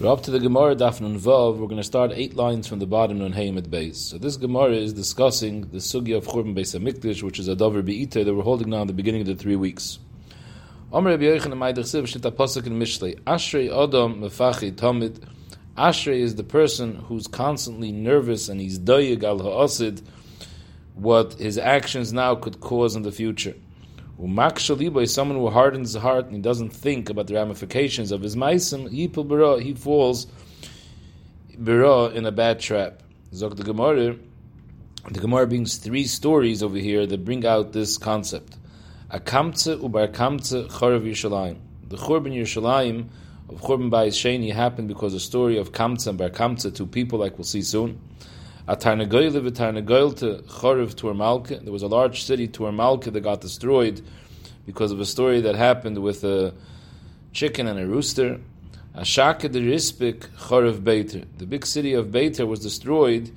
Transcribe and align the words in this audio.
We're 0.00 0.10
up 0.10 0.22
to 0.22 0.30
the 0.30 0.40
Gemara 0.40 0.74
Daf 0.76 1.02
Nun 1.02 1.20
Vav. 1.20 1.58
We're 1.58 1.66
going 1.66 1.76
to 1.76 1.84
start 1.84 2.12
eight 2.14 2.34
lines 2.34 2.66
from 2.66 2.78
the 2.78 2.86
bottom 2.86 3.18
Nun 3.18 3.34
Hayim 3.34 3.68
base. 3.68 3.98
So 3.98 4.16
this 4.16 4.38
Gemara 4.38 4.72
is 4.72 4.94
discussing 4.94 5.68
the 5.72 5.76
sugya 5.76 6.16
of 6.16 6.26
Churban 6.26 6.56
Beis 6.56 6.74
Hamikdash, 6.74 7.22
which 7.22 7.38
is 7.38 7.48
a 7.48 7.54
Dover 7.54 7.82
Be'iter 7.82 8.24
that 8.24 8.34
we're 8.34 8.42
holding 8.42 8.70
now 8.70 8.80
in 8.80 8.86
the 8.86 8.94
beginning 8.94 9.20
of 9.20 9.26
the 9.26 9.34
three 9.34 9.56
weeks. 9.56 9.98
Omer 10.90 11.10
Rabbi 11.10 11.24
Yochanan 11.24 11.74
Ma'idach 11.74 13.20
Ashrei 13.26 13.66
Adam 13.66 14.22
Mefachi 14.22 14.72
Tamid 14.72 15.22
Ashrei 15.76 16.20
is 16.20 16.36
the 16.36 16.44
person 16.44 16.94
who's 16.94 17.26
constantly 17.26 17.92
nervous 17.92 18.48
and 18.48 18.58
he's 18.58 18.78
doyeg 18.78 19.22
al 19.22 19.40
ha'asid 19.40 20.00
what 20.94 21.34
his 21.34 21.58
actions 21.58 22.10
now 22.10 22.34
could 22.34 22.60
cause 22.60 22.96
in 22.96 23.02
the 23.02 23.12
future. 23.12 23.54
Umak 24.20 25.02
is 25.02 25.14
someone 25.14 25.38
who 25.38 25.48
hardens 25.48 25.94
his 25.94 26.02
heart 26.02 26.26
and 26.26 26.34
he 26.34 26.42
doesn't 26.42 26.70
think 26.70 27.08
about 27.08 27.26
the 27.26 27.34
ramifications 27.34 28.12
of 28.12 28.20
his 28.20 28.36
maisim, 28.36 28.90
he 28.90 29.74
falls 29.74 30.26
in 31.56 32.26
a 32.26 32.32
bad 32.32 32.60
trap. 32.60 33.02
Zog 33.32 33.56
the 33.56 33.62
Gemara, 33.62 34.16
the 35.10 35.20
Gemara 35.20 35.46
brings 35.46 35.76
three 35.76 36.04
stories 36.04 36.62
over 36.62 36.76
here 36.76 37.06
that 37.06 37.24
bring 37.24 37.46
out 37.46 37.72
this 37.72 37.96
concept. 37.96 38.58
Akamtze 39.10 39.80
ubar 39.80 40.08
kamtze 40.12 40.68
chorav 40.68 41.02
Yerushalayim. 41.02 41.56
The 41.88 41.96
Churban 41.96 42.34
Yerushalayim 42.34 43.08
of 43.48 43.62
Churban 43.62 43.90
Bayis 43.90 44.14
Sheni 44.14 44.52
happened 44.52 44.88
because 44.88 45.14
the 45.14 45.20
story 45.20 45.56
of 45.56 45.72
Kamtze 45.72 46.06
and 46.08 46.18
Bar 46.18 46.30
Kamtze, 46.30 46.74
two 46.74 46.86
people 46.86 47.18
like 47.18 47.38
we'll 47.38 47.44
see 47.44 47.62
soon. 47.62 47.98
To 48.70 48.76
Tuar 50.94 51.64
There 51.64 51.72
was 51.72 51.82
a 51.82 51.88
large 51.88 52.22
city, 52.22 52.46
Tuar 52.46 52.72
Malka, 52.72 53.10
that 53.10 53.20
got 53.20 53.40
destroyed 53.40 54.00
because 54.64 54.92
of 54.92 55.00
a 55.00 55.04
story 55.04 55.40
that 55.40 55.56
happened 55.56 55.98
with 55.98 56.22
a 56.22 56.54
chicken 57.32 57.66
and 57.66 57.80
a 57.80 57.86
rooster. 57.86 58.38
Ashaka 58.94 59.50
the 59.50 59.60
Rispik. 59.60 60.28
The 61.38 61.46
big 61.46 61.66
city 61.66 61.94
of 61.94 62.06
Beiter 62.08 62.46
was 62.46 62.60
destroyed 62.60 63.32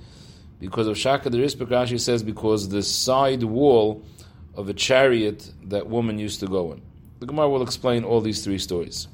because 0.59 0.85
of 0.85 0.99
Shaka 0.99 1.31
Rashi 1.31 1.99
says, 1.99 2.21
because 2.21 2.69
the 2.69 2.83
side 2.83 3.41
wall 3.41 4.03
of 4.55 4.69
a 4.69 4.73
chariot 4.73 5.51
that 5.63 5.87
woman 5.87 6.19
used 6.19 6.41
to 6.41 6.47
go 6.47 6.73
in. 6.73 6.81
The 7.19 7.25
Gemara 7.25 7.49
will 7.49 7.63
explain 7.63 8.03
all 8.03 8.21
these 8.21 8.43
three 8.43 8.59
stories. 8.59 9.07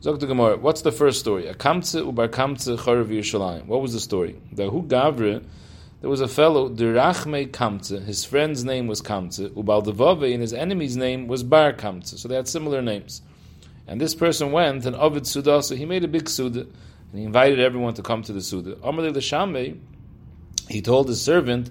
Zok 0.00 0.18
the 0.18 0.26
Gemara, 0.26 0.56
what's 0.56 0.80
the 0.80 0.92
first 0.92 1.20
story? 1.20 1.46
A 1.46 1.52
kamtze 1.52 2.02
ubar 2.02 2.28
kamtze 2.28 2.78
charav 2.78 3.08
Yerushalayim. 3.08 3.66
What 3.66 3.82
was 3.82 3.92
the 3.92 4.00
story? 4.00 4.40
The 4.50 4.70
hu 4.70 4.82
gavre, 4.84 5.44
there 6.00 6.08
was 6.08 6.22
a 6.22 6.28
fellow, 6.28 6.70
Dirachme 6.70 7.50
Kamtze, 7.50 8.02
his 8.02 8.24
friend's 8.24 8.64
name 8.64 8.86
was 8.86 9.02
Kamtze, 9.02 9.50
Ubal 9.50 9.84
Devave, 9.84 10.32
and 10.32 10.40
his 10.40 10.54
enemy's 10.54 10.96
name 10.96 11.26
was 11.28 11.42
Bar 11.42 11.74
Kamtze. 11.74 12.18
So 12.18 12.28
they 12.28 12.36
had 12.36 12.48
similar 12.48 12.80
names. 12.80 13.20
And 13.86 14.00
this 14.00 14.14
person 14.14 14.52
went 14.52 14.86
and 14.86 14.96
Ovid 14.96 15.26
Suda, 15.26 15.62
so 15.62 15.74
he 15.74 15.84
made 15.84 16.02
a 16.02 16.08
big 16.08 16.30
Suda, 16.30 16.60
and 16.60 16.70
he 17.12 17.24
invited 17.24 17.60
everyone 17.60 17.92
to 17.92 18.02
come 18.02 18.22
to 18.22 18.32
the 18.32 18.40
Suda. 18.40 18.76
Amalei 18.76 19.14
L'Shambe, 19.14 19.78
he 20.70 20.80
told 20.80 21.08
his 21.08 21.20
servant, 21.20 21.70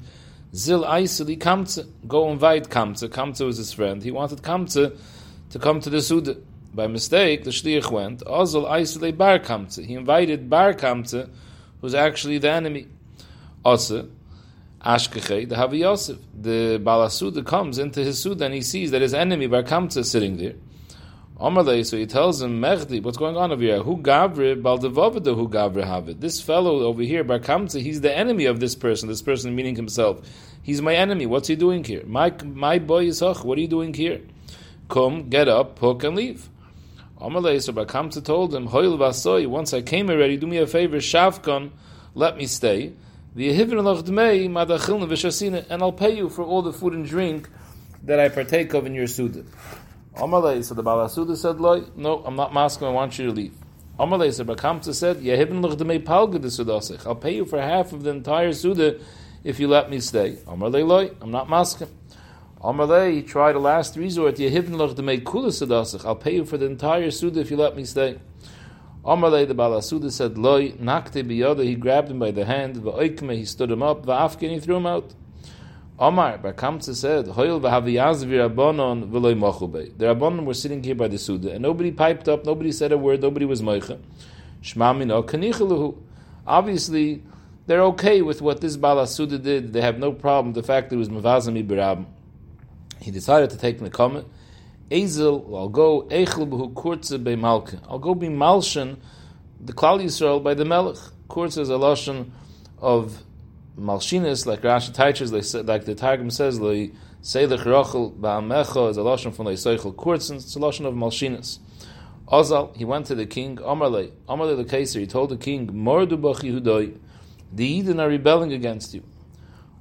Zil 0.53 0.83
Aisili 0.83 1.39
Kamtze, 1.39 1.89
go 2.07 2.29
invite 2.29 2.69
Kamtze. 2.69 3.09
Kamtze 3.09 3.43
was 3.43 3.57
his 3.57 3.73
friend. 3.73 4.03
He 4.03 4.11
wanted 4.11 4.43
Kamtze 4.43 4.95
to 5.49 5.57
come 5.57 5.81
to 5.81 5.89
the 5.89 6.03
Suda. 6.03 6.37
By 6.73 6.87
mistake, 6.87 7.43
the 7.43 7.49
shliach 7.49 7.91
went. 7.91 8.21
Ozol 8.25 8.69
Aisle 8.69 9.11
Bar 9.13 9.39
Kamtze. 9.39 9.85
He 9.85 9.95
invited 9.95 10.49
Bar 10.49 10.73
Kamtze, 10.73 11.29
who's 11.81 11.95
actually 11.95 12.37
the 12.37 12.51
enemy. 12.51 12.87
Ose 13.65 14.05
Ashkeche 14.85 15.49
the 15.49 15.55
Havi 15.55 15.79
Yosef. 15.79 16.17
The 16.39 16.79
Balasuda 16.79 17.45
comes 17.45 17.79
into 17.79 18.01
his 18.01 18.21
suda 18.21 18.45
and 18.45 18.53
he 18.53 18.61
sees 18.61 18.91
that 18.91 19.01
his 19.01 19.13
enemy 19.13 19.47
Bar 19.47 19.63
Kamtze 19.63 19.97
is 19.97 20.11
sitting 20.11 20.37
there. 20.37 20.53
Amalei, 21.39 21.85
so 21.85 21.97
he 21.97 22.05
tells 22.05 22.41
him, 22.41 22.61
Mechdi, 22.61 23.01
what's 23.01 23.17
going 23.17 23.37
on 23.37 23.51
over 23.51 23.61
here? 23.61 23.81
Who 23.81 23.97
gavre 23.97 24.61
baldevavada 24.61 25.35
who 25.35 25.47
gavre 25.47 25.85
havid? 25.85 26.19
This 26.19 26.41
fellow 26.41 26.81
over 26.81 27.01
here, 27.01 27.23
Bar 27.23 27.39
Kamtze, 27.39 27.81
he's 27.81 28.01
the 28.01 28.15
enemy 28.15 28.45
of 28.45 28.59
this 28.59 28.75
person. 28.75 29.09
This 29.09 29.21
person 29.21 29.55
meaning 29.55 29.75
himself. 29.75 30.21
He's 30.61 30.81
my 30.81 30.95
enemy. 30.95 31.25
What's 31.25 31.47
he 31.47 31.55
doing 31.55 31.83
here? 31.83 32.03
My 32.05 32.33
my 32.43 32.77
boy 32.79 33.07
Yisach, 33.07 33.43
what 33.43 33.57
are 33.57 33.61
you 33.61 33.67
doing 33.67 33.93
here? 33.93 34.21
Come, 34.89 35.29
get 35.29 35.47
up, 35.47 35.79
hook, 35.79 36.03
and 36.03 36.15
leave. 36.15 36.49
Amalei, 37.21 37.59
Bakamta 37.73 38.23
told 38.23 38.55
him, 38.55 38.67
Hoil 38.67 38.97
vasoy, 38.97 39.45
once 39.45 39.73
I 39.73 39.81
came 39.81 40.09
already, 40.09 40.37
do 40.37 40.47
me 40.47 40.55
a 40.57 40.65
favor, 40.65 40.97
Shavkon, 40.97 41.71
let 42.15 42.37
me 42.37 42.45
stay. 42.45 42.93
And 43.35 43.43
I'll 45.81 45.91
pay 45.91 46.15
you 46.15 46.29
for 46.29 46.43
all 46.43 46.61
the 46.61 46.71
food 46.71 46.93
and 46.93 47.05
drink 47.05 47.49
that 48.03 48.19
I 48.21 48.29
partake 48.29 48.73
of 48.73 48.85
in 48.85 48.93
your 48.93 49.07
Suda. 49.07 49.43
Amalei, 50.15 50.63
so 50.63 50.73
the 50.73 50.81
Balasuda 50.83 51.35
said, 51.35 51.59
no, 51.97 52.23
I'm 52.25 52.37
not 52.37 52.53
masking, 52.53 52.87
I 52.87 52.91
want 52.91 53.19
you 53.19 53.25
to 53.25 53.31
leave. 53.33 53.53
Amalei, 53.99 54.33
so 54.33 54.45
Bakamta 54.45 54.93
said, 54.93 55.17
I'll 57.05 57.15
pay 57.15 57.35
you 57.35 57.45
for 57.45 57.61
half 57.61 57.91
of 57.91 58.03
the 58.03 58.11
entire 58.11 58.53
Suda 58.53 58.97
if 59.43 59.59
you 59.59 59.67
let 59.67 59.89
me 59.89 59.99
stay. 59.99 60.37
Amalei, 60.47 61.13
I'm 61.19 61.31
not 61.31 61.49
masking. 61.49 61.89
Amalei, 62.61 63.25
tried 63.25 63.55
a 63.55 63.59
last 63.59 63.95
resort. 63.95 64.35
Sedasich. 64.35 66.05
I'll 66.05 66.15
pay 66.15 66.35
you 66.35 66.45
for 66.45 66.57
the 66.57 66.65
entire 66.65 67.09
suda 67.09 67.39
if 67.39 67.49
you 67.51 67.55
let 67.55 67.77
me 67.77 67.85
stay. 67.85 68.19
Amalei, 69.05 69.47
the 69.47 69.55
balasuda 69.55 70.11
said, 70.11 70.37
loy 70.37 70.71
nakte 70.73 71.23
biyada. 71.23 71.63
He 71.63 71.75
grabbed 71.75 72.11
him 72.11 72.19
by 72.19 72.31
the 72.31 72.43
hand. 72.43 72.75
Va'oikme, 72.75 73.33
he 73.37 73.45
stood 73.45 73.71
him 73.71 73.81
up. 73.81 74.05
Va'afkin, 74.05 74.49
he 74.49 74.59
threw 74.59 74.75
him 74.75 74.85
out. 74.85 75.13
Omar, 75.97 76.37
Barkamtza 76.39 76.95
said, 76.95 77.27
Hoyel 77.27 77.61
v'haviyaz 77.61 78.25
v'rabonon 78.25 79.09
v'loy 79.09 79.35
mochube. 79.37 79.97
The 79.97 80.07
rabbonon 80.13 80.43
were 80.43 80.53
sitting 80.53 80.83
here 80.83 80.95
by 80.95 81.07
the 81.07 81.17
suda, 81.17 81.53
and 81.53 81.61
nobody 81.61 81.91
piped 81.91 82.27
up, 82.27 82.43
nobody 82.43 82.73
said 82.73 82.91
a 82.91 82.97
word, 82.97 83.21
nobody 83.21 83.45
was 83.45 83.61
moicha. 83.61 83.99
Shmamino 84.61 85.25
kanichaluhu. 85.25 85.97
Obviously, 86.45 87.23
they're 87.67 87.83
okay 87.83 88.21
with 88.21 88.41
what 88.41 88.59
this 88.59 88.75
balasuda 88.75 89.41
did. 89.41 89.71
They 89.71 89.81
have 89.81 89.97
no 89.97 90.11
problem. 90.11 90.53
The 90.53 90.63
fact 90.63 90.89
that 90.89 90.97
it 90.97 90.99
was 90.99 91.07
mavazami 91.07 91.65
birab 91.65 92.05
he 92.99 93.11
decided 93.11 93.49
to 93.51 93.57
take 93.57 93.79
Nekama. 93.79 94.25
Ezel, 94.89 95.55
I'll 95.55 95.69
go 95.69 96.03
Echel 96.03 96.49
b'hu 96.49 96.73
kurtze 96.73 97.23
be 97.23 97.35
Malka. 97.35 97.79
I'll 97.87 97.99
go 97.99 98.15
be 98.15 98.27
Malshan, 98.27 98.97
the 99.59 99.73
Klal 99.73 100.01
Yisrael 100.03 100.41
by 100.43 100.53
the 100.53 100.65
Melech. 100.65 100.97
Kurtze 101.29 101.59
is 101.59 101.69
a 101.69 101.73
lashon 101.73 102.31
of 102.79 103.23
Malshinis, 103.77 104.45
like 104.45 104.61
Rashi 104.61 104.93
teaches, 104.93 105.31
like 105.53 105.85
the 105.85 105.95
Targum 105.95 106.31
says, 106.31 106.59
le 106.59 106.89
Seilech 107.21 107.65
Rachel 107.65 108.11
ba'amecha 108.19 108.89
is 108.89 108.97
a 108.97 109.01
lashon 109.01 109.33
from 109.35 109.45
Leiseichel 109.45 109.93
Kurtzen. 109.93 110.37
It's 110.37 110.55
a 110.55 110.59
lashon 110.59 110.85
of 110.85 110.95
Malshinis. 110.95 111.59
Ozal, 112.27 112.75
he 112.75 112.85
went 112.85 113.05
to 113.07 113.15
the 113.15 113.25
king, 113.25 113.57
Amarle, 113.57 114.11
Amarle 114.27 114.57
the 114.57 114.65
Kaisar, 114.65 114.99
he 114.99 115.07
told 115.07 115.29
the 115.29 115.37
king, 115.37 115.67
Mordu 115.67 116.19
b'ch 116.19 116.41
Yehudoi, 116.41 116.97
the 117.53 117.65
Eden 117.65 117.99
are 117.99 118.07
rebelling 118.07 118.53
against 118.53 118.93
you. 118.93 119.03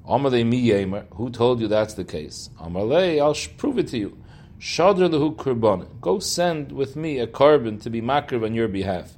Who 0.08 1.30
told 1.30 1.60
you 1.60 1.68
that's 1.68 1.94
the 1.94 2.04
case? 2.04 2.48
I'll 2.58 3.36
prove 3.58 3.78
it 3.78 3.88
to 3.88 3.98
you. 3.98 4.16
Go 6.00 6.18
send 6.18 6.72
with 6.72 6.96
me 6.96 7.18
a 7.18 7.26
korban 7.26 7.82
to 7.82 7.90
be 7.90 8.00
makriv 8.00 8.42
on 8.42 8.54
your 8.54 8.68
behalf. 8.68 9.12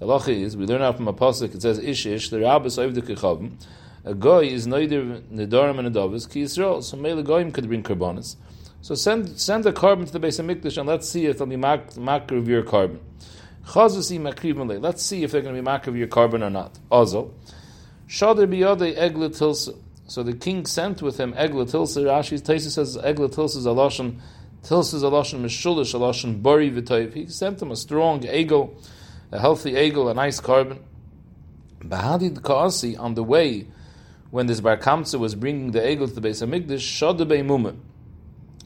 The 0.00 0.06
law 0.06 0.20
is, 0.26 0.56
we 0.56 0.66
learn 0.66 0.82
out 0.82 0.96
from 0.96 1.06
a 1.06 1.12
pasuk, 1.12 1.54
it 1.54 1.62
says, 1.62 1.78
Ish 1.78 2.06
ish, 2.06 2.30
the 2.30 2.40
rabbis 2.40 2.74
the 2.74 2.82
kechavim. 3.02 3.52
A 4.04 4.14
goy 4.14 4.46
is 4.46 4.66
neither 4.66 5.04
nedarim 5.32 5.78
and 5.78 5.94
adavis 5.94 6.28
ki 6.28 6.42
Yisrael. 6.42 6.82
So 6.82 6.96
mele 6.96 7.22
goyim 7.22 7.52
could 7.52 7.68
bring 7.68 7.84
karbanis. 7.84 8.34
So 8.80 8.96
send 8.96 9.38
send 9.38 9.64
a 9.66 9.72
korban 9.72 10.06
to 10.06 10.12
the 10.12 10.18
base 10.18 10.40
of 10.40 10.46
Mikdash 10.46 10.76
and 10.76 10.88
let's 10.88 11.08
see 11.08 11.26
if 11.26 11.38
they'll 11.38 11.46
be 11.46 11.54
makriv 11.54 12.38
of 12.38 12.48
your 12.48 12.64
korban. 12.64 12.98
Chazusi 13.66 14.18
makriv 14.18 14.82
Let's 14.82 15.04
see 15.04 15.22
if 15.22 15.30
they're 15.30 15.40
going 15.40 15.54
to 15.54 15.62
be 15.62 15.68
makriv 15.68 15.96
your 15.96 16.08
korban 16.08 16.44
or 16.44 16.50
not. 16.50 16.80
Also, 16.90 17.32
Shadr 18.08 18.48
biyadei 18.48 18.96
egle. 18.96 19.30
So 20.12 20.22
the 20.22 20.34
king 20.34 20.66
sent 20.66 21.00
with 21.00 21.18
him 21.18 21.32
Egla 21.32 21.64
Tilsa. 21.70 22.04
Rashi's 22.04 22.42
Taisa 22.42 22.70
says 22.70 22.98
Egla 22.98 23.34
Tilsa 23.34 23.56
is 23.56 23.64
a 23.64 23.70
lashon. 23.70 24.20
Tilsa 24.62 24.96
is 24.96 25.02
a 25.02 25.06
lashon 25.06 25.40
mishulish, 25.40 25.94
a 25.94 25.98
lashon 25.98 26.42
bari. 26.42 26.68
He 27.12 27.26
sent 27.28 27.62
him 27.62 27.70
a 27.70 27.76
strong 27.76 28.22
eagle, 28.28 28.76
a 29.30 29.40
healthy 29.40 29.70
eagle, 29.70 30.10
a 30.10 30.14
nice 30.14 30.38
korban. 30.38 30.80
Bahadid 31.80 32.40
Kaasi 32.40 33.00
on 33.00 33.14
the 33.14 33.24
way 33.24 33.68
when 34.30 34.44
this 34.44 34.60
Bar 34.60 34.76
Kamsa 34.76 35.18
was 35.18 35.34
bringing 35.34 35.70
the 35.70 35.90
eagle 35.90 36.06
to 36.06 36.12
the 36.12 36.20
base 36.20 36.42
of 36.42 36.50
Migdash, 36.50 36.84
Shadabei 36.84 37.42
Mumah. 37.42 37.74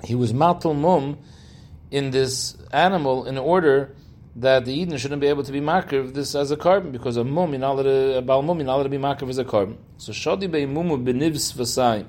He 0.02 0.16
was 0.16 0.34
matal 0.34 0.75
mum 0.75 1.16
in 1.93 2.10
this 2.10 2.56
animal 2.72 3.25
in 3.25 3.38
order 3.38 3.94
that 4.36 4.66
the 4.66 4.72
Eden 4.72 4.98
shouldn't 4.98 5.22
be 5.22 5.28
able 5.28 5.42
to 5.42 5.50
be 5.50 5.60
makriv 5.60 6.12
this 6.12 6.34
as 6.34 6.50
a 6.50 6.56
korban 6.56 6.92
because 6.92 7.16
a 7.16 7.24
mum 7.24 7.54
in 7.54 7.62
a 7.62 8.20
bal 8.20 8.42
mum 8.42 8.60
in 8.60 8.66
to 8.66 8.88
be 8.88 8.98
makriv 8.98 9.30
as 9.30 9.38
a 9.38 9.44
korban. 9.44 9.76
So 9.96 10.12
shadi 10.12 10.50
be 10.50 10.66
mumu 10.66 11.02
benivs 11.02 11.54
v'sayim. 11.54 12.04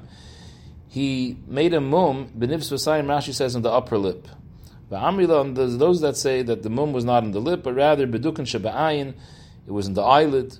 He 0.89 1.37
made 1.47 1.73
a 1.73 1.79
mum 1.79 2.29
benivs 2.37 2.69
v'sayim. 2.71 3.05
Rashi 3.05 3.33
says 3.33 3.55
on 3.55 3.61
the 3.61 3.71
upper 3.71 3.97
lip. 3.97 4.27
V'amrila, 4.91 5.55
there's 5.55 5.77
those 5.77 6.01
that 6.01 6.17
say 6.17 6.41
that 6.41 6.63
the 6.63 6.69
mum 6.69 6.91
was 6.91 7.05
not 7.05 7.23
in 7.23 7.31
the 7.31 7.39
lip, 7.39 7.63
but 7.63 7.73
rather 7.73 8.05
bedukin 8.05 8.45
shaba'ayin, 8.45 9.13
it 9.65 9.71
was 9.71 9.87
in 9.87 9.93
the 9.93 10.01
eyelid. 10.01 10.57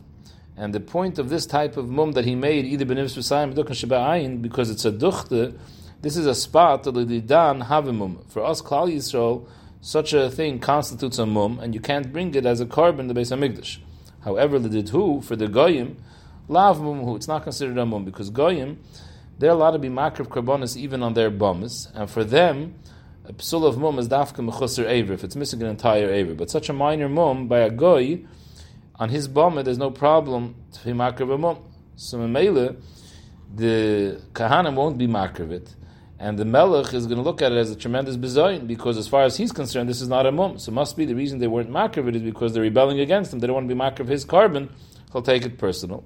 And 0.56 0.74
the 0.74 0.80
point 0.80 1.20
of 1.20 1.30
this 1.30 1.46
type 1.46 1.76
of 1.76 1.90
mum 1.90 2.14
that 2.14 2.24
he 2.24 2.36
made, 2.36 2.66
either 2.66 2.86
benivs 2.86 3.18
v'sayim, 3.18 3.54
bedukin 3.54 3.72
shaba'ayin, 3.72 4.42
because 4.42 4.70
it's 4.70 4.86
a 4.86 4.92
duchte, 4.92 5.58
this 6.02 6.16
is 6.16 6.28
a 6.28 6.36
spot 6.36 6.84
that 6.84 6.94
the 6.94 7.20
dan 7.20 7.64
havimum. 7.64 8.30
For 8.30 8.46
us, 8.46 8.62
Klal 8.62 8.94
Yisrael, 8.94 9.48
such 9.82 10.14
a 10.14 10.30
thing 10.30 10.60
constitutes 10.60 11.20
a 11.20 11.26
mum, 11.26 11.60
and 11.60 11.74
you 11.74 11.82
can't 11.82 12.12
bring 12.12 12.34
it 12.36 12.46
as 12.46 12.60
a 12.60 12.66
korban 12.66 13.14
base 13.14 13.32
of 13.32 13.40
Migdash. 13.40 13.78
However, 14.22 14.60
the 14.60 14.82
who 14.82 15.22
for 15.22 15.36
the 15.36 15.48
goyim, 15.48 15.98
lav 16.48 16.80
mumhu. 16.80 17.16
It's 17.16 17.28
not 17.28 17.44
considered 17.44 17.78
a 17.78 17.86
mum 17.86 18.06
because 18.06 18.30
goyim 18.30 18.80
they're 19.40 19.52
allowed 19.52 19.72
to 19.72 19.80
be 19.80 19.90
makrav 19.90 20.28
karbonis 20.28 20.76
even 20.76 21.04
on 21.04 21.14
their 21.14 21.30
bums, 21.30 21.90
and 21.94 22.10
for 22.10 22.24
them, 22.24 22.76
a 23.26 23.34
psul 23.34 23.66
of 23.66 23.78
mum 23.78 24.00
is 24.00 24.08
dafka 24.08 24.38
mechusser 24.38 24.86
aver 24.88 25.14
if 25.14 25.24
it's 25.24 25.36
missing 25.36 25.62
an 25.62 25.70
entire 25.70 26.10
aver. 26.10 26.34
But 26.34 26.50
such 26.50 26.70
a 26.70 26.74
minor 26.74 27.08
mum 27.08 27.48
by 27.48 27.60
a 27.60 27.70
goy 27.70 28.26
on 28.96 29.10
his 29.10 29.28
bum, 29.28 29.56
there's 29.64 29.78
no 29.78 29.92
problem 29.92 30.56
to 30.74 30.86
be 30.86 30.92
makrav 30.94 31.34
a 31.34 31.38
mum. 31.38 31.60
So 31.96 32.18
the 33.56 34.22
kahana 34.34 34.74
won't 34.74 34.98
be 34.98 35.08
makrav 35.08 35.52
it. 35.52 35.76
And 36.20 36.40
the 36.40 36.46
melech 36.46 36.94
is 36.94 37.06
going 37.06 37.18
to 37.18 37.24
look 37.24 37.42
at 37.44 37.52
it 37.52 37.58
as 37.58 37.70
a 37.70 37.76
tremendous 37.76 38.18
bizayin 38.18 38.66
because, 38.66 38.98
as 38.98 39.08
far 39.08 39.24
as 39.24 39.38
he's 39.38 39.52
concerned, 39.52 39.88
this 39.88 40.02
is 40.02 40.08
not 40.08 40.26
a 40.26 40.32
mum. 40.32 40.58
So, 40.58 40.72
must 40.72 40.98
be 40.98 41.06
the 41.06 41.14
reason 41.14 41.38
they 41.40 41.48
weren't 41.48 41.70
makrav 41.70 42.08
it 42.08 42.16
is 42.16 42.24
because 42.24 42.54
they're 42.54 42.64
rebelling 42.64 43.00
against 43.00 43.32
him. 43.32 43.40
They 43.40 43.48
don't 43.48 43.54
want 43.54 43.70
to 43.70 43.76
be 43.76 43.80
makrav 43.80 44.08
his 44.08 44.26
korban. 44.26 44.70
He'll 45.12 45.22
take 45.22 45.46
it 45.46 45.58
personal. 45.58 46.04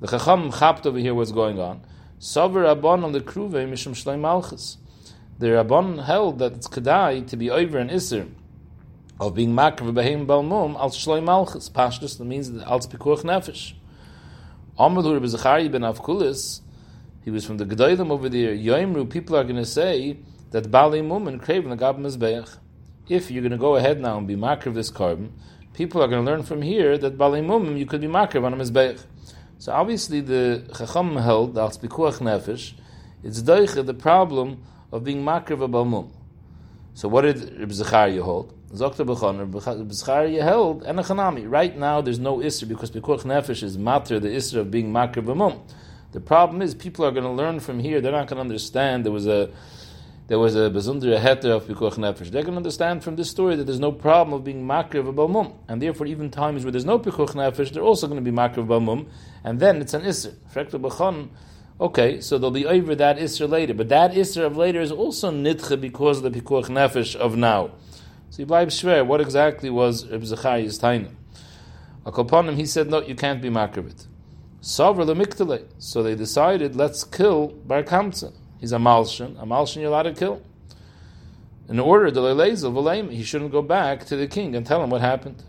The 0.00 0.06
chacham 0.06 0.50
chapt 0.52 0.86
over 0.86 0.98
here 0.98 1.14
what's 1.14 1.32
going 1.32 1.58
on. 1.58 1.84
Savar 2.20 2.74
Rabban 2.74 3.04
on 3.04 3.12
the 3.12 3.20
Kruve 3.20 3.52
Mishum 3.52 3.94
Shlei 3.94 4.18
Malchus. 4.18 4.78
The 5.38 5.46
Rabban 5.48 6.04
held 6.04 6.38
that 6.38 6.52
it's 6.54 6.68
Kedai 6.68 7.26
to 7.28 7.36
be 7.36 7.50
over 7.50 7.78
an 7.78 7.88
Isser 7.88 8.28
of 9.20 9.34
being 9.34 9.54
Makar 9.54 9.84
Behem 9.86 10.26
Balmum 10.26 10.76
al 10.76 10.90
Shlei 10.90 11.22
Malchus. 11.22 11.68
Pashtus, 11.68 12.18
means 12.20 12.48
al 12.48 12.80
Pikuach 12.80 13.22
Nefesh. 13.22 13.74
Amr 14.78 15.02
Rabbi 15.02 15.68
ben 15.68 15.82
Avkulis, 15.82 16.61
he 17.24 17.30
was 17.30 17.44
from 17.44 17.58
the 17.58 17.64
Gedolim 17.64 18.10
over 18.10 18.28
there. 18.28 18.54
Yoimru, 18.54 19.08
people 19.08 19.36
are 19.36 19.44
going 19.44 19.56
to 19.56 19.64
say 19.64 20.18
that 20.50 20.70
Bali 20.70 21.02
Mum 21.02 21.28
and 21.28 21.40
Kraven 21.40 21.70
the 21.70 21.76
Gab 21.76 21.98
Mizbeach. 21.98 22.58
If 23.08 23.30
you're 23.30 23.42
going 23.42 23.52
to 23.52 23.58
go 23.58 23.76
ahead 23.76 24.00
now 24.00 24.18
and 24.18 24.26
be 24.26 24.36
Makar 24.36 24.70
of 24.70 24.74
this 24.74 24.90
korban, 24.90 25.30
people 25.74 26.02
are 26.02 26.08
going 26.08 26.24
to 26.24 26.30
learn 26.30 26.42
from 26.42 26.62
here 26.62 26.98
that 26.98 27.18
Bali 27.18 27.40
Mum 27.40 27.76
you 27.76 27.86
could 27.86 28.00
be 28.00 28.06
Makar 28.06 28.44
on 28.44 28.54
a 28.54 28.56
Mizbeach. 28.56 29.04
So 29.62 29.70
obviously 29.70 30.20
the 30.20 30.68
Chacham 30.76 31.14
held, 31.14 31.56
al 31.56 31.70
Spikuach 31.70 32.18
Nefesh, 32.18 32.72
it's 33.22 33.42
doiche 33.42 33.86
the 33.86 33.94
problem 33.94 34.64
of 34.90 35.04
being 35.04 35.24
makar 35.24 35.54
of 35.54 35.62
a 35.62 35.68
balmum. 35.68 36.10
So 36.94 37.06
what 37.06 37.20
did 37.20 37.60
Reb 37.60 37.70
Zechariah 37.70 38.24
hold? 38.24 38.52
Zokta 38.72 39.06
Bechon, 39.06 39.38
Reb 39.38 39.92
Zechariah 39.92 40.42
held, 40.42 40.82
and 40.82 40.98
a. 40.98 41.48
Right 41.48 41.78
now 41.78 42.00
there's 42.00 42.18
no 42.18 42.38
Isra 42.38 42.66
because 42.66 42.90
Spikuach 42.90 43.22
Nefesh 43.22 43.62
is 43.62 43.78
matter, 43.78 44.18
the 44.18 44.30
Isra 44.30 44.62
of 44.62 44.72
being 44.72 44.92
makar 44.92 45.20
of 45.20 45.28
a 45.28 45.34
mum. 45.36 45.62
The 46.12 46.20
problem 46.20 46.62
is 46.62 46.74
people 46.74 47.04
are 47.04 47.10
going 47.10 47.24
to 47.24 47.30
learn 47.30 47.60
from 47.60 47.80
here, 47.80 48.00
they're 48.00 48.12
not 48.12 48.28
going 48.28 48.36
to 48.36 48.42
understand 48.42 49.04
there 49.04 49.12
was 49.12 49.26
a 49.26 49.50
there 50.28 50.38
was 50.38 50.54
a 50.54 50.70
bezundere 50.70 51.20
heter 51.20 51.56
of 51.56 51.64
pikuach 51.64 51.94
nefesh. 51.94 52.30
They're 52.30 52.42
going 52.42 52.52
to 52.52 52.58
understand 52.58 53.02
from 53.02 53.16
this 53.16 53.28
story 53.28 53.56
that 53.56 53.64
there's 53.64 53.80
no 53.80 53.92
problem 53.92 54.32
of 54.32 54.44
being 54.44 54.64
makriv 54.64 55.00
of 55.00 55.08
a 55.08 55.12
balmum, 55.12 55.54
and 55.68 55.82
therefore 55.82 56.06
even 56.06 56.30
times 56.30 56.64
where 56.64 56.70
there's 56.70 56.84
no 56.84 56.98
pikuach 56.98 57.30
nefesh, 57.30 57.72
they're 57.72 57.82
also 57.82 58.06
going 58.06 58.22
to 58.24 58.30
be 58.30 58.34
makriv 58.34 58.58
of 58.58 58.66
balmum, 58.66 59.08
and 59.42 59.58
then 59.58 59.80
it's 59.82 59.94
an 59.94 60.02
isser. 60.02 61.28
Okay, 61.80 62.20
so 62.20 62.38
they'll 62.38 62.50
be 62.50 62.66
over 62.66 62.94
that 62.94 63.18
isser 63.18 63.48
later, 63.48 63.74
but 63.74 63.88
that 63.88 64.12
isser 64.12 64.46
of 64.46 64.56
later 64.56 64.80
is 64.80 64.92
also 64.92 65.32
nitche 65.32 65.80
because 65.80 66.22
of 66.22 66.32
the 66.32 66.40
pikuach 66.40 66.66
nefesh 66.66 67.16
of 67.16 67.36
now. 67.36 67.72
So 68.30 68.42
you 68.42 68.46
bleib 68.46 68.68
shver. 68.68 69.04
What 69.04 69.20
exactly 69.20 69.70
was 69.70 70.08
Reb 70.08 70.22
Zechariah's 70.22 70.78
taina? 70.78 71.10
Him, 72.48 72.56
he 72.56 72.66
said, 72.66 72.88
no, 72.88 73.02
you 73.02 73.14
can't 73.14 73.42
be 73.42 73.50
makriv 73.50 73.90
it. 73.90 74.06
So 74.64 74.94
they 74.94 76.14
decided, 76.14 76.76
let's 76.76 77.02
kill 77.02 77.48
Bar 77.48 77.82
Kamtzah. 77.82 78.32
He's 78.60 78.70
a 78.70 78.76
malshin. 78.76 79.36
A 79.42 79.44
malshin 79.44 79.80
you're 79.80 79.88
allowed 79.88 80.04
to 80.04 80.14
kill. 80.14 80.40
In 81.68 81.80
order, 81.80 82.12
to 82.12 82.20
Valaim, 82.20 83.10
he 83.10 83.24
shouldn't 83.24 83.50
go 83.50 83.60
back 83.60 84.04
to 84.06 84.14
the 84.14 84.28
king 84.28 84.54
and 84.54 84.64
tell 84.64 84.80
him 84.84 84.90
what 84.90 85.00
happened. 85.00 85.42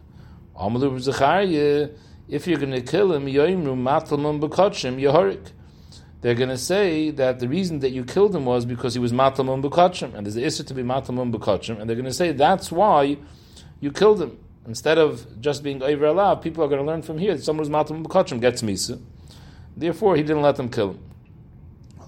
If 0.60 2.48
you're 2.48 2.58
going 2.58 2.72
to 2.72 2.82
kill 2.82 3.14
him, 3.14 3.26
they're 6.22 6.36
going 6.36 6.50
to 6.50 6.58
say 6.58 7.12
that 7.12 7.40
the 7.40 7.48
reason 7.48 7.80
that 7.82 7.92
you 7.92 8.04
killed 8.06 8.36
him 8.36 8.46
was 8.46 8.66
because 8.66 8.96
he 8.96 9.00
was 9.00 9.14
matalmum 9.14 9.62
b'kachim, 9.62 10.16
and 10.16 10.26
there's 10.26 10.34
the 10.36 10.44
issue 10.44 10.64
to 10.64 10.74
be 10.74 10.82
matalmum 10.82 11.32
b'kachim, 11.32 11.80
and 11.80 11.88
they're 11.88 11.96
going 11.96 12.06
to 12.06 12.14
say 12.14 12.32
that's 12.32 12.72
why 12.72 13.18
you 13.80 13.92
killed 13.92 14.22
him. 14.22 14.40
Instead 14.66 14.98
of 14.98 15.42
just 15.42 15.62
being 15.62 15.84
over 15.84 16.06
allowed, 16.06 16.36
people 16.36 16.64
are 16.64 16.68
going 16.68 16.80
to 16.80 16.86
learn 16.86 17.02
from 17.02 17.18
here 17.18 17.36
that 17.36 17.44
someone 17.44 17.66
who's 17.66 17.74
matalmum 17.74 18.06
b'kachim 18.06 18.40
gets 18.40 18.62
misa. 18.62 19.02
Therefore, 19.76 20.16
he 20.16 20.24
didn't 20.24 20.42
let 20.42 20.56
them 20.56 20.70
kill 20.70 20.92
him. 20.92 21.00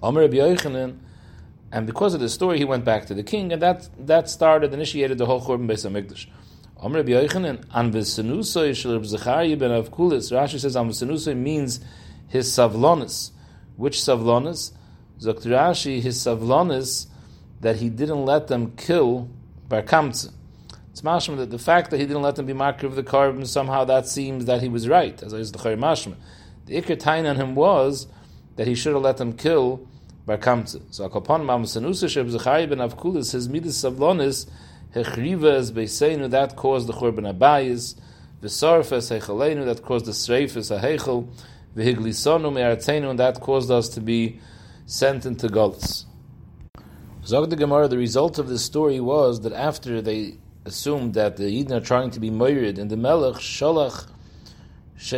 Yochanan, 0.02 0.98
and 1.72 1.88
because 1.88 2.14
of 2.14 2.20
the 2.20 2.30
story, 2.30 2.58
he 2.58 2.64
went 2.64 2.86
back 2.86 3.08
to 3.08 3.14
the 3.14 3.24
king, 3.24 3.52
and 3.52 3.62
that 3.62 3.90
that 4.08 4.30
started, 4.30 4.74
initiated 4.74 5.18
the 5.18 5.26
whole 5.26 5.42
Churban 5.42 5.68
Beis 5.68 5.86
Hamikdash. 5.90 6.28
Amr 6.78 7.04
Yochanan, 7.04 7.66
an 7.74 7.92
v'senusoi 7.92 9.60
ben 9.60 9.72
Avkulis. 9.72 10.32
Rashi 10.32 10.60
says 10.60 10.76
an 10.76 10.90
v'senusoi 10.90 11.36
means 11.36 11.80
his 12.28 12.48
savlonis. 12.50 13.32
Which 13.76 13.98
savlonis? 13.98 14.72
Zokt 15.20 15.46
Rashi, 15.46 16.02
his 16.02 16.18
savlonis 16.18 17.08
that 17.62 17.78
he 17.78 17.90
didn't 17.90 18.26
let 18.26 18.48
them 18.48 18.76
kill 18.78 19.30
Bar 19.68 19.82
Kamtzah. 19.82 20.32
It's 20.96 21.02
mashma 21.02 21.36
that 21.36 21.50
the 21.50 21.60
fact 21.60 21.92
that 21.92 22.00
he 22.00 22.06
didn't 22.06 22.22
let 22.22 22.38
them 22.38 22.46
be 22.46 22.54
marker 22.54 22.88
of 22.88 22.96
the 22.96 23.04
korban 23.04 23.46
somehow 23.46 23.84
that 23.84 24.08
seems 24.08 24.46
that 24.46 24.62
he 24.62 24.70
was 24.70 24.88
right, 24.88 25.22
as 25.22 25.34
I 25.34 25.40
was 25.40 25.52
the 25.52 25.60
mashma. 25.60 26.16
The 26.68 26.82
ikr 26.82 26.98
tain 26.98 27.26
on 27.26 27.36
him 27.36 27.54
was 27.54 28.08
that 28.56 28.66
he 28.66 28.76
should 28.76 28.94
have 28.94 29.02
let 29.02 29.18
them 29.18 29.34
kill 29.34 29.86
Bar 30.26 30.38
Kamtzah. 30.38 30.82
So 30.92 31.10
Akopon 31.10 31.46
Mam 31.46 31.64
Sanusa 31.64 32.06
Sheb 32.06 32.32
Zechai 32.32 32.70
ben 32.70 32.78
Avkulis, 32.78 33.34
his 33.34 33.50
midas 33.50 33.84
savlonis, 33.84 34.50
Hechriva 34.96 35.56
as 35.56 35.74
Beisenu, 35.74 36.30
that 36.30 36.56
caused 36.56 36.88
the 36.88 36.94
Churban 36.94 37.30
Abayis, 37.30 38.00
V'sarfes 38.42 39.20
Hechalenu, 39.20 39.66
that 39.66 39.84
caused 39.84 40.06
the 40.06 40.14
Sreifes 40.14 40.72
Hechel, 40.80 41.28
V'higlisonu 41.76 42.54
Me'aratzenu, 42.54 43.10
and 43.10 43.20
that 43.20 43.42
caused 43.42 43.70
us 43.70 43.90
to 43.90 44.00
be 44.00 44.40
sent 44.86 45.26
into 45.26 45.50
Golis. 45.50 46.06
Zog 47.26 47.50
the 47.50 47.58
Gemara, 47.58 47.90
the 47.90 47.98
result 47.98 48.40
of 48.40 48.48
this 48.48 48.64
story 48.64 49.02
was 49.02 49.42
that 49.42 49.52
after 49.52 50.02
they 50.02 50.38
assumed 50.66 51.14
that 51.14 51.38
the 51.38 51.44
Yidden 51.44 51.72
are 51.72 51.80
trying 51.80 52.10
to 52.12 52.20
be 52.20 52.32
murdered 52.32 52.78
in 52.78 52.88
the 52.88 52.98
Melech, 52.98 53.42
and 54.98 55.14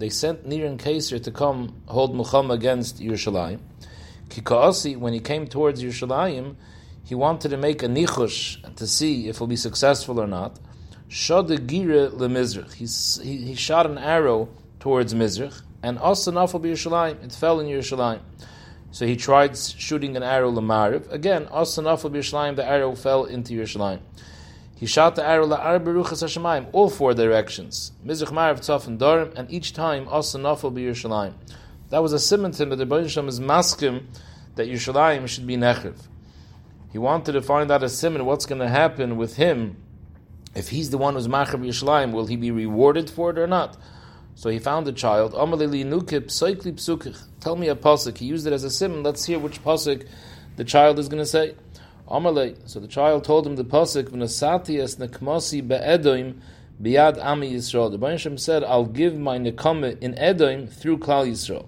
They 0.00 0.08
sent 0.08 0.46
Nir 0.46 0.66
and 0.66 0.78
Kaser 0.78 1.18
to 1.18 1.30
come 1.30 1.82
hold 1.86 2.14
milchama 2.14 2.54
against 2.54 3.00
Yerushalayim. 3.00 3.60
Kikaasi, 4.28 4.96
when 4.96 5.12
he 5.12 5.20
came 5.20 5.46
towards 5.46 5.82
Yerushalayim, 5.82 6.56
he 7.04 7.14
wanted 7.14 7.50
to 7.50 7.56
make 7.56 7.82
a 7.82 7.88
nichush 7.88 8.76
to 8.76 8.86
see 8.86 9.28
if 9.28 9.38
he'll 9.38 9.46
be 9.46 9.56
successful 9.56 10.20
or 10.20 10.26
not. 10.26 10.58
Shadr 11.10 11.58
Gira 11.58 12.10
LeMizrach. 12.10 12.72
He, 12.72 13.44
he 13.44 13.54
shot 13.54 13.84
an 13.84 13.98
arrow 13.98 14.48
towards 14.80 15.12
Mizrach, 15.12 15.60
and 15.82 15.98
Asanaf 15.98 16.54
of 16.54 16.62
Yerushalayim. 16.62 17.22
It 17.22 17.32
fell 17.32 17.60
in 17.60 17.66
Yerushalayim. 17.66 18.20
So 18.92 19.06
he 19.06 19.16
tried 19.16 19.56
shooting 19.56 20.16
an 20.16 20.22
arrow 20.22 20.52
Lamariv. 20.52 21.10
Again, 21.10 21.46
Asanaf 21.46 22.04
of 22.04 22.12
the 22.56 22.64
arrow 22.64 22.94
fell 22.94 23.24
into 23.24 23.54
Yerushalayim. 23.54 24.00
He 24.76 24.86
shot 24.86 25.16
the 25.16 25.26
arrow 25.26 25.46
la'ar 25.46 25.82
beruchas 25.82 26.22
Hashemayim, 26.22 26.68
all 26.72 26.90
four 26.90 27.14
directions. 27.14 27.92
Mizrach 28.04 28.32
Marav 28.32 28.58
Tzaf 28.58 28.86
and 28.86 28.98
Dorim, 28.98 29.32
and 29.34 29.50
each 29.50 29.72
time 29.72 30.06
nafel 30.06 30.74
be 30.74 30.82
Yerushalayim. 30.82 31.32
That 31.88 32.02
was 32.02 32.12
a 32.12 32.18
simon 32.18 32.52
to 32.52 32.64
him 32.64 32.68
that 32.70 32.76
the 32.76 32.84
Rebbe 32.84 32.96
is 32.96 33.40
maskim 33.40 34.06
that 34.56 34.66
Yerushalayim 34.66 35.26
should 35.26 35.46
be 35.46 35.56
nechiv. 35.56 35.94
He 36.90 36.98
wanted 36.98 37.32
to 37.32 37.40
find 37.40 37.70
out 37.70 37.82
a 37.82 37.88
simon 37.88 38.26
what's 38.26 38.44
going 38.44 38.60
to 38.60 38.68
happen 38.68 39.16
with 39.16 39.36
him 39.36 39.76
if 40.54 40.68
he's 40.68 40.90
the 40.90 40.98
one 40.98 41.14
who's 41.14 41.28
machav 41.28 41.64
Yerushalayim. 41.64 42.12
Will 42.12 42.26
he 42.26 42.36
be 42.36 42.50
rewarded 42.50 43.08
for 43.08 43.30
it 43.30 43.38
or 43.38 43.46
not? 43.46 43.78
So 44.34 44.50
he 44.50 44.58
found 44.58 44.86
the 44.86 44.92
child. 44.92 45.32
Tell 45.32 45.46
me 45.46 45.68
a 47.68 47.76
pasuk. 47.76 48.18
He 48.18 48.26
used 48.26 48.46
it 48.46 48.52
as 48.52 48.64
a 48.64 48.70
simon. 48.70 49.02
Let's 49.02 49.24
hear 49.24 49.38
which 49.38 49.62
pasuk 49.62 50.06
the 50.56 50.64
child 50.64 50.98
is 50.98 51.08
going 51.08 51.22
to 51.22 51.26
say. 51.26 51.54
So 52.08 52.80
the 52.80 52.88
child 52.88 53.24
told 53.24 53.46
him 53.46 53.56
the 53.56 53.64
pasuk 53.64 54.10
v'nasati 54.10 54.78
nekmasi 54.98 55.66
be'edoim 55.66 56.40
ami 57.22 57.52
Yisrael. 57.52 57.90
The 57.90 57.98
Baruch 57.98 58.38
said, 58.38 58.64
"I'll 58.64 58.84
give 58.84 59.16
my 59.16 59.38
nekame 59.38 59.98
in 60.02 60.18
Edom 60.18 60.66
through 60.66 60.98
Klal 60.98 61.28
Yisrael." 61.30 61.66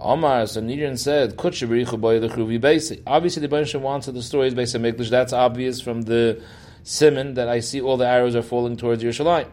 Omar 0.00 0.46
so 0.46 0.60
Niran 0.60 0.96
said, 0.96 1.34
Obviously, 3.06 3.40
the 3.40 3.48
Baruch 3.48 3.82
wants 3.82 4.06
the 4.06 4.22
stories 4.22 4.54
based 4.54 4.76
on 4.76 4.82
Mikdash. 4.82 5.10
That's 5.10 5.32
obvious 5.32 5.80
from 5.80 6.02
the 6.02 6.40
simon 6.84 7.34
that 7.34 7.48
I 7.48 7.58
see 7.58 7.80
all 7.80 7.96
the 7.96 8.06
arrows 8.06 8.36
are 8.36 8.42
falling 8.42 8.76
towards 8.76 9.02
Yerushalayim. 9.02 9.48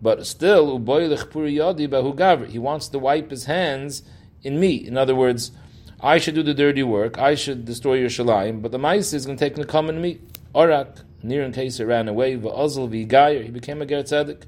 But 0.00 0.26
still, 0.26 0.78
he 0.78 2.58
wants 2.58 2.88
to 2.88 2.98
wipe 2.98 3.30
his 3.30 3.44
hands 3.44 4.02
in 4.42 4.60
me. 4.60 4.74
In 4.74 4.96
other 4.96 5.14
words, 5.14 5.52
I 6.00 6.18
should 6.18 6.36
do 6.36 6.42
the 6.44 6.54
dirty 6.54 6.84
work. 6.84 7.18
I 7.18 7.34
should 7.34 7.64
destroy 7.64 7.98
Yerushalayim. 7.98 8.62
But 8.62 8.70
the 8.70 8.78
mice 8.78 9.12
is 9.12 9.26
going 9.26 9.36
to 9.36 9.44
take 9.44 9.56
the 9.56 9.64
common 9.64 10.00
me. 10.00 10.20
Orak, 10.54 11.02
near 11.22 11.42
in 11.42 11.52
case 11.52 11.80
ran 11.80 12.06
away. 12.06 12.36
Va'ozl 12.36 12.88
v'gayer. 12.88 13.42
He 13.44 13.50
became 13.50 13.82
a 13.82 13.86
ger 13.86 14.04
tzedek. 14.04 14.44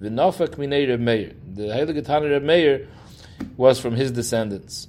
V'nofak 0.00 0.56
minei 0.56 0.86
Reb 0.86 1.00
Meir. 1.00 1.32
The 1.54 1.68
Heilige 1.68 2.30
Reb 2.30 2.42
Meir 2.42 2.88
was 3.56 3.80
from 3.80 3.94
his 3.94 4.10
descendants. 4.10 4.88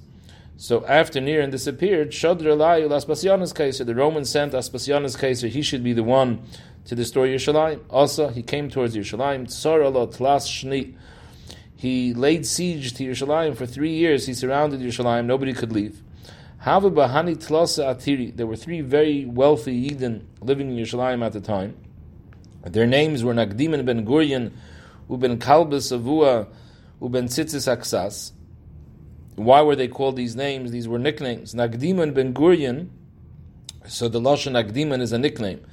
So 0.58 0.86
after 0.86 1.20
Niran 1.20 1.50
disappeared, 1.50 2.10
Shadr 2.10 2.42
Elayu 2.42 2.88
Aspasianus 2.88 3.52
Kaiser, 3.54 3.84
the 3.84 3.94
Romans 3.94 4.30
sent 4.30 4.52
Aspasianus 4.52 5.18
Kaiser, 5.18 5.48
he 5.48 5.62
should 5.62 5.82
be 5.82 5.92
the 5.92 6.04
one 6.04 6.42
to 6.86 6.94
destroy 6.94 7.28
Yerushalayim. 7.28 7.80
Also, 7.90 8.28
he 8.28 8.42
came 8.42 8.68
towards 8.68 8.96
Yerushalayim. 8.96 9.84
Allah 9.84 10.06
Tlas 10.08 10.46
Shni. 10.46 10.94
He 11.76 12.14
laid 12.14 12.46
siege 12.46 12.94
to 12.94 13.04
Yerushalayim 13.04 13.56
for 13.56 13.66
three 13.66 13.92
years. 13.92 14.26
He 14.26 14.34
surrounded 14.34 14.80
Yerushalayim. 14.80 15.26
Nobody 15.26 15.52
could 15.52 15.72
leave. 15.72 16.02
Hava 16.58 16.90
Atiri. 16.90 18.36
There 18.36 18.46
were 18.46 18.56
three 18.56 18.82
very 18.82 19.24
wealthy 19.24 19.74
Eden 19.74 20.28
living 20.40 20.70
in 20.70 20.76
Yerushalayim 20.76 21.24
at 21.24 21.32
the 21.32 21.40
time. 21.40 21.76
Their 22.64 22.86
names 22.86 23.24
were 23.24 23.34
Nagdim 23.34 23.84
ben 23.84 24.06
Gurion, 24.06 24.52
Uben 25.10 25.38
Kalba 25.38 25.78
Savua, 25.78 26.46
Uben 27.00 27.24
Tzitzis 27.24 27.66
Aksas. 27.66 28.30
Why 29.34 29.62
were 29.62 29.74
they 29.74 29.88
called 29.88 30.14
these 30.14 30.36
names? 30.36 30.70
These 30.70 30.86
were 30.86 31.00
nicknames. 31.00 31.54
Nagdim 31.54 32.14
ben 32.14 32.32
Gurion. 32.32 32.90
So 33.88 34.08
the 34.08 34.20
lashon 34.20 34.52
Nagdiman 34.52 35.00
is 35.00 35.10
a 35.10 35.18
nickname. 35.18 35.64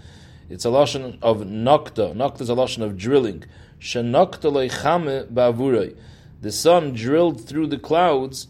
It's 0.50 0.66
a 0.66 0.70
lashon 0.70 1.20
of 1.22 1.42
nokta. 1.42 2.16
Nokta 2.16 2.42
is 2.42 2.50
a 2.50 2.56
lashon 2.56 2.82
of 2.82 2.98
drilling. 2.98 3.44
Shenokta 3.80 4.52
leichame 4.52 5.32
ba'avuray. 5.32 5.96
The 6.42 6.52
sun 6.52 6.94
drilled 6.94 7.48
through 7.48 7.68
the 7.68 7.78
clouds 7.78 8.48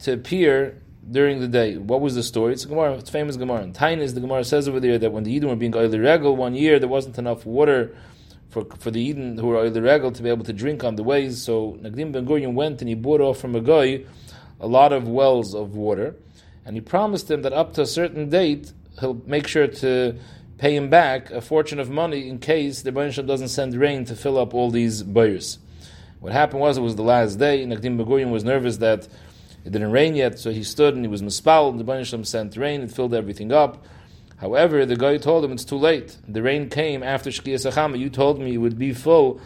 to 0.00 0.12
appear 0.12 0.82
during 1.10 1.40
the 1.40 1.48
day. 1.48 1.78
What 1.78 2.02
was 2.02 2.14
the 2.14 2.22
story? 2.22 2.52
It's 2.52 2.64
a 2.64 2.68
Gemara. 2.68 2.94
It's 2.94 3.08
famous 3.08 3.36
Gemara. 3.36 3.62
And 3.62 3.74
Tain 3.74 4.00
is 4.00 4.12
the 4.12 4.20
Gemara 4.20 4.44
says 4.44 4.68
over 4.68 4.80
there 4.80 4.98
that 4.98 5.12
when 5.12 5.24
the 5.24 5.32
Eden 5.32 5.48
were 5.48 5.56
being 5.56 5.74
oily 5.74 5.98
regal 5.98 6.36
one 6.36 6.54
year, 6.54 6.78
there 6.78 6.88
wasn't 6.88 7.18
enough 7.18 7.46
water 7.46 7.96
for 8.50 8.64
for 8.78 8.90
the 8.90 9.00
Eden 9.00 9.38
who 9.38 9.46
were 9.46 9.56
oily 9.56 9.80
regal 9.80 10.12
to 10.12 10.22
be 10.22 10.28
able 10.28 10.44
to 10.44 10.52
drink 10.52 10.84
on 10.84 10.96
the 10.96 11.02
ways. 11.02 11.42
So 11.42 11.78
Nagdim 11.80 12.12
Ben 12.12 12.26
Gurion 12.26 12.52
went 12.52 12.82
and 12.82 12.88
he 12.88 12.94
bought 12.94 13.22
off 13.22 13.38
from 13.38 13.54
a 13.54 13.60
guy 13.60 14.04
a 14.60 14.66
lot 14.66 14.92
of 14.92 15.08
wells 15.08 15.54
of 15.54 15.74
water, 15.74 16.16
and 16.66 16.76
he 16.76 16.82
promised 16.82 17.30
him 17.30 17.40
that 17.42 17.54
up 17.54 17.72
to 17.74 17.82
a 17.82 17.86
certain 17.86 18.28
date 18.28 18.72
he'll 18.98 19.22
make 19.26 19.46
sure 19.46 19.66
to 19.66 20.16
pay 20.60 20.76
him 20.76 20.90
back 20.90 21.30
a 21.30 21.40
fortune 21.40 21.80
of 21.80 21.88
money 21.88 22.28
in 22.28 22.38
case 22.38 22.82
the 22.82 22.92
Baruch 22.92 23.24
doesn't 23.26 23.48
send 23.48 23.74
rain 23.74 24.04
to 24.04 24.14
fill 24.14 24.36
up 24.36 24.52
all 24.52 24.70
these 24.70 25.02
buyers. 25.02 25.58
What 26.20 26.34
happened 26.34 26.60
was 26.60 26.76
it 26.76 26.82
was 26.82 26.96
the 26.96 27.02
last 27.02 27.38
day. 27.38 27.64
Ben 27.64 27.98
Gurion 27.98 28.30
was 28.30 28.44
nervous 28.44 28.76
that 28.76 29.08
it 29.64 29.72
didn't 29.72 29.90
rain 29.90 30.14
yet, 30.14 30.38
so 30.38 30.50
he 30.50 30.62
stood 30.62 30.94
and 30.94 31.02
he 31.02 31.08
was 31.08 31.22
mispal. 31.22 31.76
The 31.78 31.82
Baruch 31.82 32.26
sent 32.26 32.58
rain; 32.58 32.82
it 32.82 32.92
filled 32.92 33.14
everything 33.14 33.52
up. 33.52 33.86
However, 34.36 34.84
the 34.84 34.96
guy 34.96 35.16
told 35.16 35.46
him 35.46 35.52
it's 35.52 35.64
too 35.64 35.78
late. 35.78 36.18
The 36.28 36.42
rain 36.42 36.68
came 36.68 37.02
after 37.02 37.30
Shkiyas 37.30 37.70
Achama. 37.70 37.98
You 37.98 38.10
told 38.10 38.38
me 38.38 38.52
it 38.52 38.58
would 38.58 38.78
be 38.78 38.92
full 38.92 39.40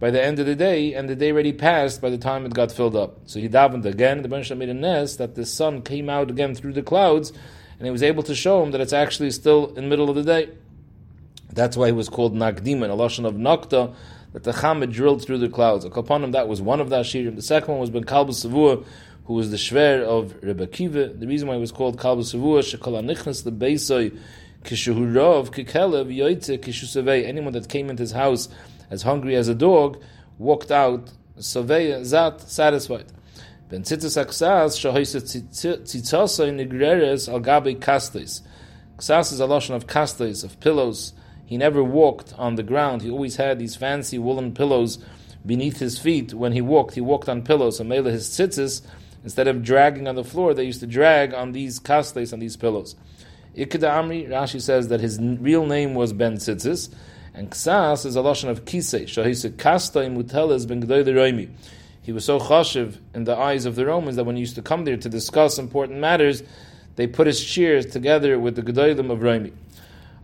by 0.00 0.10
the 0.10 0.22
end 0.24 0.38
of 0.38 0.46
the 0.46 0.56
day, 0.56 0.94
and 0.94 1.10
the 1.10 1.14
day 1.14 1.30
already 1.30 1.52
passed 1.52 2.00
by 2.00 2.08
the 2.08 2.16
time 2.16 2.46
it 2.46 2.54
got 2.54 2.72
filled 2.72 2.96
up. 2.96 3.18
So 3.26 3.38
he 3.38 3.50
davened 3.50 3.84
again. 3.84 4.22
The 4.22 4.28
Baruch 4.28 4.56
made 4.56 4.70
a 4.70 4.74
nest 4.74 5.18
that 5.18 5.34
the 5.34 5.44
sun 5.44 5.82
came 5.82 6.08
out 6.08 6.30
again 6.30 6.54
through 6.54 6.72
the 6.72 6.82
clouds 6.82 7.34
and 7.78 7.86
he 7.86 7.90
was 7.90 8.02
able 8.02 8.22
to 8.24 8.34
show 8.34 8.62
him 8.62 8.70
that 8.72 8.80
it's 8.80 8.92
actually 8.92 9.30
still 9.30 9.68
in 9.68 9.74
the 9.74 9.82
middle 9.82 10.08
of 10.08 10.16
the 10.16 10.22
day. 10.22 10.50
That's 11.52 11.76
why 11.76 11.86
he 11.86 11.92
was 11.92 12.08
called 12.08 12.34
Nagdiman, 12.34 12.90
a 12.90 12.96
lashon 12.96 13.24
of 13.24 13.34
Nakta, 13.34 13.94
that 14.32 14.42
the 14.42 14.52
Chamed 14.52 14.92
drilled 14.92 15.24
through 15.24 15.38
the 15.38 15.48
clouds. 15.48 15.84
Upon 15.84 16.24
him, 16.24 16.32
that 16.32 16.48
was 16.48 16.60
one 16.60 16.80
of 16.80 16.90
the 16.90 16.96
Ashirim. 16.96 17.36
The 17.36 17.42
second 17.42 17.72
one 17.72 17.80
was 17.80 17.90
Ben 17.90 18.04
Kalba 18.04 18.32
Savua, 18.32 18.84
who 19.26 19.34
was 19.34 19.50
the 19.50 19.56
Shver 19.56 20.02
of 20.02 20.34
Rebbe 20.42 20.66
Kiva. 20.66 21.08
The 21.08 21.26
reason 21.26 21.46
why 21.46 21.54
he 21.54 21.60
was 21.60 21.70
called 21.70 21.98
Kalba 21.98 22.22
Savua, 22.22 22.60
Shekala 22.60 23.04
Nichnas 23.04 23.44
the 23.44 23.52
Beisoi, 23.52 24.18
Kishurov, 24.64 25.50
Kikelev, 25.50 26.14
Yoitze, 26.14 26.58
Kishusavei. 26.58 27.24
Anyone 27.24 27.52
that 27.52 27.68
came 27.68 27.90
into 27.90 28.02
his 28.02 28.12
house 28.12 28.48
as 28.90 29.02
hungry 29.02 29.36
as 29.36 29.46
a 29.46 29.54
dog 29.54 30.02
walked 30.38 30.72
out, 30.72 31.12
Savei, 31.38 32.00
Zat, 32.00 32.40
satisfied. 32.40 33.06
Ben 33.74 33.82
tzitzis 33.82 34.16
aksas 34.24 34.78
shahoyse 34.78 35.20
tzitzasa 35.20 36.46
in 36.46 36.58
nigreres 36.58 37.28
al 37.28 37.40
gabe 37.40 37.80
kastes. 37.80 38.40
Ksas 38.98 39.32
is 39.32 39.40
a 39.40 39.46
lotion 39.46 39.74
of 39.74 39.88
kastes, 39.88 40.44
of 40.44 40.60
pillows. 40.60 41.12
He 41.44 41.56
never 41.56 41.82
walked 41.82 42.32
on 42.38 42.54
the 42.54 42.62
ground. 42.62 43.02
He 43.02 43.10
always 43.10 43.34
had 43.34 43.58
these 43.58 43.74
fancy 43.74 44.16
woolen 44.16 44.54
pillows 44.54 45.04
beneath 45.44 45.80
his 45.80 45.98
feet. 45.98 46.32
When 46.32 46.52
he 46.52 46.60
walked, 46.60 46.94
he 46.94 47.00
walked 47.00 47.28
on 47.28 47.42
pillows. 47.42 47.78
So 47.78 47.82
mele 47.82 48.04
his 48.04 48.28
tzitzis, 48.28 48.82
instead 49.24 49.48
of 49.48 49.64
dragging 49.64 50.06
on 50.06 50.14
the 50.14 50.22
floor, 50.22 50.54
they 50.54 50.62
used 50.62 50.78
to 50.78 50.86
drag 50.86 51.34
on 51.34 51.50
these 51.50 51.80
kastes, 51.80 52.32
on 52.32 52.38
these 52.38 52.56
pillows. 52.56 52.94
Ikeda 53.56 53.90
Amri, 53.90 54.28
Rashi 54.28 54.62
says 54.62 54.86
that 54.86 55.00
his 55.00 55.18
real 55.20 55.66
name 55.66 55.94
was 55.94 56.12
Ben 56.12 56.36
Tzitzis, 56.36 56.94
and 57.34 57.50
Ksas 57.50 58.06
is 58.06 58.14
a 58.14 58.20
lotion 58.20 58.50
of 58.50 58.64
kisei. 58.66 59.02
Shahisa 59.02 59.50
kasta 59.50 60.06
imuteles 60.06 60.68
ben 60.68 60.80
gdoy 60.80 61.48
he 62.04 62.12
was 62.12 62.24
so 62.26 62.38
chashiv 62.38 62.98
in 63.14 63.24
the 63.24 63.34
eyes 63.34 63.64
of 63.64 63.76
the 63.76 63.86
Romans 63.86 64.16
that 64.16 64.24
when 64.24 64.36
he 64.36 64.40
used 64.40 64.56
to 64.56 64.62
come 64.62 64.84
there 64.84 64.98
to 64.98 65.08
discuss 65.08 65.58
important 65.58 66.00
matters, 66.00 66.42
they 66.96 67.06
put 67.06 67.26
his 67.26 67.42
cheers 67.42 67.86
together 67.86 68.38
with 68.38 68.56
the 68.56 68.62
Gedolim 68.62 69.10
of 69.10 69.20
Raimi. 69.20 69.54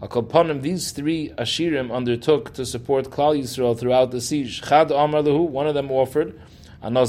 Akalpanim, 0.03 0.61
these 0.61 0.93
three 0.93 1.31
Ashirim 1.39 1.91
undertook 1.91 2.53
to 2.53 2.67
support 2.67 3.07
Klal 3.07 3.35
Yisrael 3.41 3.79
throughout 3.79 4.11
the 4.11 4.21
siege. 4.21 4.61
Chad 4.61 4.91
Amar 4.91 5.23
Lehu, 5.23 5.49
one 5.49 5.67
of 5.67 5.73
them 5.75 5.91
offered, 5.91 6.39
I'll 6.83 7.07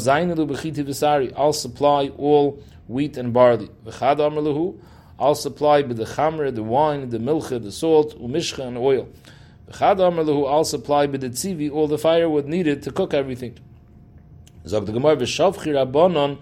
supply 1.53 2.07
all 2.17 2.63
wheat 2.87 3.17
and 3.17 3.33
barley. 3.33 3.69
V'chad 3.85 4.25
Amar 4.25 4.41
Lehu, 4.41 4.79
I'll 5.19 5.35
supply 5.35 5.81
the 5.81 6.05
chamer, 6.05 6.55
the 6.55 6.63
wine, 6.63 7.09
the 7.09 7.17
milcha, 7.17 7.61
the 7.61 7.73
salt, 7.73 8.17
umishcha, 8.17 8.65
and 8.65 8.77
oil. 8.77 9.09
V'chad 9.69 9.99
Amar 9.99 10.23
Lehu, 10.23 10.49
I'll 10.49 10.63
supply 10.63 11.07
the 11.07 11.29
tzivi, 11.29 11.69
all 11.69 11.87
the 11.89 11.97
firewood 11.97 12.45
needed 12.45 12.83
to 12.83 12.91
cook 12.91 13.13
everything. 13.13 13.57
Zog 14.67 14.85
the 14.85 14.91
Gemara 14.91 15.17
v'shavchi 15.17 15.73
rabbanon 15.73 16.37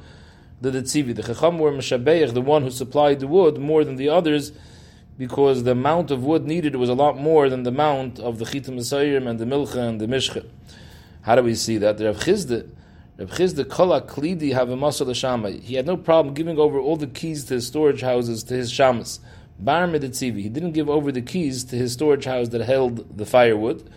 the 0.61 0.71
Tzivi. 0.71 1.15
The 1.15 1.23
Chacham 1.23 1.57
were 1.57 1.71
Meshabeich, 1.71 2.33
the 2.33 2.41
one 2.41 2.63
who 2.63 2.71
supplied 2.71 3.19
the 3.21 3.27
wood 3.27 3.57
more 3.57 3.83
than 3.83 3.95
the 3.95 4.09
others, 4.09 4.51
because 5.17 5.63
the 5.63 5.71
amount 5.71 6.11
of 6.11 6.23
wood 6.23 6.45
needed 6.45 6.75
was 6.75 6.89
a 6.89 6.93
lot 6.93 7.17
more 7.17 7.49
than 7.49 7.63
the 7.63 7.69
amount 7.69 8.19
of 8.19 8.39
the 8.39 8.45
Chitim 8.45 8.75
Messiah 8.75 9.15
and 9.15 9.39
the 9.39 9.45
Milcha 9.45 9.77
and 9.77 10.01
the 10.01 10.07
Mishcha. 10.07 10.45
How 11.21 11.35
do 11.35 11.43
we 11.43 11.55
see 11.55 11.77
that? 11.77 11.97
The 11.97 12.05
Rav 12.05 12.17
Chizde, 12.17 12.69
Rav 13.17 13.29
Chizde 13.29 13.69
Kola 13.69 14.01
Klidi 14.01 14.53
have 14.53 14.69
a 14.69 15.51
He 15.59 15.75
had 15.75 15.85
no 15.85 15.97
problem 15.97 16.33
giving 16.33 16.57
over 16.57 16.79
all 16.79 16.95
the 16.95 17.07
keys 17.07 17.45
to 17.45 17.55
his 17.55 17.67
storage 17.67 18.01
houses 18.01 18.43
to 18.43 18.53
his 18.53 18.71
Shamas. 18.71 19.19
Bar 19.59 19.87
Meditzivi. 19.87 20.41
He 20.41 20.49
didn't 20.49 20.71
give 20.71 20.89
over 20.89 21.11
the 21.11 21.21
keys 21.21 21.65
to 21.65 21.75
his 21.75 21.91
storage 21.91 22.23
house 22.25 22.49
that 22.49 22.61
held 22.61 23.17
the 23.17 23.25
firewood, 23.25 23.89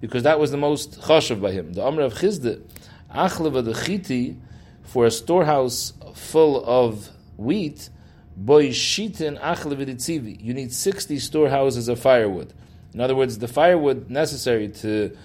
because 0.00 0.22
that 0.24 0.38
was 0.38 0.50
the 0.50 0.58
most 0.58 1.00
chashav 1.00 1.40
by 1.40 1.52
him. 1.52 1.72
The 1.72 1.82
Amr 1.82 2.02
of 2.02 2.14
Chizde, 2.14 2.62
Achleva 3.14 3.64
the 3.64 3.72
chiti 3.72 4.36
for 4.82 5.06
a 5.06 5.10
storehouse 5.10 5.92
full 6.14 6.64
of 6.64 7.10
wheat, 7.36 7.90
boy 8.36 8.68
shitin 8.68 9.40
achleva. 9.40 10.42
You 10.42 10.54
need 10.54 10.72
sixty 10.72 11.18
storehouses 11.18 11.88
of 11.88 11.98
firewood. 11.98 12.52
In 12.92 13.00
other 13.00 13.14
words, 13.14 13.38
the 13.38 13.48
firewood 13.48 14.10
necessary 14.10 14.68
to 14.68 15.16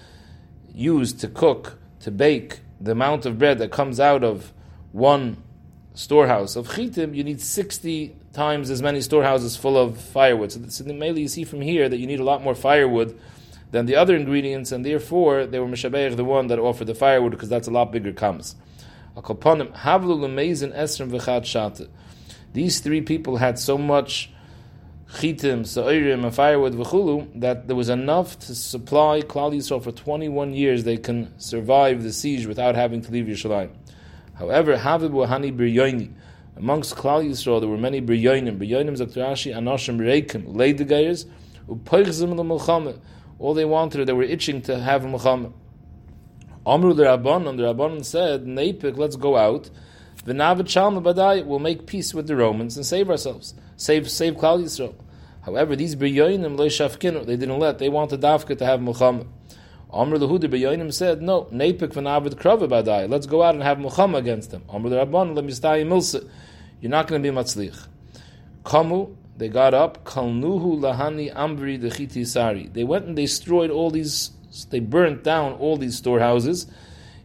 use 0.72 1.12
to 1.14 1.28
cook, 1.28 1.78
to 2.00 2.10
bake 2.10 2.60
the 2.80 2.92
amount 2.92 3.26
of 3.26 3.38
bread 3.38 3.58
that 3.58 3.70
comes 3.70 3.98
out 3.98 4.22
of 4.22 4.52
one 4.92 5.42
storehouse 5.94 6.56
of 6.56 6.68
chitim, 6.68 7.14
you 7.14 7.24
need 7.24 7.40
60 7.40 8.14
times 8.32 8.70
as 8.70 8.82
many 8.82 9.00
storehouses 9.00 9.56
full 9.56 9.78
of 9.78 9.98
firewood. 9.98 10.52
So, 10.52 10.60
so 10.68 10.84
mainly 10.84 11.22
you 11.22 11.28
see 11.28 11.44
from 11.44 11.62
here 11.62 11.88
that 11.88 11.96
you 11.96 12.06
need 12.06 12.20
a 12.20 12.24
lot 12.24 12.42
more 12.42 12.54
firewood 12.54 13.18
than 13.76 13.84
the 13.84 13.94
other 13.94 14.16
ingredients, 14.16 14.72
and 14.72 14.86
therefore 14.86 15.44
they 15.44 15.58
were 15.58 15.66
Mishabeich, 15.66 16.16
the 16.16 16.24
one 16.24 16.46
that 16.46 16.58
offered 16.58 16.86
the 16.86 16.94
firewood, 16.94 17.32
because 17.32 17.50
that's 17.50 17.68
a 17.68 17.70
lot 17.70 17.92
bigger 17.92 18.10
comes. 18.10 18.56
These 22.54 22.80
three 22.80 23.02
people 23.02 23.36
had 23.36 23.58
so 23.58 23.76
much 23.76 24.30
chitim, 25.10 25.66
sa'irim, 25.66 26.24
and 26.24 26.34
firewood 26.34 26.72
v'chulu 26.72 27.40
that 27.40 27.66
there 27.66 27.76
was 27.76 27.90
enough 27.90 28.38
to 28.38 28.54
supply 28.54 29.20
Klal 29.20 29.54
Yisrael 29.54 29.82
for 29.82 29.92
21 29.92 30.54
years. 30.54 30.84
They 30.84 30.96
can 30.96 31.38
survive 31.38 32.02
the 32.02 32.14
siege 32.14 32.46
without 32.46 32.76
having 32.76 33.02
to 33.02 33.12
leave 33.12 33.26
Yerushalayim. 33.26 33.72
However, 34.36 34.78
Hani 34.78 36.10
amongst 36.56 36.96
Klal 36.96 37.28
Yisrael, 37.28 37.60
there 37.60 37.68
were 37.68 37.76
many 37.76 38.00
Biryoinim. 38.00 38.56
Biryoinim 38.58 38.96
Zaktarashi, 38.96 39.54
Anoshim 39.54 39.98
Reikim, 39.98 40.46
Leidegayers, 40.54 41.26
Upoichzim 41.68 42.34
L'Mulchamah 42.34 42.98
all 43.38 43.54
they 43.54 43.64
wanted, 43.64 44.06
they 44.06 44.12
were 44.12 44.22
itching 44.22 44.62
to 44.62 44.78
have 44.78 45.02
milchama. 45.02 45.52
Amru 46.66 46.94
the 46.94 47.04
Rabbanon, 47.04 47.56
the 47.56 47.62
Rabbanon 47.62 48.04
said, 48.04 48.44
Neipik, 48.44 48.96
let's 48.96 49.16
go 49.16 49.36
out. 49.36 49.70
V'navet 50.24 51.02
Badai, 51.02 51.44
we'll 51.44 51.58
make 51.58 51.86
peace 51.86 52.12
with 52.12 52.26
the 52.26 52.34
Romans 52.34 52.76
and 52.76 52.84
save 52.84 53.08
ourselves. 53.08 53.54
Save, 53.76 54.10
save 54.10 54.34
Klal 54.34 54.62
Yisrael. 54.64 54.94
However, 55.42 55.76
these 55.76 55.94
B'yoinim, 55.94 56.58
Lo 56.58 57.24
they 57.24 57.36
didn't 57.36 57.58
let, 57.60 57.78
they 57.78 57.88
wanted 57.88 58.20
Dafka 58.20 58.58
to 58.58 58.64
have 58.64 58.80
milchama. 58.80 59.26
Amr 59.90 60.18
the 60.18 60.26
Huda 60.26 60.50
B'yoinim 60.50 60.92
said, 60.92 61.22
no, 61.22 61.44
Neipik 61.44 61.92
v'navet 61.92 62.34
Krava 62.34 62.68
Badai, 62.68 63.08
let's 63.08 63.26
go 63.26 63.42
out 63.42 63.54
and 63.54 63.62
have 63.62 63.78
milchama 63.78 64.16
against 64.16 64.50
them. 64.50 64.64
Amr 64.68 64.88
the 64.88 64.96
Rabbanon, 64.96 65.36
let 65.36 65.44
me. 65.44 66.28
You're 66.80 66.90
not 66.90 67.06
going 67.06 67.22
to 67.22 67.30
be 67.30 67.34
Matzlich. 67.34 67.86
Kamu, 68.64 69.14
they 69.36 69.48
got 69.48 69.74
up, 69.74 70.04
Kalnuhu 70.04 70.78
Lahani 70.80 71.34
Ambri 71.34 71.78
Dechiti 71.78 72.26
Sari. 72.26 72.68
They 72.72 72.84
went 72.84 73.06
and 73.06 73.16
destroyed 73.16 73.70
all 73.70 73.90
these, 73.90 74.30
they 74.70 74.80
burnt 74.80 75.22
down 75.22 75.52
all 75.54 75.76
these 75.76 75.96
storehouses 75.96 76.66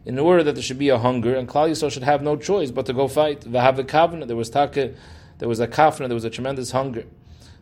in 0.04 0.18
order 0.18 0.42
that 0.42 0.54
there 0.54 0.62
should 0.62 0.78
be 0.78 0.90
a 0.90 0.98
hunger, 0.98 1.34
and 1.34 1.48
Klal 1.48 1.70
Yisrael 1.70 1.90
should 1.90 2.02
have 2.02 2.22
no 2.22 2.36
choice 2.36 2.70
but 2.70 2.86
to 2.86 2.92
go 2.92 3.08
fight. 3.08 3.42
Vahav 3.42 4.26
there 4.26 4.36
was 4.36 4.50
take, 4.50 4.94
there 5.38 5.48
was 5.48 5.60
a 5.60 5.68
kafna, 5.68 6.08
there 6.08 6.14
was 6.14 6.24
a 6.24 6.30
tremendous 6.30 6.72
hunger. 6.72 7.04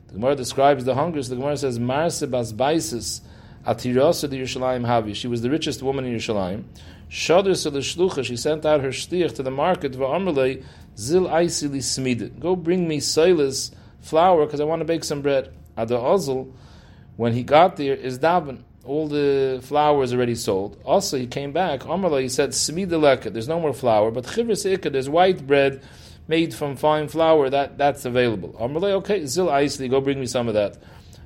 The 0.08 0.14
Gemara 0.14 0.34
describes 0.34 0.84
the 0.84 0.94
hunger, 0.94 1.22
so 1.22 1.30
the 1.30 1.36
Gemara 1.36 1.56
says, 1.56 1.78
Marse 1.78 2.22
bas 2.22 2.52
baisis, 2.52 3.20
Atirasa 3.64 4.28
the 4.28 4.40
Yerushalayim 4.40 4.84
Havi. 4.84 5.14
She 5.14 5.28
was 5.28 5.42
the 5.42 5.50
richest 5.50 5.82
woman 5.82 6.04
in 6.06 6.16
Yerushalayim. 6.16 6.64
Shadur 7.08 7.52
Shlucha, 7.52 8.24
she 8.24 8.36
sent 8.36 8.66
out 8.66 8.80
her 8.80 8.88
shtiach 8.88 9.34
to 9.36 9.42
the 9.44 9.50
market, 9.50 9.92
Va'amalei, 9.92 10.64
Zil 10.96 11.26
Aisili 11.28 11.78
Smid. 11.78 12.40
Go 12.40 12.56
bring 12.56 12.88
me 12.88 12.98
silas 12.98 13.70
flour, 14.00 14.46
because 14.46 14.60
I 14.60 14.64
want 14.64 14.80
to 14.80 14.84
bake 14.84 15.04
some 15.04 15.22
bread. 15.22 15.52
Uh, 15.76 15.82
Ada 15.82 15.94
Ozl, 15.94 16.52
when 17.16 17.32
he 17.32 17.42
got 17.42 17.76
there, 17.76 17.94
is 17.94 18.18
Daven. 18.18 18.62
All 18.84 19.08
the 19.08 19.60
flour 19.62 20.02
is 20.02 20.14
already 20.14 20.34
sold. 20.34 20.80
Also, 20.84 21.18
he 21.18 21.26
came 21.26 21.52
back. 21.52 21.80
Amalei, 21.80 22.22
he 22.22 22.28
said, 22.28 22.50
Smid 22.50 23.32
there's 23.32 23.48
no 23.48 23.60
more 23.60 23.74
flour, 23.74 24.10
but 24.10 24.24
Chivris 24.24 24.64
Ikka, 24.64 24.90
there's 24.90 25.08
white 25.08 25.46
bread 25.46 25.82
made 26.28 26.54
from 26.54 26.76
fine 26.76 27.08
flour, 27.08 27.50
that, 27.50 27.76
that's 27.76 28.04
available. 28.04 28.54
Amalei, 28.60 28.92
okay, 28.92 29.26
Zil 29.26 29.48
Aisili, 29.48 29.90
go 29.90 30.00
bring 30.00 30.18
me 30.18 30.26
some 30.26 30.48
of 30.48 30.54
that. 30.54 30.76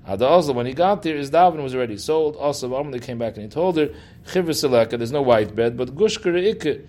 Uh, 0.07 0.15
Ada 0.15 0.27
also, 0.27 0.53
when 0.53 0.67
he 0.67 0.73
got 0.73 1.03
there, 1.03 1.17
his 1.17 1.31
daven 1.31 1.63
was 1.63 1.75
already 1.75 1.97
sold. 1.97 2.37
Also, 2.37 2.75
Amr 2.75 2.99
came 2.99 3.19
back 3.19 3.35
and 3.35 3.45
he 3.45 3.49
told 3.49 3.77
her, 3.77 3.91
Chivr 4.27 4.91
there's 4.91 5.13
no 5.13 5.23
white 5.23 5.55
bread, 5.55 5.77
but 5.77 5.95
Gushkar 5.95 6.55
Ikke, 6.55 6.87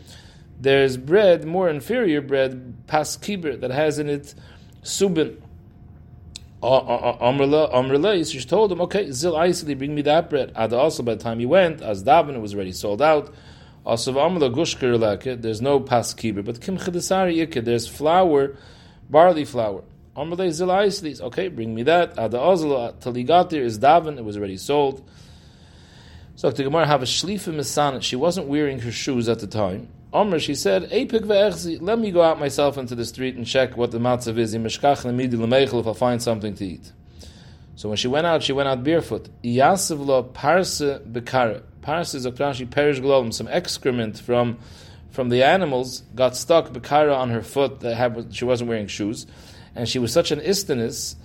there's 0.59 0.97
bread, 0.97 1.45
more 1.45 1.69
inferior 1.69 2.21
bread, 2.21 2.73
Pas 2.87 3.17
Kibir, 3.17 3.59
that 3.59 3.71
has 3.71 3.99
in 3.99 4.09
it 4.09 4.33
Subin. 4.83 5.37
Amrla, 6.65 8.25
so 8.25 8.37
she 8.39 8.45
told 8.45 8.71
him, 8.71 8.81
okay, 8.81 9.11
Zil 9.11 9.33
Aisli, 9.33 9.77
bring 9.77 9.93
me 9.93 10.01
that 10.03 10.29
bread. 10.29 10.51
Ada 10.57 10.77
also, 10.77 11.03
by 11.03 11.15
the 11.15 11.23
time 11.23 11.39
he 11.39 11.45
went, 11.45 11.81
as 11.81 12.03
daven, 12.03 12.35
it 12.35 12.39
was 12.39 12.53
already 12.55 12.71
sold 12.71 13.01
out. 13.01 13.33
Also, 13.85 14.13
Amrla 14.13 14.53
Gushkar 14.53 15.41
there's 15.41 15.61
no 15.61 15.79
Pas 15.79 16.13
Kibir, 16.13 16.43
but 16.43 16.59
Kim 16.61 16.77
Chidasari 16.77 17.63
there's 17.63 17.87
flour, 17.87 18.57
barley 19.09 19.45
flour. 19.45 19.83
Okay, 20.17 21.47
bring 21.49 21.75
me 21.75 21.83
that. 21.83 22.17
Ada 22.17 22.37
Ozla, 22.37 22.99
till 22.99 23.13
he 23.13 23.23
got 23.23 23.49
there, 23.49 23.63
is 23.63 23.77
daven, 23.79 24.17
it 24.17 24.23
was 24.23 24.37
already 24.37 24.57
sold. 24.57 25.03
So 26.37 26.49
the 26.51 26.63
Gemara 26.63 26.87
have 26.87 27.01
a 27.01 27.05
shlifa 27.05 27.53
misana. 27.53 28.01
She 28.01 28.15
wasn't 28.15 28.47
wearing 28.47 28.79
her 28.79 28.91
shoes 28.91 29.29
at 29.29 29.39
the 29.39 29.47
time. 29.47 29.89
Omer, 30.15 30.39
she 30.39 30.55
said, 30.55 30.89
let 30.91 31.99
me 31.99 32.11
go 32.11 32.21
out 32.21 32.39
myself 32.39 32.77
into 32.77 32.95
the 32.95 33.03
street 33.03 33.35
and 33.35 33.45
check 33.45 33.75
what 33.75 33.91
the 33.91 33.99
matzav 33.99 34.37
is. 34.37 34.53
If 34.53 35.87
I 35.87 35.93
find 35.93 36.23
something 36.23 36.55
to 36.55 36.65
eat. 36.65 36.91
So 37.75 37.89
when 37.89 37.97
she 37.97 38.07
went 38.07 38.25
out, 38.25 38.41
she 38.41 38.53
went 38.53 38.69
out 38.69 38.81
barefoot. 38.81 39.27
Yasav 39.43 40.05
lo 40.05 40.23
parsa 40.23 41.05
bekara. 41.05 41.63
Parsa 41.81 42.15
is 42.15 42.25
a 42.25 42.31
Rashi 42.31 42.69
perish 42.69 42.99
some 43.35 43.49
excrement 43.49 44.17
from 44.17 44.57
from 45.11 45.27
the 45.29 45.43
animals 45.43 46.03
got 46.13 46.37
stuck 46.37 46.69
bekara 46.69 47.15
on 47.15 47.29
her 47.29 47.41
foot 47.41 47.81
that 47.81 47.95
had, 47.95 48.33
she 48.33 48.45
wasn't 48.45 48.69
wearing 48.69 48.87
shoes 48.87 49.27
and 49.75 49.87
she 49.87 49.99
was 49.99 50.13
such 50.13 50.31
an 50.31 50.39
istanis 50.39 51.15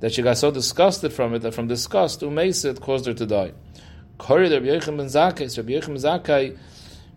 that 0.00 0.12
she 0.12 0.22
got 0.22 0.38
so 0.38 0.50
disgusted 0.50 1.12
from 1.12 1.34
it 1.34 1.40
that 1.40 1.54
from 1.54 1.66
disgust, 1.66 2.20
Umeisa, 2.20 2.70
it 2.70 2.80
caused 2.80 3.06
her 3.06 3.14
to 3.14 3.26
die. 3.26 3.52
Rabbi 4.18 4.66
Yechim 4.66 4.96
ben 4.96 5.08
Rabbi 5.08 5.72
Yechim 5.72 5.96
Zakkai 5.96 6.56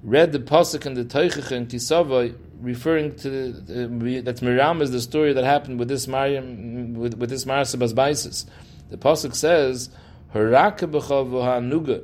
read 0.03 0.31
the 0.31 0.39
pasuk 0.39 0.85
in 0.85 0.93
the 0.93 1.03
Teichach 1.03 1.51
and 1.51 1.67
Kisava, 1.67 2.35
referring 2.61 3.15
to 3.17 3.49
uh, 3.49 4.21
that 4.23 4.41
Miriam 4.41 4.81
is 4.81 4.91
the 4.91 5.01
story 5.01 5.33
that 5.33 5.43
happened 5.43 5.79
with 5.79 5.87
this 5.87 6.07
Mariam 6.07 6.93
with, 6.93 7.15
with 7.15 7.29
this 7.29 7.45
Marasabas 7.45 7.93
Baisis. 7.93 8.45
The 8.89 8.97
pasuk 8.97 9.35
says, 9.35 9.89
"Haraka 10.33 10.87
nuga," 10.87 12.03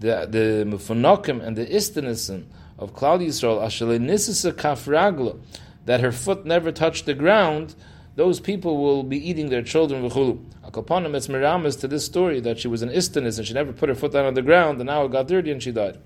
the 0.00 0.26
the 0.30 0.64
mufonokim 0.66 1.42
and 1.42 1.56
the 1.56 1.66
istanisim 1.66 2.44
of 2.78 2.94
Klal 2.94 3.20
Yisrael, 3.20 3.62
ashale 3.62 3.98
nisisa 3.98 4.52
kafragla, 4.52 5.38
that 5.86 6.00
her 6.00 6.12
foot 6.12 6.44
never 6.44 6.72
touched 6.72 7.06
the 7.06 7.14
ground 7.14 7.74
those 8.14 8.40
people 8.40 8.82
will 8.82 9.02
be 9.02 9.16
eating 9.16 9.48
their 9.48 9.62
children 9.62 10.08
v'chulu. 10.08 10.44
Akapanim, 10.64 11.14
it's 11.14 11.28
miramas 11.28 11.80
to 11.80 11.88
this 11.88 12.04
story 12.04 12.40
that 12.40 12.58
she 12.58 12.68
was 12.68 12.82
an 12.82 12.90
istanis 12.90 13.38
and 13.38 13.46
she 13.46 13.54
never 13.54 13.72
put 13.72 13.88
her 13.88 13.94
foot 13.94 14.12
down 14.12 14.26
on 14.26 14.34
the 14.34 14.42
ground 14.42 14.78
and 14.80 14.86
now 14.86 15.04
it 15.04 15.12
got 15.12 15.28
dirty 15.28 15.50
and 15.50 15.62
she 15.62 15.72
died. 15.72 15.98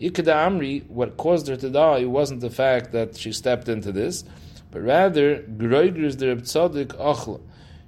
Ikeda 0.00 0.34
Amri, 0.34 0.88
what 0.88 1.16
caused 1.16 1.46
her 1.48 1.56
to 1.56 1.70
die 1.70 2.04
wasn't 2.04 2.40
the 2.40 2.50
fact 2.50 2.92
that 2.92 3.16
she 3.16 3.32
stepped 3.32 3.68
into 3.68 3.92
this, 3.92 4.24
but 4.70 4.82
rather, 4.82 5.38
Groigers 5.42 6.18
the 6.18 6.26
Tzadik 6.26 6.88
Achla. 6.98 7.40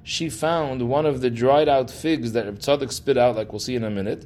She 0.05 0.31
found 0.31 0.89
one 0.89 1.05
of 1.05 1.21
the 1.21 1.31
dried 1.31 1.69
out 1.69 1.91
figs 1.91 2.33
that 2.33 2.45
Reb 2.45 2.61
Tzadik 2.61 2.93
spit 2.93 3.19
out, 3.19 3.35
like 3.35 3.53
we'll 3.53 3.59
see 3.59 3.75
in 3.75 3.83
a 3.83 3.91
minute, 3.91 4.25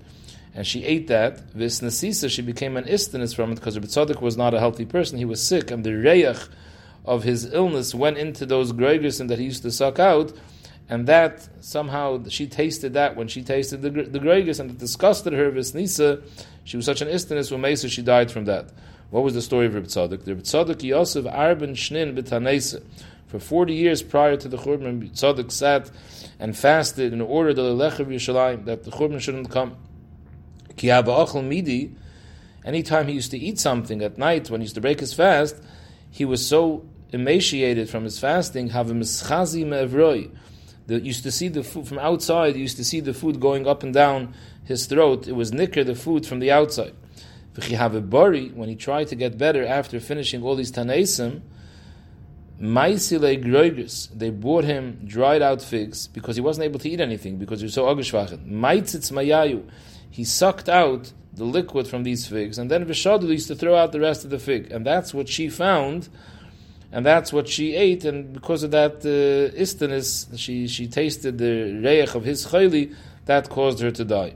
and 0.55 0.67
she 0.67 0.85
ate 0.85 1.07
that. 1.07 1.55
This 1.55 1.81
Nasisa, 1.81 2.29
she 2.29 2.43
became 2.43 2.77
an 2.77 2.85
istanis 2.85 3.35
from 3.35 3.53
it 3.53 3.55
because 3.55 3.79
Reb 3.79 3.87
Tzadik 3.87 4.21
was 4.21 4.37
not 4.37 4.53
a 4.53 4.59
healthy 4.59 4.85
person, 4.85 5.17
he 5.17 5.25
was 5.25 5.43
sick, 5.43 5.71
and 5.71 5.83
the 5.83 5.91
Reyach 5.91 6.51
of 7.07 7.23
his 7.23 7.51
illness 7.53 7.95
went 7.95 8.19
into 8.19 8.45
those 8.45 8.71
and 8.71 9.31
that 9.31 9.39
he 9.39 9.47
used 9.47 9.63
to 9.63 9.71
suck 9.71 9.99
out, 9.99 10.35
and 10.91 11.07
that 11.07 11.49
somehow 11.65 12.23
she 12.29 12.47
tasted 12.47 12.93
that 12.93 13.17
when 13.17 13.29
she 13.29 13.43
tasted 13.43 13.81
the, 13.81 13.91
the 13.91 14.61
and 14.61 14.71
it 14.71 14.79
disgusted 14.79 15.33
her. 15.33 15.51
Visnisa, 15.51 16.23
she 16.71 16.77
was 16.77 16.87
such 16.87 17.01
an 17.01 17.09
istanis 17.09 17.51
when 17.51 17.63
Mesa 17.63 17.89
she 17.89 18.01
died 18.01 18.31
from 18.31 18.45
that. 18.45 18.71
What 19.11 19.25
was 19.25 19.35
the 19.35 19.43
story 19.43 19.67
of 19.67 19.75
Reb 19.75 19.87
Tzadok? 19.87 20.25
Reb 20.25 20.45
Tzadok 20.45 20.81
Yosef 20.85 21.25
Arben 21.25 21.73
Shnin 21.73 22.17
b'Tanesa. 22.17 22.81
For 23.27 23.41
40 23.41 23.75
years 23.75 24.05
prior 24.05 24.37
to 24.37 24.47
the 24.47 24.57
Churban, 24.57 25.11
Tzadok 25.11 25.51
sat 25.51 25.91
and 26.39 26.57
fasted 26.57 27.13
in 27.13 27.21
order 27.21 27.53
that 27.53 27.61
the 27.61 27.75
Lech 27.75 27.99
of 27.99 28.07
that 28.07 28.85
the 28.85 28.91
Churban 28.93 29.21
shouldn't 29.21 29.51
come. 29.51 29.79
Ki 30.77 30.93
midi, 31.43 31.93
anytime 32.65 33.09
he 33.09 33.15
used 33.15 33.33
to 33.33 33.39
eat 33.39 33.59
something 33.59 34.01
at 34.01 34.17
night 34.17 34.49
when 34.49 34.61
he 34.61 34.67
used 34.67 34.77
to 34.77 34.81
break 34.81 35.01
his 35.01 35.13
fast, 35.13 35.61
he 36.09 36.25
was 36.25 36.47
so 36.47 36.85
emaciated 37.11 37.91
from 37.91 38.05
his 38.05 38.21
fasting, 38.21 38.69
mischazi 38.69 39.67
me'evroi. 39.67 40.31
The, 40.87 41.01
used 41.01 41.25
to 41.25 41.33
see 41.33 41.49
the 41.49 41.65
food 41.65 41.89
from 41.89 41.99
outside, 41.99 42.55
he 42.55 42.63
used 42.63 42.77
to 42.77 42.85
see 42.85 43.01
the 43.01 43.13
food 43.13 43.41
going 43.41 43.67
up 43.67 43.83
and 43.83 43.93
down 43.93 44.35
his 44.71 44.87
throat. 44.87 45.29
It 45.29 45.33
was 45.33 45.53
nicker, 45.53 45.85
the 45.85 45.95
food 45.95 46.27
from 46.27 46.39
the 46.39 46.51
outside. 46.51 46.95
bari, 47.55 48.49
when 48.49 48.69
he 48.69 48.77
tried 48.77 49.09
to 49.09 49.15
get 49.15 49.37
better 49.37 49.67
after 49.67 50.01
finishing 50.01 50.43
all 50.43 50.57
these 50.57 50.73
tanaisim, 50.73 51.43
Maisile 52.59 53.37
groigus, 53.39 54.09
they 54.17 54.31
brought 54.31 54.65
him 54.65 55.01
dried 55.07 55.41
out 55.41 55.63
figs 55.63 56.09
because 56.09 56.37
he 56.37 56.43
wasn't 56.43 56.65
able 56.65 56.79
to 56.79 56.91
eat 56.91 57.01
anything 57.01 57.39
because 57.39 57.61
he 57.61 57.65
was 57.65 57.75
so 57.75 57.87
mayayu, 57.87 59.63
he 60.11 60.25
sucked 60.25 60.69
out 60.69 61.13
the 61.33 61.45
liquid 61.45 61.87
from 61.87 62.03
these 62.03 62.27
figs, 62.27 62.59
and 62.59 62.71
then 62.71 62.85
Vishadu 62.85 63.29
used 63.29 63.49
to 63.49 63.55
throw 63.55 63.77
out 63.77 63.93
the 63.93 64.01
rest 64.01 64.25
of 64.25 64.31
the 64.31 64.39
fig, 64.39 64.71
and 64.73 64.85
that's 64.85 65.15
what 65.15 65.27
she 65.29 65.49
found 65.49 66.11
and 66.93 67.07
that's 67.07 67.33
what 67.33 67.49
she 67.49 67.75
ate, 67.77 68.05
and 68.05 68.33
because 68.33 68.63
of 68.63 68.73
that 68.73 68.97
uh, 69.07 70.37
she, 70.37 70.67
she 70.67 70.89
tasted 70.89 71.39
the 71.39 71.81
reich 71.85 72.15
of 72.15 72.25
his 72.25 72.47
chayli, 72.47 72.95
that 73.31 73.49
caused 73.49 73.79
her 73.79 73.93
to 73.93 74.05
die. 74.05 74.35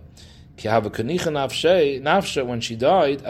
When 0.62 2.60
she 2.60 2.76
died. 2.76 3.20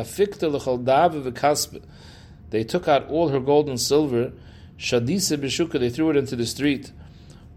They 2.50 2.64
took 2.64 2.86
out 2.86 3.08
all 3.08 3.28
her 3.28 3.40
gold 3.40 3.68
and 3.70 3.80
silver, 3.80 4.32
shadisa 4.78 5.38
b'shuka, 5.38 5.80
they 5.80 5.88
threw 5.88 6.10
it 6.10 6.16
into 6.18 6.36
the 6.36 6.44
street. 6.44 6.92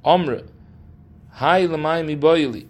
Omre, 0.06 0.48
hai 1.32 1.66
l'mayim 1.66 2.18
iboyli. 2.18 2.68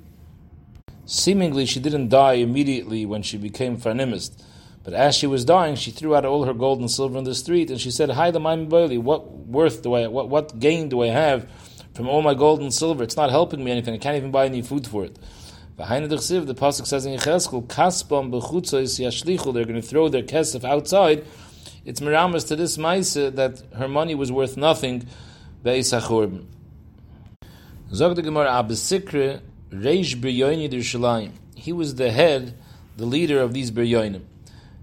Seemingly, 1.06 1.68
she 1.68 1.80
didn't 1.80 2.10
die 2.10 2.34
immediately 2.34 3.06
when 3.06 3.22
she 3.22 3.38
became 3.38 3.78
farnimist. 3.78 4.44
But 4.84 4.96
as 4.96 5.16
she 5.16 5.28
was 5.28 5.46
dying, 5.46 5.76
she 5.76 5.92
threw 5.92 6.16
out 6.16 6.26
all 6.26 6.46
her 6.46 6.54
gold 6.54 6.80
and 6.80 6.90
silver 6.90 7.20
in 7.20 7.26
the 7.26 7.36
street, 7.36 7.70
and 7.70 7.80
she 7.80 7.92
said, 7.92 8.10
"Hi, 8.10 8.32
the 8.32 8.40
Maim 8.40 8.70
what 8.70 9.32
worth 9.48 9.84
do 9.84 9.94
I, 9.94 10.08
what, 10.08 10.30
what 10.30 10.60
gain 10.60 10.90
do 10.90 11.04
I 11.04 11.10
have 11.10 11.48
from 11.98 12.08
all 12.08 12.22
my 12.22 12.34
gold 12.34 12.62
and 12.62 12.74
silver? 12.74 13.04
It's 13.04 13.18
not 13.18 13.32
helping 13.32 13.64
me 13.64 13.72
anything. 13.72 13.94
I 13.94 13.98
can't 13.98 14.16
even 14.16 14.32
buy 14.32 14.46
any 14.46 14.62
food 14.62 14.88
for 14.88 15.04
it." 15.04 15.18
The 15.76 15.84
pasuk 15.84 16.86
says 16.86 17.06
in 17.06 17.18
Yecheskel, 17.18 17.68
"Kaspam 17.68 18.32
yashlichu." 18.32 19.54
They're 19.54 19.66
going 19.66 19.82
to 19.82 19.82
throw 19.82 20.08
their 20.08 20.24
kesef 20.24 20.64
outside. 20.64 21.26
It's 21.84 22.00
miramas 22.00 22.48
to 22.48 22.56
this 22.56 22.78
ma'isa 22.78 23.36
that 23.36 23.64
her 23.76 23.88
money 23.88 24.16
was 24.16 24.32
worth 24.32 24.56
nothing. 24.56 25.08
Be'isachurb. 25.64 26.46
Zog 27.94 28.16
the 28.16 28.22
Gemara 28.22 28.52
Abesikre 28.52 29.42
Reish 29.72 30.16
Biryoini 30.16 31.32
He 31.56 31.74
was 31.74 31.96
the 31.96 32.12
head, 32.12 32.54
the 32.96 33.06
leader 33.06 33.42
of 33.42 33.54
these 33.54 33.72
Biryoinim 33.72 34.22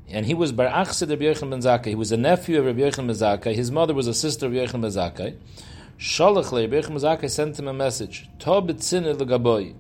and 0.09 0.27
he 0.27 0.35
was 0.35 0.53
Bar 0.53 0.67
Achsid 0.67 1.11
Rabbi 1.11 1.25
Yochanan 1.25 1.51
ben 1.51 1.61
Zakkai. 1.61 1.87
He 1.87 1.95
was 1.95 2.13
a 2.13 2.17
nephew 2.17 2.59
of 2.59 2.67
Rabbi 2.67 2.81
Yochanan 2.81 3.07
ben 3.07 3.17
Zakkai. 3.17 3.55
His 3.55 3.71
mother 3.71 3.95
was 3.95 4.07
a 4.07 4.15
sister 4.15 4.47
of 4.47 4.53
Yochanan 4.53 4.83
ben 4.83 4.91
Zakkai. 4.91 5.37
Shalach 6.05 6.53
le 6.53 6.61
Rabbi 6.61 6.83
Yochanan 6.83 7.31
sent 7.31 7.59
him 7.59 7.67
a 7.67 7.73
message. 7.73 8.29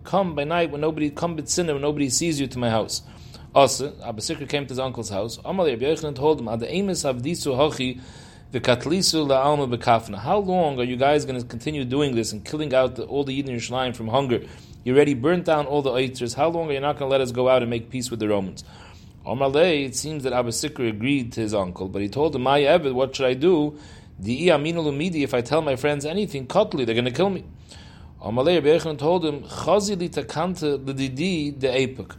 Come 0.04 0.34
by 0.34 0.44
night 0.44 0.70
when 0.70 0.80
nobody 0.80 1.10
come 1.10 1.36
betzine 1.36 1.66
when 1.66 1.82
nobody 1.82 2.08
sees 2.08 2.40
you 2.40 2.46
to 2.46 2.58
my 2.58 2.70
house. 2.70 3.02
Also, 3.54 3.92
Abba 4.02 4.22
Sikr 4.22 4.48
came 4.48 4.64
to 4.64 4.70
his 4.70 4.78
uncle's 4.78 5.10
house. 5.10 5.38
Amal 5.44 5.66
Yochanan 5.66 6.16
told 6.16 6.40
him, 6.40 6.48
"Ad 6.48 6.60
emes 6.60 7.04
avdisu 7.04 7.54
hochi 7.54 8.00
v'katlisu 8.54 9.26
la'alma 9.28 9.70
bekafna." 9.76 10.16
How 10.16 10.38
long 10.38 10.80
are 10.80 10.84
you 10.84 10.96
guys 10.96 11.26
going 11.26 11.38
to 11.38 11.46
continue 11.46 11.84
doing 11.84 12.14
this 12.14 12.32
and 12.32 12.42
killing 12.42 12.72
out 12.72 12.96
the, 12.96 13.04
all 13.04 13.24
the 13.24 13.42
Yidden 13.42 13.56
Yerushalayim 13.56 13.94
from 13.94 14.08
hunger? 14.08 14.40
You 14.82 14.94
already 14.94 15.12
burnt 15.12 15.44
down 15.44 15.66
all 15.66 15.82
the 15.82 15.90
oiters. 15.90 16.32
How 16.32 16.48
long 16.48 16.70
are 16.70 16.72
you 16.72 16.80
not 16.80 16.98
going 16.98 17.10
to 17.10 17.12
let 17.12 17.20
us 17.20 17.32
go 17.32 17.50
out 17.50 17.60
and 17.60 17.68
make 17.68 17.90
peace 17.90 18.10
with 18.10 18.20
the 18.20 18.28
Romans? 18.28 18.64
Omalei, 19.26 19.86
it 19.86 19.96
seems 19.96 20.22
that 20.22 20.32
Abba 20.32 20.50
Sikr 20.50 20.88
agreed 20.88 21.32
to 21.32 21.42
his 21.42 21.52
uncle, 21.52 21.88
but 21.88 22.00
he 22.00 22.08
told 22.08 22.34
him, 22.34 22.42
My 22.42 22.60
Evid, 22.60 22.94
what 22.94 23.14
should 23.14 23.26
I 23.26 23.34
do? 23.34 23.78
The 24.18 24.48
Iaminul 24.48 25.14
if 25.22 25.34
I 25.34 25.40
tell 25.40 25.60
my 25.60 25.76
friends 25.76 26.04
anything, 26.04 26.46
Kotli, 26.46 26.86
they're 26.86 26.94
going 26.94 27.04
to 27.04 27.10
kill 27.10 27.30
me. 27.30 27.44
Omalei 28.22 28.62
Rebbe 28.62 28.96
told 28.96 29.24
him, 29.24 29.42
Chazili 29.42 30.08
takanta 30.08 30.78
l'didi 30.82 31.58
de 31.58 31.68
epuk. 31.68 32.16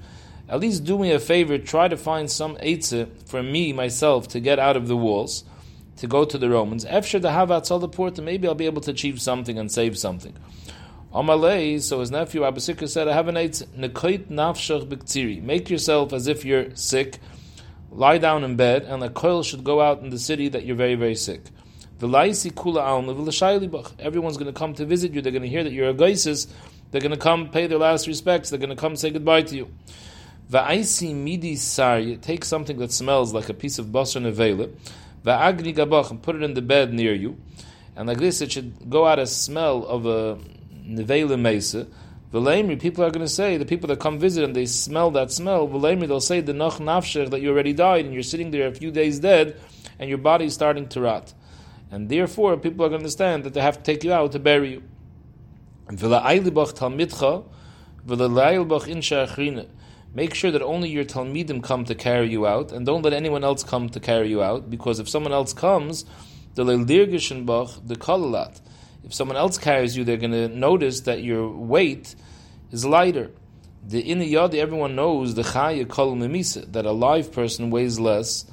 At 0.47 0.59
least 0.59 0.83
do 0.83 0.99
me 0.99 1.11
a 1.11 1.19
favor, 1.19 1.57
try 1.57 1.87
to 1.87 1.97
find 1.97 2.29
some 2.29 2.55
eitzah 2.57 3.09
for 3.27 3.41
me, 3.41 3.73
myself, 3.73 4.27
to 4.29 4.39
get 4.39 4.59
out 4.59 4.77
of 4.77 4.87
the 4.87 4.95
walls, 4.95 5.43
to 5.97 6.05
go 6.05 6.23
to 6.23 6.37
the 6.37 6.49
Romans. 6.49 6.85
After 6.85 7.17
the 7.17 7.29
Havat 7.29 7.79
the 7.79 7.87
port, 7.87 8.19
maybe 8.19 8.47
I'll 8.47 8.53
be 8.53 8.67
able 8.67 8.81
to 8.81 8.91
achieve 8.91 9.19
something 9.19 9.57
and 9.57 9.71
save 9.71 9.97
something. 9.97 10.35
Amalei, 11.11 11.81
so 11.81 12.01
his 12.01 12.11
nephew 12.11 12.41
Abasika 12.41 12.87
said, 12.87 13.07
I 13.07 13.13
have 13.13 13.27
an 13.27 13.35
eitzah, 13.35 13.65
nekoit 13.69 14.27
nafshach. 14.27 15.41
Make 15.41 15.69
yourself 15.71 16.13
as 16.13 16.27
if 16.27 16.45
you're 16.45 16.75
sick, 16.75 17.19
lie 17.89 18.19
down 18.19 18.43
in 18.43 18.55
bed, 18.57 18.83
and 18.83 19.03
a 19.03 19.09
coil 19.09 19.41
should 19.41 19.63
go 19.63 19.81
out 19.81 20.01
in 20.01 20.11
the 20.11 20.19
city 20.19 20.49
that 20.49 20.65
you're 20.65 20.75
very, 20.75 20.95
very 20.95 21.15
sick. 21.15 21.45
Everyone's 22.01 22.43
going 22.43 24.45
to 24.45 24.53
come 24.53 24.73
to 24.73 24.85
visit 24.85 25.13
you. 25.13 25.21
They're 25.21 25.31
going 25.31 25.43
to 25.43 25.49
hear 25.49 25.63
that 25.63 25.71
you're 25.71 25.89
a 25.89 25.93
geisis. 25.93 26.47
They're 26.91 27.01
going 27.01 27.11
to 27.11 27.17
come 27.17 27.49
pay 27.49 27.67
their 27.67 27.79
last 27.79 28.07
respects. 28.07 28.49
They're 28.49 28.59
going 28.59 28.69
to 28.69 28.75
come 28.75 28.95
say 28.95 29.11
goodbye 29.11 29.43
to 29.43 29.55
you. 29.55 29.69
Midi 30.51 31.57
take 32.17 32.45
something 32.45 32.77
that 32.77 32.91
smells 32.91 33.33
like 33.33 33.49
a 33.49 33.53
piece 33.53 33.79
of 33.79 33.87
basar 33.87 34.21
nevela, 34.21 34.69
va'agni 35.23 35.75
gabach, 35.75 36.11
and 36.11 36.21
put 36.21 36.35
it 36.35 36.43
in 36.43 36.53
the 36.53 36.61
bed 36.61 36.93
near 36.93 37.15
you, 37.15 37.35
and 37.95 38.07
like 38.07 38.19
this 38.19 38.41
it 38.41 38.51
should 38.51 38.87
go 38.87 39.07
out 39.07 39.17
a 39.17 39.25
smell 39.25 39.83
of 39.87 40.05
a 40.05 40.37
nevela 40.87 41.39
mesa. 41.39 41.87
V'leimri, 42.31 42.79
people 42.79 43.03
are 43.03 43.09
going 43.09 43.25
to 43.25 43.27
say, 43.27 43.57
the 43.57 43.65
people 43.65 43.87
that 43.87 43.99
come 43.99 44.19
visit 44.19 44.43
and 44.43 44.55
they 44.55 44.67
smell 44.67 45.09
that 45.09 45.31
smell, 45.31 45.67
v'leimri, 45.67 46.07
they'll 46.07 46.21
say, 46.21 46.41
the 46.41 46.53
noch 46.53 46.77
nafshech, 46.77 47.31
that 47.31 47.41
you 47.41 47.49
already 47.49 47.73
died, 47.73 48.05
and 48.05 48.13
you're 48.13 48.21
sitting 48.21 48.51
there 48.51 48.67
a 48.67 48.71
few 48.71 48.91
days 48.91 49.17
dead, 49.17 49.59
and 49.97 50.09
your 50.09 50.19
body 50.19 50.45
is 50.45 50.53
starting 50.53 50.87
to 50.89 51.01
rot. 51.01 51.33
And 51.95 52.09
therefore, 52.09 52.57
people 52.57 52.85
are 52.85 52.89
going 52.89 52.99
to 52.99 53.05
understand 53.05 53.45
that 53.45 53.53
they 53.53 53.61
have 53.61 53.77
to 53.77 53.83
take 53.83 54.03
you 54.03 54.11
out 54.11 54.33
to 54.33 54.39
bury 54.39 54.71
you. 54.71 54.83
Make 60.13 60.33
sure 60.33 60.51
that 60.51 60.61
only 60.61 60.89
your 60.89 61.05
Talmidim 61.05 61.63
come 61.63 61.85
to 61.85 61.95
carry 61.95 62.29
you 62.29 62.45
out, 62.45 62.73
and 62.73 62.85
don't 62.85 63.01
let 63.01 63.13
anyone 63.13 63.45
else 63.45 63.63
come 63.63 63.87
to 63.87 64.01
carry 64.01 64.29
you 64.29 64.43
out, 64.43 64.69
because 64.69 64.99
if 64.99 65.07
someone 65.07 65.31
else 65.31 65.53
comes, 65.53 66.03
the 66.55 66.65
Leildirgishenbach, 66.65 67.87
the 67.87 67.95
Kalalat. 67.95 68.59
If 69.05 69.13
someone 69.13 69.37
else 69.37 69.57
carries 69.57 69.95
you, 69.95 70.03
they're 70.03 70.17
going 70.17 70.31
to 70.33 70.49
notice 70.49 70.99
that 71.01 71.23
your 71.23 71.49
weight 71.49 72.13
is 72.73 72.83
lighter. 72.83 73.31
The 73.87 74.03
Iniyadi, 74.03 74.55
everyone 74.55 74.97
knows 74.97 75.35
the 75.35 75.43
Chaya 75.43 75.87
Kol 75.87 76.13
that 76.17 76.85
a 76.85 76.91
live 76.91 77.31
person 77.31 77.69
weighs 77.69 78.01
less 78.01 78.43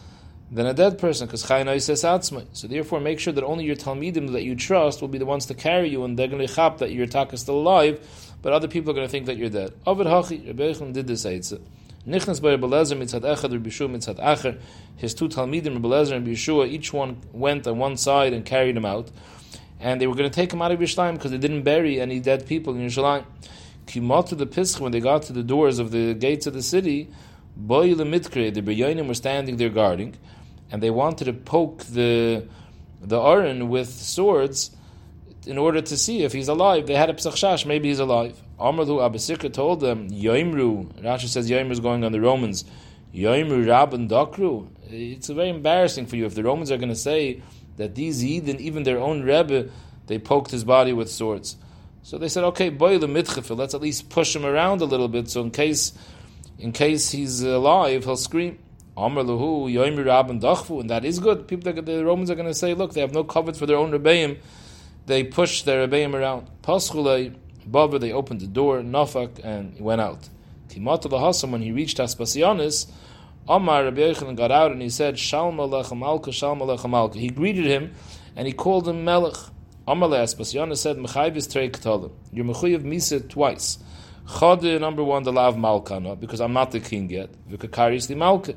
than 0.53 0.67
a 0.67 0.75
dead 0.75 0.99
person, 0.99 1.27
because 1.27 1.47
Chaya 1.47 1.81
says 1.81 2.03
Atzmai. 2.03 2.47
So 2.53 2.69
therefore, 2.69 3.01
make 3.01 3.19
sure 3.19 3.33
that 3.33 3.43
only 3.43 3.65
your 3.65 3.75
Talmidim 3.75 4.33
that 4.33 4.43
you 4.43 4.55
trust 4.55 5.01
will 5.01 5.09
be 5.09 5.17
the 5.17 5.25
ones 5.25 5.47
to 5.47 5.55
carry 5.55 5.88
you, 5.88 6.05
and 6.05 6.19
they're 6.19 6.29
going 6.29 6.47
to 6.47 6.55
chap 6.55 6.79
that 6.79 6.93
your 6.93 7.07
taka 7.07 7.35
is 7.35 7.41
still 7.41 7.59
alive, 7.59 7.99
but 8.43 8.53
other 8.53 8.69
people 8.69 8.91
are 8.91 8.95
going 8.95 9.07
to 9.07 9.11
think 9.11 9.27
that 9.27 9.38
you're 9.38 9.49
dead. 9.49 9.73
Ovid 9.87 10.07
Hachi, 10.07 10.47
Rebbe 10.47 10.93
did 10.93 11.07
this 11.07 11.25
Eitzah. 11.25 11.61
Nichnas 12.07 12.43
by 12.43 12.51
Rebbe 12.51 12.67
Lezer 12.67 12.99
mitzad 12.99 13.23
echad, 13.23 13.53
Rebbe 13.53 13.71
Yeshua 13.71 13.91
mitzad 13.91 14.19
acher. 14.19 14.61
His 14.97 15.15
two 15.15 15.29
Talmidim, 15.29 15.75
Rebbe 15.75 15.88
Lezer 15.88 16.17
and 16.17 16.27
Yeshua, 16.27 16.69
each 16.69 16.93
one 16.93 17.17
went 17.33 17.67
on 17.67 17.79
one 17.79 17.97
side 17.97 18.35
and 18.35 18.45
carried 18.45 18.77
him 18.77 18.85
out. 18.85 19.11
And 19.81 20.01
they 20.01 20.07
were 20.07 20.15
going 20.15 20.29
to 20.29 20.35
take 20.35 20.53
him 20.53 20.61
out 20.61 20.71
of 20.71 20.79
Yerushalayim 20.79 21.15
because 21.15 21.31
they 21.31 21.38
didn't 21.38 21.62
bury 21.62 21.99
any 22.01 22.21
dead 22.21 22.47
people 22.47 22.75
in 22.75 22.87
Yerushalayim. 22.87 23.25
to 24.27 24.35
the 24.35 24.47
Pisch, 24.47 24.79
when 24.79 24.93
they 24.93 25.01
got 25.01 25.23
to 25.23 25.33
the 25.33 25.43
doors 25.43 25.79
of 25.79 25.93
the 25.93 26.12
gates 26.12 26.47
of 26.47 26.53
the 26.53 26.62
city, 26.62 27.09
Boy 27.57 27.95
Mitkre, 27.95 28.53
the 28.53 28.62
Beyonim 28.62 29.09
were 29.09 29.15
standing 29.15 29.57
there 29.57 29.69
guarding, 29.69 30.17
and 30.73 30.83
they 30.83 30.91
wanted 30.91 31.27
to 31.27 31.33
poke 31.33 31.85
the 31.85 32.49
the 33.01 33.21
Aron 33.21 33.69
with 33.69 33.91
swords, 33.91 34.71
in 35.47 35.59
order 35.59 35.81
to 35.81 35.97
see 35.97 36.23
if 36.23 36.33
he's 36.33 36.49
alive. 36.49 36.87
They 36.87 36.95
had 36.95 37.11
a 37.11 37.15
psachshash, 37.15 37.67
maybe 37.67 37.89
he's 37.89 37.99
alive. 37.99 38.41
Amarlu 38.61 38.99
Abasika 39.01 39.53
told 39.53 39.81
them, 39.81 40.09
Yoimru, 40.09 41.03
Rashi 41.03 41.27
says 41.27 41.51
Yoimru 41.51 41.73
is 41.73 41.81
going 41.81 42.05
on 42.05 42.13
the 42.13 42.21
Romans, 42.21 42.65
Yoimru 43.15 43.67
Rabban 43.67 44.09
Dakru. 44.09 44.69
It's 44.89 45.29
very 45.29 45.49
embarrassing 45.49 46.07
for 46.07 46.17
you 46.17 46.27
if 46.27 46.35
the 46.35 46.45
Romans 46.45 46.71
are 46.71 46.77
going 46.77 46.91
to 46.91 46.95
say 46.95 47.43
that 47.77 47.95
these 47.95 48.25
Eden, 48.25 48.61
even 48.61 48.85
their 48.85 48.99
own 48.99 49.23
Rebbe, 49.23 49.69
they 50.07 50.19
poked 50.19 50.51
his 50.51 50.65
body 50.65 50.93
with 50.93 51.11
swords. 51.11 51.57
So 52.05 52.19
they 52.19 52.29
said, 52.29 52.45
okay, 52.45 52.69
boy 52.69 52.99
the 52.99 53.07
mitchafil, 53.07 53.57
let's 53.57 53.75
at 53.75 53.81
least 53.81 54.11
push 54.11 54.35
him 54.35 54.45
around 54.45 54.81
a 54.81 54.85
little 54.85 55.09
bit, 55.09 55.29
so 55.29 55.43
in 55.43 55.51
case 55.51 55.93
in 56.59 56.71
case 56.71 57.11
he's 57.11 57.43
alive, 57.43 58.05
he'll 58.05 58.17
scream. 58.17 58.59
Amr 58.97 59.23
Lahu, 59.23 59.73
Yoimru 59.73 60.05
Rabban 60.05 60.41
Dachfu, 60.41 60.81
and 60.81 60.91
that 60.91 61.05
is 61.05 61.19
good. 61.19 61.49
People, 61.49 61.73
the 61.73 62.05
Romans 62.05 62.31
are 62.31 62.35
going 62.35 62.47
to 62.47 62.55
say, 62.55 62.75
look, 62.75 62.93
they 62.93 63.01
have 63.01 63.15
no 63.15 63.25
covet 63.25 63.57
for 63.57 63.67
their 63.67 63.77
own 63.77 63.91
Rebbeim 63.91 64.39
they 65.07 65.25
push 65.25 65.63
their 65.63 65.87
Rebbeim 65.87 66.15
around. 66.15 66.49
Paschulei, 66.63 67.35
Baba, 67.67 67.99
they 67.99 68.13
opened 68.13 68.41
the 68.41 68.47
door, 68.47 68.81
Nafak, 68.81 69.45
and 69.45 69.75
he 69.75 69.83
went 69.83 70.01
out. 70.01 70.29
Timot 70.69 71.03
Hasam, 71.03 71.51
when 71.51 71.63
he 71.63 71.73
reached 71.73 71.99
Aspasianis, 71.99 72.91
Amar 73.49 73.85
Rabbi 73.85 74.01
Yochanan 74.01 74.37
got 74.37 74.51
out 74.51 74.73
and 74.73 74.81
he 74.81 74.89
said, 74.89 75.19
Shalom 75.19 75.57
Alecha 75.57 75.99
Malka, 75.99 76.33
Shalom 76.33 76.59
Malka. 76.91 77.19
He 77.19 77.29
greeted 77.29 77.65
him 77.65 77.93
and 78.37 78.47
he 78.47 78.53
called 78.53 78.89
him 78.89 79.05
Melech. 79.05 79.35
Amar 79.87 80.09
Aspasianis 80.11 80.79
said, 80.79 80.97
Mechayvis 80.97 81.51
Trei 81.53 81.69
K'talim. 81.69 82.13
You're 82.33 82.45
Mechuyev 82.45 82.83
Misa 82.85 83.29
twice. 83.29 83.79
Chode, 84.27 84.81
number 84.81 85.03
one, 85.03 85.25
the 85.25 85.33
Lav 85.33 85.59
Malka, 85.59 85.99
no, 85.99 86.15
because 86.15 86.41
I'm 86.41 86.53
not 86.53 86.71
the 86.71 86.79
king 86.79 87.11
yet. 87.11 87.31
Vikakaris 87.51 88.07
the 88.07 88.15
Malka. 88.15 88.55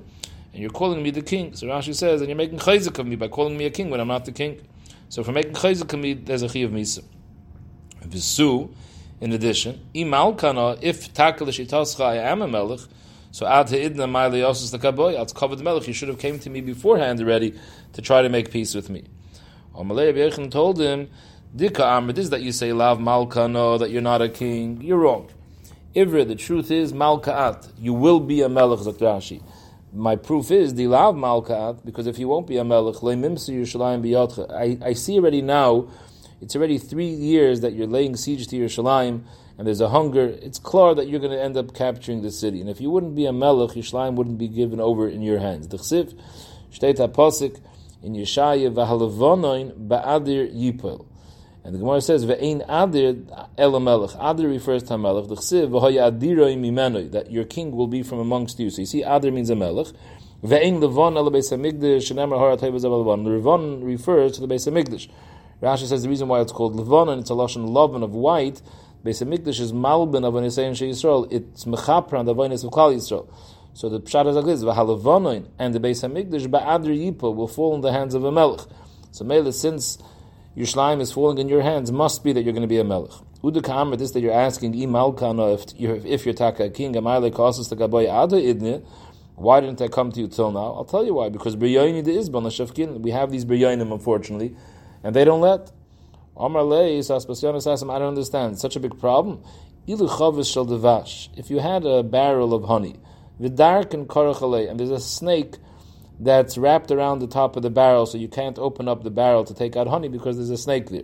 And 0.55 0.61
you're 0.61 0.71
calling 0.71 1.03
me 1.03 1.11
the 1.11 1.21
king. 1.21 1.53
So 1.53 1.67
Rashi 1.67 1.93
says, 1.93 2.21
and 2.21 2.29
you're 2.29 2.37
making 2.37 2.59
chayzik 2.59 2.97
of 2.97 3.05
me 3.05 3.17
by 3.17 3.27
calling 3.27 3.57
me 3.57 3.65
a 3.65 3.69
king 3.69 3.89
when 3.89 3.99
I'm 3.99 4.07
not 4.07 4.23
the 4.23 4.31
king. 4.31 4.65
So 5.09 5.21
for 5.21 5.33
making 5.33 5.51
chayzik 5.51 5.91
of 5.91 5.99
me, 5.99 6.13
there's 6.13 6.43
a 6.43 6.47
chiyuv 6.47 6.71
misa. 6.71 7.03
Visu, 8.03 8.69
in 9.19 9.33
addition, 9.33 9.85
imal 9.93 10.37
kana 10.39 10.77
if 10.81 11.13
takel 11.13 11.47
shitascha 11.49 12.05
I 12.05 12.15
am 12.19 12.41
a 12.41 12.47
melech. 12.47 12.79
So 13.31 13.45
ad 13.45 13.67
idna 13.67 14.07
ma'le 14.07 14.35
yosus 14.35 14.71
the 14.71 14.79
kaboy. 14.79 15.17
I'll 15.17 15.25
cover 15.25 15.57
the 15.57 15.63
melech. 15.65 15.87
You 15.87 15.93
should 15.93 16.07
have 16.07 16.19
came 16.19 16.39
to 16.39 16.49
me 16.49 16.61
beforehand 16.61 17.19
already 17.19 17.59
to 17.91 18.01
try 18.01 18.21
to 18.21 18.29
make 18.29 18.49
peace 18.49 18.73
with 18.73 18.89
me. 18.89 19.03
Amalei 19.75 20.13
Yechon 20.13 20.49
told 20.49 20.79
him, 20.79 21.09
Dika 21.53 21.81
Amr, 21.81 22.13
this 22.13 22.23
is 22.23 22.29
that 22.29 22.43
you 22.43 22.53
say 22.53 22.71
lav 22.71 23.01
malka 23.01 23.49
no, 23.49 23.77
that 23.77 23.89
you're 23.89 24.01
not 24.01 24.21
a 24.21 24.29
king. 24.29 24.81
You're 24.81 24.99
wrong. 24.99 25.29
Ivra, 25.93 26.25
the 26.25 26.35
truth 26.35 26.71
is 26.71 26.93
malkaat. 26.93 27.73
You 27.77 27.93
will 27.93 28.21
be 28.21 28.41
a 28.41 28.47
melech, 28.47 28.79
Rashi 28.79 29.41
my 29.95 30.15
proof 30.15 30.51
is 30.51 30.73
dilav 30.73 31.15
malkat 31.15 31.85
because 31.85 32.05
if 32.05 32.19
you 32.19 32.27
won't 32.27 32.47
be 32.47 32.57
a 32.57 32.63
melech 32.63 32.95
leimimsi 32.95 33.55
Yerushalayim 33.59 34.03
biyotcha. 34.03 34.51
I 34.53 34.77
I 34.89 34.93
see 34.93 35.17
already 35.17 35.41
now. 35.41 35.87
It's 36.41 36.55
already 36.55 36.77
three 36.77 37.07
years 37.07 37.61
that 37.61 37.73
you're 37.73 37.87
laying 37.87 38.17
siege 38.17 38.45
to 38.47 38.57
Yerushalayim, 38.57 39.23
and 39.57 39.65
there's 39.65 39.79
a 39.79 39.89
hunger. 39.89 40.27
It's 40.27 40.59
clear 40.59 40.93
that 40.93 41.07
you're 41.07 41.21
going 41.21 41.31
to 41.31 41.41
end 41.41 41.55
up 41.55 41.73
capturing 41.73 42.21
the 42.21 42.31
city. 42.31 42.59
And 42.59 42.69
if 42.69 42.81
you 42.81 42.91
wouldn't 42.91 43.15
be 43.15 43.25
a 43.25 43.31
melech, 43.31 43.71
Yerushalayim 43.71 44.15
wouldn't 44.15 44.37
be 44.37 44.49
given 44.49 44.81
over 44.81 45.07
in 45.07 45.21
your 45.21 45.39
hands. 45.39 45.69
The 45.69 45.77
chsiv 45.77 46.19
shteit 46.71 46.97
haposik 46.97 47.61
in 48.03 48.13
Yeshaya 48.13 48.69
v'halavonoin 48.71 49.87
ba'adir 49.87 50.53
yipel. 50.53 51.05
And 51.65 51.73
the 51.73 51.79
Gemara 51.79 51.99
says, 51.99 52.25
"Ve'ein 52.25 52.63
adir 52.67 53.25
el 53.57 53.79
melech." 53.79 54.11
Adir 54.11 54.47
refers 54.47 54.83
to 54.83 54.99
melech. 54.99 55.27
The 55.27 55.35
chsiv 55.35 55.69
v'hoya 55.69 56.11
adiroi 56.11 56.55
mimenu 56.55 57.11
that 57.11 57.31
your 57.31 57.43
king 57.43 57.75
will 57.75 57.87
be 57.87 58.03
from 58.03 58.19
amongst 58.19 58.59
you. 58.59 58.69
So 58.69 58.81
you 58.81 58.85
see, 58.85 59.01
adir 59.01 59.33
means 59.33 59.49
a 59.49 59.55
melech. 59.55 59.87
Ve'ein 60.43 60.79
levon 60.79 61.17
el 61.17 61.31
beis 61.31 61.51
hamikdash 61.51 62.13
shenemar 62.13 62.37
harat 62.37 62.59
levon. 62.59 63.23
The 63.23 63.29
levon 63.31 63.83
refers 63.83 64.33
to 64.33 64.41
the 64.41 64.47
beis 64.47 64.71
hamikdash. 64.71 65.09
Rashi 65.59 65.87
says 65.87 66.03
the 66.03 66.09
reason 66.09 66.27
why 66.27 66.41
it's 66.41 66.51
called 66.51 66.75
levon 66.75 67.09
and 67.09 67.21
it's 67.21 67.31
a 67.31 67.33
lashon 67.33 67.67
levon 67.69 68.03
of 68.03 68.13
white. 68.13 68.61
Beis 69.03 69.25
hamikdash 69.25 69.59
is 69.59 69.73
malbin 69.73 70.23
of 70.23 70.35
an 70.35 70.43
Yisrael 70.43 70.75
She. 70.75 71.35
It's 71.35 71.65
mechapran 71.65 72.25
the 72.25 72.35
avonis 72.35 72.63
of 72.63 72.69
Klal 72.69 72.93
Yisrael. 72.93 73.27
So 73.73 73.89
the 73.89 74.01
pshat 74.01 74.27
is 74.27 74.35
like 74.35 74.45
this: 74.45 74.63
v'halavonoin 74.63 75.47
and 75.57 75.73
the 75.73 75.79
beis 75.79 76.07
hamikdash 76.07 76.45
ba'adir 76.45 76.95
yipo 76.95 77.35
will 77.35 77.47
fall 77.47 77.73
in 77.73 77.81
the 77.81 77.91
hands 77.91 78.13
of 78.13 78.23
a 78.23 78.31
melech. 78.31 78.61
So 79.09 79.25
mele 79.25 79.51
since 79.51 79.97
Yerushalayim 80.57 81.01
is 81.01 81.11
falling 81.11 81.37
in 81.37 81.49
your 81.49 81.61
hands, 81.61 81.91
must 81.91 82.23
be 82.23 82.31
that 82.33 82.43
you're 82.43 82.53
going 82.53 82.61
to 82.61 82.67
be 82.67 82.79
a 82.79 82.83
melech. 82.83 83.11
Uda 83.43 83.61
kamer, 83.61 83.97
this 83.97 84.11
that 84.11 84.21
you're 84.21 84.31
asking, 84.31 84.73
if 84.73 85.79
you're, 85.79 85.95
if 85.97 86.25
you're 86.25 86.33
taka 86.33 86.69
king, 86.69 86.93
kausus 86.93 87.69
the 87.69 87.75
gaboy 87.75 88.03
ada 88.03 88.37
idne, 88.37 88.85
why 89.35 89.59
didn't 89.59 89.81
I 89.81 89.89
come 89.89 90.11
to 90.13 90.21
you 90.21 90.27
till 90.27 90.51
now? 90.51 90.73
I'll 90.73 90.85
tell 90.85 91.05
you 91.05 91.13
why, 91.13 91.27
because 91.27 91.57
Biryoini 91.57 92.03
de 92.03 92.11
Izban, 92.11 92.45
Shafkin, 92.45 93.01
we 93.01 93.11
have 93.11 93.31
these 93.31 93.43
Biryoinim, 93.43 93.91
unfortunately, 93.91 94.55
and 95.03 95.13
they 95.15 95.25
don't 95.25 95.41
let. 95.41 95.71
Amar 96.37 96.63
Lei, 96.63 96.99
Saspasiana 96.99 97.57
Sassam, 97.57 97.93
I 97.93 97.99
don't 97.99 98.09
understand. 98.09 98.53
It's 98.53 98.61
such 98.61 98.75
a 98.75 98.79
big 98.79 98.97
problem. 98.99 99.43
If 99.87 101.49
you 101.49 101.59
had 101.59 101.85
a 101.85 102.01
barrel 102.01 102.53
of 102.53 102.63
honey, 102.63 102.95
vidark 103.39 103.93
and 103.93 104.69
and 104.69 104.79
there's 104.79 104.89
a 104.89 104.99
snake 104.99 105.57
that's 106.19 106.57
wrapped 106.57 106.91
around 106.91 107.19
the 107.19 107.27
top 107.27 107.55
of 107.55 107.63
the 107.63 107.69
barrel, 107.69 108.05
so 108.05 108.17
you 108.17 108.27
can't 108.27 108.57
open 108.57 108.87
up 108.87 109.03
the 109.03 109.11
barrel 109.11 109.43
to 109.43 109.53
take 109.53 109.75
out 109.75 109.87
honey 109.87 110.07
because 110.07 110.37
there's 110.37 110.49
a 110.49 110.57
snake 110.57 110.89
there. 110.89 111.03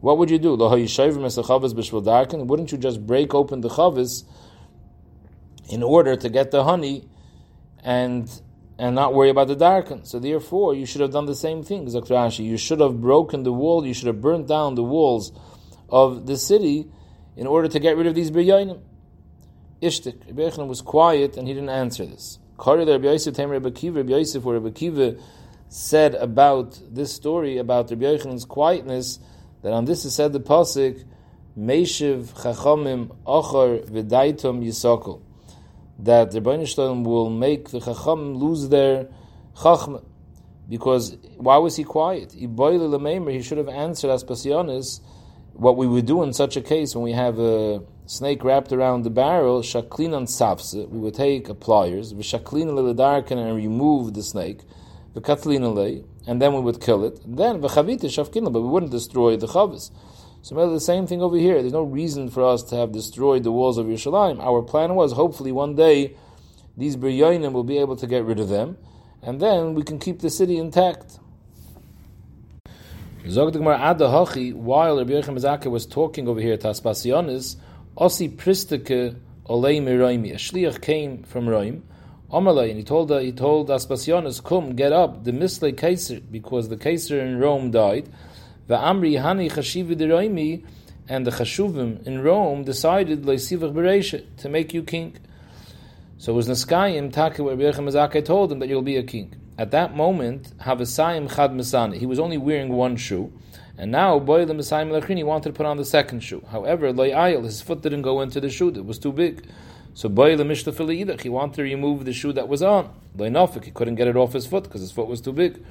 What 0.00 0.18
would 0.18 0.30
you 0.30 0.38
do? 0.38 0.54
Wouldn't 0.54 0.80
you 2.72 2.78
just 2.78 3.06
break 3.06 3.34
open 3.34 3.60
the 3.62 3.70
chavis 3.70 4.24
in 5.70 5.82
order 5.82 6.14
to 6.14 6.28
get 6.28 6.50
the 6.50 6.62
honey 6.64 7.08
and 7.82 8.30
and 8.78 8.94
not 8.94 9.14
worry 9.14 9.30
about 9.30 9.48
the 9.48 9.56
darken? 9.56 10.04
So 10.04 10.18
therefore, 10.18 10.74
you 10.74 10.84
should 10.84 11.00
have 11.00 11.12
done 11.12 11.24
the 11.24 11.34
same 11.34 11.62
thing, 11.62 11.86
Zakrashi. 11.86 12.44
You 12.44 12.58
should 12.58 12.80
have 12.80 13.00
broken 13.00 13.44
the 13.44 13.52
wall. 13.52 13.86
You 13.86 13.94
should 13.94 14.08
have 14.08 14.20
burnt 14.20 14.46
down 14.46 14.74
the 14.74 14.82
walls 14.82 15.32
of 15.88 16.26
the 16.26 16.36
city 16.36 16.86
in 17.34 17.46
order 17.46 17.68
to 17.68 17.78
get 17.78 17.96
rid 17.96 18.06
of 18.06 18.14
these 18.14 18.30
biryonim. 18.30 18.82
Ishtik. 19.80 20.34
Yochanan 20.34 20.66
was 20.66 20.82
quiet 20.82 21.38
and 21.38 21.48
he 21.48 21.54
didn't 21.54 21.70
answer 21.70 22.04
this. 22.04 22.38
Kari 22.58 22.84
Rabbi 22.84 23.04
Yosef, 23.04 23.34
Tamer 23.34 23.54
Rabbi 23.54 23.70
Kiva, 23.70 23.98
Rabbi 23.98 24.12
Yosef, 24.12 24.44
where 24.44 24.58
Rabbi 24.58 24.70
Kiva 24.74 25.16
said 25.68 26.14
about 26.14 26.78
this 26.88 27.12
story 27.12 27.58
about 27.58 27.90
Rabbi 27.90 28.04
Yochanan's 28.04 28.44
quietness, 28.44 29.18
that 29.62 29.72
on 29.72 29.84
this 29.86 30.04
is 30.04 30.14
said 30.14 30.32
the 30.32 30.40
pasuk, 30.40 31.04
Meishiv 31.58 32.26
Chachamim 32.42 33.16
Achar 33.26 33.84
V'daitom 33.88 34.64
Yisakol, 34.64 35.20
that 35.98 36.30
the 36.30 36.40
Rebbeinu 36.40 37.04
will 37.04 37.30
make 37.30 37.70
the 37.70 37.80
Chacham 37.80 38.34
lose 38.34 38.68
their 38.68 39.08
Chachma. 39.56 40.04
Because 40.68 41.16
why 41.36 41.58
was 41.58 41.76
he 41.76 41.84
quiet? 41.84 42.32
He 42.32 42.46
should 42.46 43.58
have 43.58 43.68
answered 43.68 44.08
Aspasionis 44.08 45.00
what 45.52 45.76
we 45.76 45.86
would 45.86 46.06
do 46.06 46.22
in 46.22 46.32
such 46.32 46.56
a 46.56 46.60
case 46.60 46.94
when 46.94 47.04
we 47.04 47.12
have 47.12 47.38
a 47.38 47.82
snake 48.06 48.44
wrapped 48.44 48.72
around 48.72 49.02
the 49.02 49.10
barrel, 49.10 49.62
shaklinan 49.62 50.28
safse, 50.28 50.74
we 50.74 50.98
would 50.98 51.14
take 51.14 51.48
a 51.48 51.54
pliers, 51.54 52.12
v'shaklina 52.12 52.72
ledarkan 52.72 53.38
and 53.38 53.56
remove 53.56 54.14
the 54.14 54.22
snake, 54.22 54.60
v'katlina 55.14 56.04
and 56.26 56.40
then 56.40 56.54
we 56.54 56.60
would 56.60 56.80
kill 56.80 57.04
it. 57.04 57.20
Then 57.24 57.60
v'chavita 57.60 58.04
shafkina, 58.04 58.52
but 58.52 58.60
we 58.60 58.68
wouldn't 58.68 58.92
destroy 58.92 59.36
the 59.36 59.46
chavis. 59.46 59.90
So 60.42 60.54
the 60.70 60.78
same 60.78 61.06
thing 61.06 61.22
over 61.22 61.38
here. 61.38 61.62
There's 61.62 61.72
no 61.72 61.84
reason 61.84 62.28
for 62.28 62.44
us 62.44 62.62
to 62.64 62.76
have 62.76 62.92
destroyed 62.92 63.44
the 63.44 63.50
walls 63.50 63.78
of 63.78 63.86
Yerushalayim. 63.86 64.44
Our 64.44 64.60
plan 64.60 64.94
was 64.94 65.12
hopefully 65.12 65.52
one 65.52 65.74
day 65.74 66.16
these 66.76 66.98
biryonim 66.98 67.52
will 67.52 67.64
be 67.64 67.78
able 67.78 67.96
to 67.96 68.06
get 68.06 68.24
rid 68.24 68.38
of 68.38 68.50
them, 68.50 68.76
and 69.22 69.40
then 69.40 69.74
we 69.74 69.82
can 69.82 69.98
keep 69.98 70.20
the 70.20 70.28
city 70.28 70.58
intact. 70.58 71.18
Zog 73.26 73.54
the 73.54 73.58
Gemara 73.58 73.76
Ada 73.76 74.04
Hachi, 74.08 74.52
while 74.52 74.98
Rabbi 74.98 75.12
Yechim 75.12 75.70
was 75.70 75.86
talking 75.86 76.28
over 76.28 76.42
here 76.42 76.58
to 76.58 76.68
Aspasionis, 76.68 77.56
Osi 77.96 78.28
Pristike 78.28 79.14
Olei 79.48 79.80
Miroimi, 79.80 80.32
a 80.32 80.34
shliach 80.34 80.82
came 80.82 81.22
from 81.22 81.46
Roim, 81.46 81.82
Omalei, 82.28 82.70
and 82.70 82.78
he 82.78 82.82
told 82.82 83.12
he 83.20 83.30
told 83.30 83.68
Aspasionis, 83.68 84.42
come, 84.42 84.74
get 84.74 84.92
up, 84.92 85.22
the 85.22 85.30
Misle 85.30 85.76
Kaiser, 85.76 86.18
because 86.18 86.68
the 86.68 86.76
Kaiser 86.76 87.20
in 87.20 87.38
Rome 87.38 87.70
died, 87.70 88.08
the 88.66 88.76
Amri 88.76 89.12
Hani 89.22 89.48
Chashivi 89.48 89.94
Roimi, 89.94 90.64
and 91.08 91.24
the 91.24 91.30
Chashuvim 91.30 92.04
in 92.04 92.20
Rome 92.22 92.64
decided 92.64 93.22
Leisivach 93.22 93.72
Beresha 93.72 94.24
to 94.38 94.48
make 94.48 94.74
you 94.74 94.82
king. 94.82 95.16
So 96.18 96.32
it 96.32 96.36
was 96.36 96.48
Naskayim 96.48 97.12
Taka 97.12 97.44
where 97.44 97.56
Yechim 97.56 98.24
told 98.24 98.50
him 98.50 98.58
that 98.58 98.68
you'll 98.68 98.82
be 98.82 98.96
a 98.96 99.04
king. 99.04 99.36
At 99.56 99.70
that 99.70 99.94
moment, 99.94 100.56
Havasayim 100.58 101.32
Chad 101.32 101.52
Masani, 101.52 101.98
he 101.98 102.06
was 102.06 102.18
only 102.18 102.38
wearing 102.38 102.72
one 102.72 102.96
shoe, 102.96 103.32
and 103.76 103.90
now 103.90 104.18
Boy 104.18 104.44
the 104.44 104.54
Lachrin, 104.54 105.16
he 105.16 105.24
wanted 105.24 105.50
to 105.50 105.54
put 105.54 105.66
on 105.66 105.76
the 105.76 105.84
second 105.84 106.20
shoe. 106.20 106.44
However, 106.50 106.92
Ayil, 106.92 107.44
his 107.44 107.60
foot 107.60 107.82
didn't 107.82 108.02
go 108.02 108.20
into 108.20 108.40
the 108.40 108.50
shoe, 108.50 108.68
it 108.68 108.84
was 108.84 108.98
too 108.98 109.12
big. 109.12 109.46
So 109.94 110.08
Boy 110.08 110.36
the 110.36 110.44
Mishtafil 110.44 111.20
he 111.20 111.28
wanted 111.28 111.54
to 111.56 111.62
remove 111.62 112.04
the 112.04 112.12
shoe 112.12 112.32
that 112.32 112.48
was 112.48 112.62
on. 112.62 112.92
Loy 113.16 113.28
Nafik, 113.28 113.64
he 113.64 113.70
couldn't 113.70 113.94
get 113.94 114.08
it 114.08 114.16
off 114.16 114.32
his 114.32 114.46
foot 114.46 114.64
because 114.64 114.80
his 114.80 114.92
foot 114.92 115.06
was 115.06 115.20
too 115.20 115.32
big. 115.32 115.64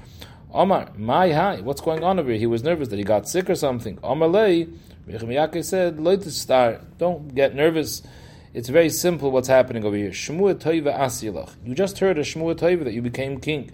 Omar, 0.54 0.92
my 0.96 1.32
hi, 1.32 1.62
what's 1.62 1.82
going 1.82 2.04
on 2.04 2.20
over 2.20 2.30
here? 2.30 2.40
He 2.40 2.46
was 2.46 2.64
nervous 2.64 2.90
that 2.90 2.98
he 2.98 3.04
got 3.04 3.28
sick 3.28 3.50
or 3.50 3.56
something. 3.56 3.98
Omar 4.04 4.30
Lei, 4.30 4.68
Rechim 5.08 5.64
said, 5.64 6.00
Loy 6.00 6.18
to 6.18 6.32
star, 6.32 6.80
don't 6.98 7.34
get 7.34 7.56
nervous. 7.56 8.04
It's 8.54 8.70
very 8.70 8.90
simple 8.90 9.32
what's 9.32 9.48
happening 9.48 9.84
over 9.84 9.96
here. 9.96 10.12
Shmua 10.12 10.56
toiva 10.56 10.98
asilach. 10.98 11.56
You 11.66 11.74
just 11.74 11.98
heard 11.98 12.20
a 12.20 12.22
shmua 12.22 12.56
toiva 12.56 12.84
that 12.84 12.94
you 12.94 13.02
became 13.02 13.40
king. 13.40 13.72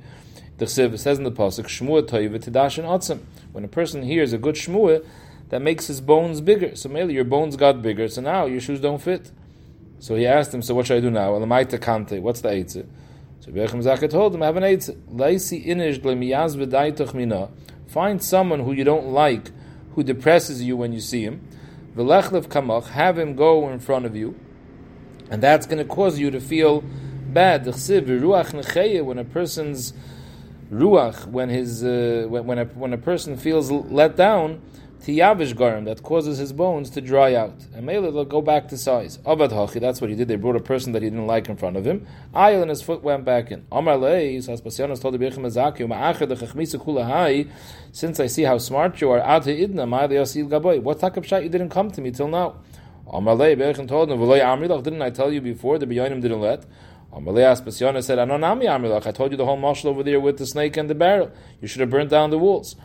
The 0.60 0.66
Chsiv 0.66 1.00
says 1.00 1.18
in 1.18 1.24
the 1.24 1.32
pasuk, 1.32 1.66
shmua 1.66 2.04
toiva 2.04 2.40
tidashin 2.40 2.84
atzim. 2.84 3.22
When 3.52 3.64
a 3.64 3.68
person 3.68 4.04
hears 4.04 4.34
a 4.34 4.38
good 4.38 4.56
shmua, 4.56 5.06
that 5.50 5.62
makes 5.62 5.88
his 5.88 6.02
bones 6.02 6.42
bigger. 6.42 6.76
So 6.76 6.90
maybe 6.90 7.14
your 7.14 7.24
bones 7.24 7.56
got 7.56 7.82
bigger, 7.82 8.08
so 8.08 8.22
now 8.22 8.46
your 8.46 8.62
shoes 8.62 8.80
don't 8.80 9.02
fit. 9.02 9.32
So 10.00 10.16
he 10.16 10.28
asked 10.28 10.54
him, 10.54 10.62
so 10.62 10.76
what 10.76 10.86
should 10.88 10.98
I 10.98 11.02
do 11.02 11.10
now? 11.10 11.32
kante. 11.32 12.22
What's 12.22 12.42
the 12.42 12.50
eitzah? 12.50 12.86
So 13.40 13.52
Bechem 13.52 13.84
Zaka 13.84 14.10
told 14.10 14.36
him, 14.36 14.42
have 14.42 14.58
an 14.58 14.64
eitzah. 14.64 14.96
Laisi 15.08 15.66
inish 15.66 16.00
glemiyaz 16.00 16.56
v'daitach 16.56 17.14
mina. 17.14 17.50
Find 17.88 18.22
someone 18.24 18.60
who 18.60 18.72
you 18.72 18.84
don't 18.84 19.08
like, 19.08 19.52
who 19.96 20.04
depresses 20.04 20.62
you 20.62 20.78
when 20.78 20.94
you 20.94 21.00
see 21.00 21.24
him. 21.24 21.42
V'lechlev 21.96 22.48
kamach. 22.48 22.90
Have 22.90 23.18
him 23.18 23.36
go 23.36 23.70
in 23.70 23.80
front 23.80 24.06
of 24.06 24.16
you 24.16 24.40
and 25.30 25.44
that's 25.44 25.66
going 25.66 25.78
to 25.78 25.86
cause 25.86 26.20
you 26.20 26.32
to 26.32 26.40
feel 26.40 26.82
bad. 26.82 27.66
When 27.66 29.18
a 29.18 29.24
person's 29.24 29.94
ruach, 30.72 31.28
when 31.28 31.50
his 31.50 31.84
uh, 31.84 32.26
when 32.30 32.46
when 32.46 32.60
a, 32.60 32.66
when 32.66 32.94
a 32.94 32.98
person 32.98 33.38
feels 33.38 33.72
let 33.72 34.16
down, 34.16 34.62
tiyavish 35.04 35.54
garam 35.54 35.86
that 35.86 36.04
causes 36.04 36.38
his 36.38 36.52
bones 36.54 36.90
to 36.90 37.02
dry 37.02 37.34
out, 37.34 37.56
and 37.74 37.86
maybe 37.86 38.02
they'll 38.12 38.26
go 38.26 38.42
back 38.42 38.68
to 38.68 38.78
size. 38.78 39.18
Avad 39.20 39.50
hachi, 39.50 39.80
that's 39.80 40.02
what 40.02 40.10
he 40.10 40.16
did. 40.16 40.28
They 40.28 40.36
brought 40.36 40.56
a 40.56 40.62
person 40.62 40.92
that 40.94 41.02
he 41.02 41.10
didn't 41.10 41.28
like 41.28 41.50
in 41.50 41.58
front 41.58 41.78
of 41.78 41.86
him. 41.86 42.06
Ayel 42.34 42.62
and 42.62 42.70
his 42.70 42.82
foot 42.82 43.02
went 43.02 43.26
back 43.26 43.52
in. 43.52 43.66
Amar 43.72 43.98
lei, 43.98 44.40
so 44.42 44.54
Aspasianos 44.54 45.02
told 45.02 45.14
the 45.14 45.18
Bechem 45.18 45.46
Azaki, 45.46 45.88
ma'acher 45.88 46.28
the 46.28 46.36
chachmisa 46.36 46.84
kulahai. 46.84 47.50
Since 47.92 48.20
I 48.20 48.28
see 48.28 48.44
how 48.44 48.58
smart 48.58 49.00
you 49.02 49.10
are, 49.12 49.20
ad 49.20 49.44
idna 49.44 49.86
ma'ali 49.86 50.12
yasil 50.12 50.50
gaboy. 50.50 50.82
What 50.82 51.00
takab 51.00 51.26
shot 51.26 51.44
you 51.44 51.50
didn't 51.50 51.70
come 51.70 51.90
to 51.92 52.02
me 52.02 52.12
till 52.12 52.28
now? 52.28 52.58
Amalei 53.08 53.58
Berchen 53.58 53.88
told 53.88 54.12
him, 54.12 54.20
V'loi 54.20 54.40
Amrilach, 54.40 54.84
didn't 54.84 55.02
I 55.02 55.10
tell 55.10 55.32
you 55.32 55.42
before? 55.42 55.80
The 55.80 55.88
B'yonim 55.88 56.22
didn't 56.22 56.42
let. 56.42 56.66
Amalei 57.14 57.44
Aspasyona 57.52 58.04
said, 58.04 58.20
Anonami 58.20 58.66
Amrilach, 58.66 59.08
I 59.08 59.12
told 59.12 59.32
you 59.32 59.38
the 59.38 59.46
whole 59.46 59.58
marshal 59.58 59.90
over 59.90 60.04
there 60.04 60.20
with 60.20 60.38
the 60.38 60.46
snake 60.46 60.78
and 60.78 60.90
the 60.90 60.96
barrel. 60.96 61.32
You 61.60 61.68
should 61.68 61.82
have 61.82 61.90
burnt 61.90 62.12
down 62.12 62.30
the 62.30 62.38
walls. 62.38 62.76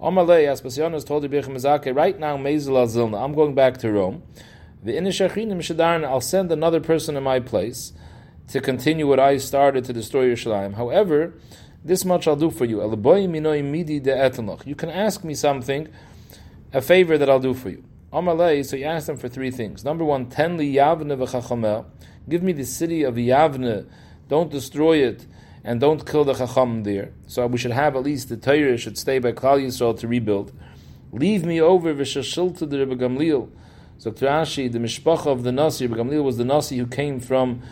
Amalei 0.00 0.46
Aspasyona 0.48 1.04
told 1.06 1.22
Birchim 1.30 1.94
right 1.94 2.18
now, 2.18 2.36
Mezel 2.36 2.76
al 2.76 2.88
Zilna, 2.88 3.22
I'm 3.22 3.32
going 3.32 3.54
back 3.54 3.78
to 3.78 3.92
Rome. 3.92 4.22
The 4.82 4.92
Inishachinim 4.92 5.58
Shadarn, 5.58 6.04
I'll 6.04 6.20
send 6.20 6.50
another 6.50 6.80
person 6.80 7.16
in 7.16 7.22
my 7.22 7.38
place 7.40 7.92
to 8.48 8.60
continue 8.60 9.06
what 9.06 9.20
I 9.20 9.38
started 9.38 9.84
to 9.84 9.92
destroy 9.92 10.26
Yerushalayim. 10.26 10.74
However, 10.74 11.32
this 11.84 12.04
much 12.04 12.26
I'll 12.26 12.36
do 12.36 12.50
for 12.50 12.64
you. 12.64 12.82
You 12.82 14.74
can 14.74 14.90
ask 14.90 15.24
me 15.24 15.34
something, 15.34 15.88
a 16.72 16.82
favor 16.82 17.16
that 17.16 17.30
I'll 17.30 17.40
do 17.40 17.54
for 17.54 17.70
you. 17.70 17.84
Amalei, 18.12 18.64
so 18.64 18.76
he 18.76 18.84
asked 18.84 19.06
them 19.06 19.16
for 19.16 19.28
three 19.28 19.50
things. 19.50 19.84
Number 19.84 20.04
one, 20.04 20.26
ten 20.26 20.56
li 20.56 20.74
Yavne 20.74 21.16
v'chachamel. 21.16 21.86
Give 22.28 22.42
me 22.42 22.52
the 22.52 22.64
city 22.64 23.02
of 23.02 23.14
Yavne. 23.16 23.86
Don't 24.28 24.50
destroy 24.50 24.98
it, 24.98 25.26
and 25.62 25.80
don't 25.80 26.06
kill 26.06 26.24
the 26.24 26.34
chacham 26.34 26.82
there. 26.82 27.12
So 27.26 27.46
we 27.46 27.58
should 27.58 27.72
have 27.72 27.96
at 27.96 28.02
least 28.02 28.28
the 28.28 28.36
Torah 28.36 28.76
should 28.76 28.98
stay 28.98 29.18
by 29.18 29.32
Klal 29.32 29.62
Yisrael 29.62 29.98
to 29.98 30.08
rebuild. 30.08 30.52
Leave 31.12 31.44
me 31.44 31.60
over 31.60 31.94
v'shashilta 31.94 32.68
the 32.68 32.78
Rebbe 32.78 32.96
Gamliel. 32.96 33.50
So 33.98 34.10
Rashi, 34.10 34.70
the 34.70 34.78
mishpacha 34.78 35.26
of 35.26 35.42
the 35.42 35.52
Nasi, 35.52 35.86
Rebbe 35.86 36.02
Gamliel 36.02 36.24
was 36.24 36.36
the 36.36 36.44
Nasi 36.44 36.78
who 36.78 36.86
came 36.86 37.20
from 37.20 37.62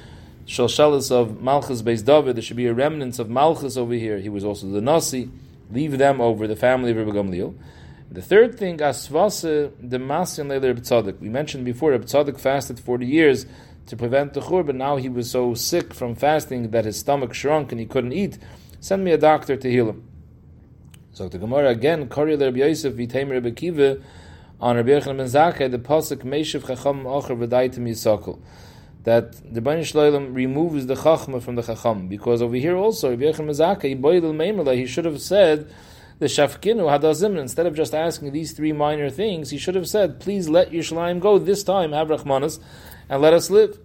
Shalshalis 0.47 1.11
of 1.11 1.41
Malchus 1.43 1.83
Beis 1.83 2.05
David. 2.05 2.37
There 2.37 2.43
should 2.43 2.57
be 2.57 2.67
a 2.67 2.75
remnants 2.75 3.19
of 3.19 3.29
Malchus 3.29 3.77
over 3.77 3.95
here. 3.95 4.19
He 4.19 4.29
was 4.29 4.45
also 4.45 4.67
the 4.69 4.81
Nasi. 4.81 5.31
Leave 5.71 5.99
them 5.99 6.21
over, 6.21 6.47
the 6.47 6.57
family 6.57 6.91
of 6.91 6.99
Rebbe 6.99 7.13
Gamliel. 7.13 7.55
The 8.11 8.21
third 8.21 8.59
thing, 8.59 8.77
asvase 8.79 9.73
the 9.81 9.99
masin 9.99 10.49
leil 10.49 10.61
Tzadik. 10.63 11.19
We 11.19 11.31
mentioned 11.31 11.65
before, 11.65 11.93
Reb 11.93 12.05
Tzadik 12.05 12.39
fasted 12.39 12.79
40 12.79 13.07
years 13.07 13.47
to 13.87 13.97
prevent 13.97 14.35
the 14.35 14.41
chur, 14.41 14.63
but 14.63 14.75
now 14.75 14.97
he 14.97 15.09
was 15.09 15.31
so 15.31 15.55
sick 15.55 15.93
from 15.93 16.15
fasting 16.15 16.71
that 16.71 16.85
his 16.85 16.99
stomach 16.99 17.35
shrunk 17.35 17.73
and 17.73 17.81
he 17.81 17.87
couldn't 17.87 18.13
eat. 18.13 18.39
Send 18.81 19.05
me 19.05 19.13
a 19.13 19.19
doctor 19.19 19.57
to 19.57 19.71
heal 19.71 19.89
him. 19.91 20.09
So 21.13 21.29
the 21.29 21.39
Gemara 21.39 21.69
again, 21.69 22.09
Kori 22.09 22.37
Reb 22.37 22.57
Yosef 22.57 22.95
v'teim 22.95 23.31
Reb 23.31 23.45
Akiva, 23.45 24.03
on 24.61 24.77
Reb 24.77 24.87
Yechon 24.87 25.17
ben 25.17 25.27
Zakkai, 25.27 25.71
the 25.71 25.79
pasuk 25.79 26.25
Meishiv 26.25 26.67
Chacham 26.67 27.05
Ocher 27.05 27.37
v'daitim 27.37 27.89
Yisakol. 27.89 28.41
That 29.05 29.53
the 29.53 29.61
Bani 29.61 29.83
Shloim 29.83 30.35
removes 30.35 30.87
the 30.87 30.95
Chachma 30.95 31.43
from 31.43 31.57
the 31.57 31.63
Chacham. 31.63 32.09
Because 32.09 32.41
over 32.41 32.57
here 32.57 32.77
also, 32.77 33.11
Reb 33.11 33.21
Yechon 33.21 33.47
ben 33.47 33.49
Zakkai, 33.49 34.77
he 34.77 34.87
should 34.87 35.05
have 35.05 35.21
said, 35.21 35.71
the 36.23 36.29
Shafkinu 36.29 36.89
Hadazim, 36.89 37.37
instead 37.37 37.67
of 37.67 37.75
just 37.75 37.95
asking 37.95 38.31
these 38.31 38.53
three 38.53 38.73
minor 38.73 39.11
things, 39.11 39.51
he 39.51 39.59
should 39.59 39.75
have 39.75 39.89
said, 39.89 40.21
please 40.21 40.49
let 40.49 40.71
Yerushalayim 40.71 41.19
go 41.19 41.37
this 41.37 41.65
time, 41.65 41.91
have 41.91 42.09
Rachmanas, 42.09 42.61
and 43.13 43.21
let 43.21 43.35
us 43.35 43.51
live. 43.51 43.79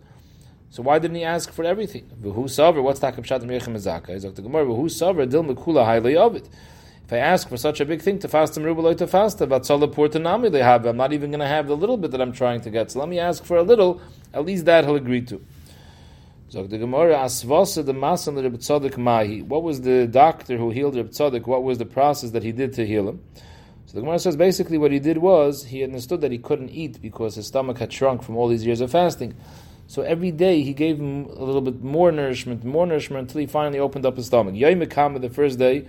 So 0.70 0.82
why 0.84 1.00
didn't 1.00 1.18
he 1.18 1.26
ask 1.26 1.52
for 1.52 1.66
everything? 1.66 2.10
V'hu 2.22 2.46
savar, 2.46 2.82
what's 2.82 3.02
takab 3.02 3.26
shat 3.26 3.42
miyachem 3.42 3.76
ezaka? 3.76 4.14
He's 4.14 4.24
like 4.24 4.36
the 4.36 4.42
Gemara, 4.42 4.66
v'hu 4.66 4.86
savar, 4.86 5.30
dil 5.30 5.44
mekula 5.44 5.86
hayle 5.86 6.04
yavid. 6.04 6.48
If 7.06 7.12
I 7.12 7.18
ask 7.18 7.50
for 7.50 7.58
such 7.58 7.82
a 7.82 7.86
big 7.86 8.02
thing 8.02 8.20
to 8.20 8.30
fast 8.30 8.54
rubaloi 8.54 8.98
to 8.98 9.06
fast, 9.06 9.42
I'm 9.42 9.50
not 10.98 11.14
even 11.14 11.32
going 11.32 11.40
to 11.42 11.48
have 11.48 11.68
the 11.68 11.76
little 11.76 11.98
bit 11.98 12.12
that 12.12 12.22
I'm 12.22 12.32
trying 12.32 12.62
to 12.62 12.70
get. 12.70 12.92
So 12.92 13.00
let 13.00 13.10
me 13.10 13.20
ask 13.20 13.44
for 13.44 13.58
a 13.58 13.64
little, 13.64 14.02
at 14.34 14.46
least 14.46 14.64
that 14.66 14.86
he'll 14.86 14.96
agree 14.96 15.22
to. 15.24 15.42
So 16.50 16.66
the 16.66 16.78
Gemara 16.78 17.16
asvasa 17.16 17.86
the 17.86 17.94
masan 17.94 18.36
the 18.36 18.44
Rebbe 18.44 18.58
Tzadik 18.58 18.98
mahi. 18.98 19.42
What 19.42 19.64
was 19.64 19.82
the 19.82 20.08
doctor 20.08 20.58
who 20.58 20.70
healed 20.70 20.96
Rebbe 20.96 21.10
Tzadik? 21.10 21.48
What 21.48 21.64
was 21.64 21.78
the 21.78 21.86
process 21.86 22.32
that 22.32 22.44
he 22.44 22.54
did 22.54 22.72
to 22.74 22.86
heal 22.86 23.10
him? 23.10 23.22
So 23.88 23.94
the 23.94 24.02
Gemara 24.02 24.20
says 24.20 24.36
basically 24.36 24.78
what 24.78 24.92
he 24.92 25.00
did 25.00 25.18
was 25.18 25.64
he 25.64 25.84
understood 25.84 26.22
that 26.22 26.32
he 26.32 26.38
couldn't 26.38 26.70
eat 26.70 27.02
because 27.02 27.34
his 27.34 27.48
stomach 27.48 27.80
had 27.80 27.92
shrunk 27.92 28.22
from 28.22 28.38
all 28.38 28.48
these 28.48 28.64
years 28.64 28.80
of 28.80 28.92
fasting. 28.92 29.34
So 29.88 30.04
every 30.04 30.30
day 30.30 30.62
he 30.62 30.74
gave 30.74 31.00
him 31.00 31.26
a 31.26 31.44
little 31.44 31.62
bit 31.62 31.82
more 31.82 32.12
nourishment, 32.12 32.64
more 32.64 32.86
nourishment 32.86 33.30
until 33.30 33.42
he 33.42 33.48
finally 33.48 33.80
opened 33.80 34.06
up 34.06 34.18
his 34.18 34.28
stomach. 34.28 34.54
Yoimekama 34.54 35.20
the 35.22 35.30
first 35.30 35.58
day, 35.58 35.88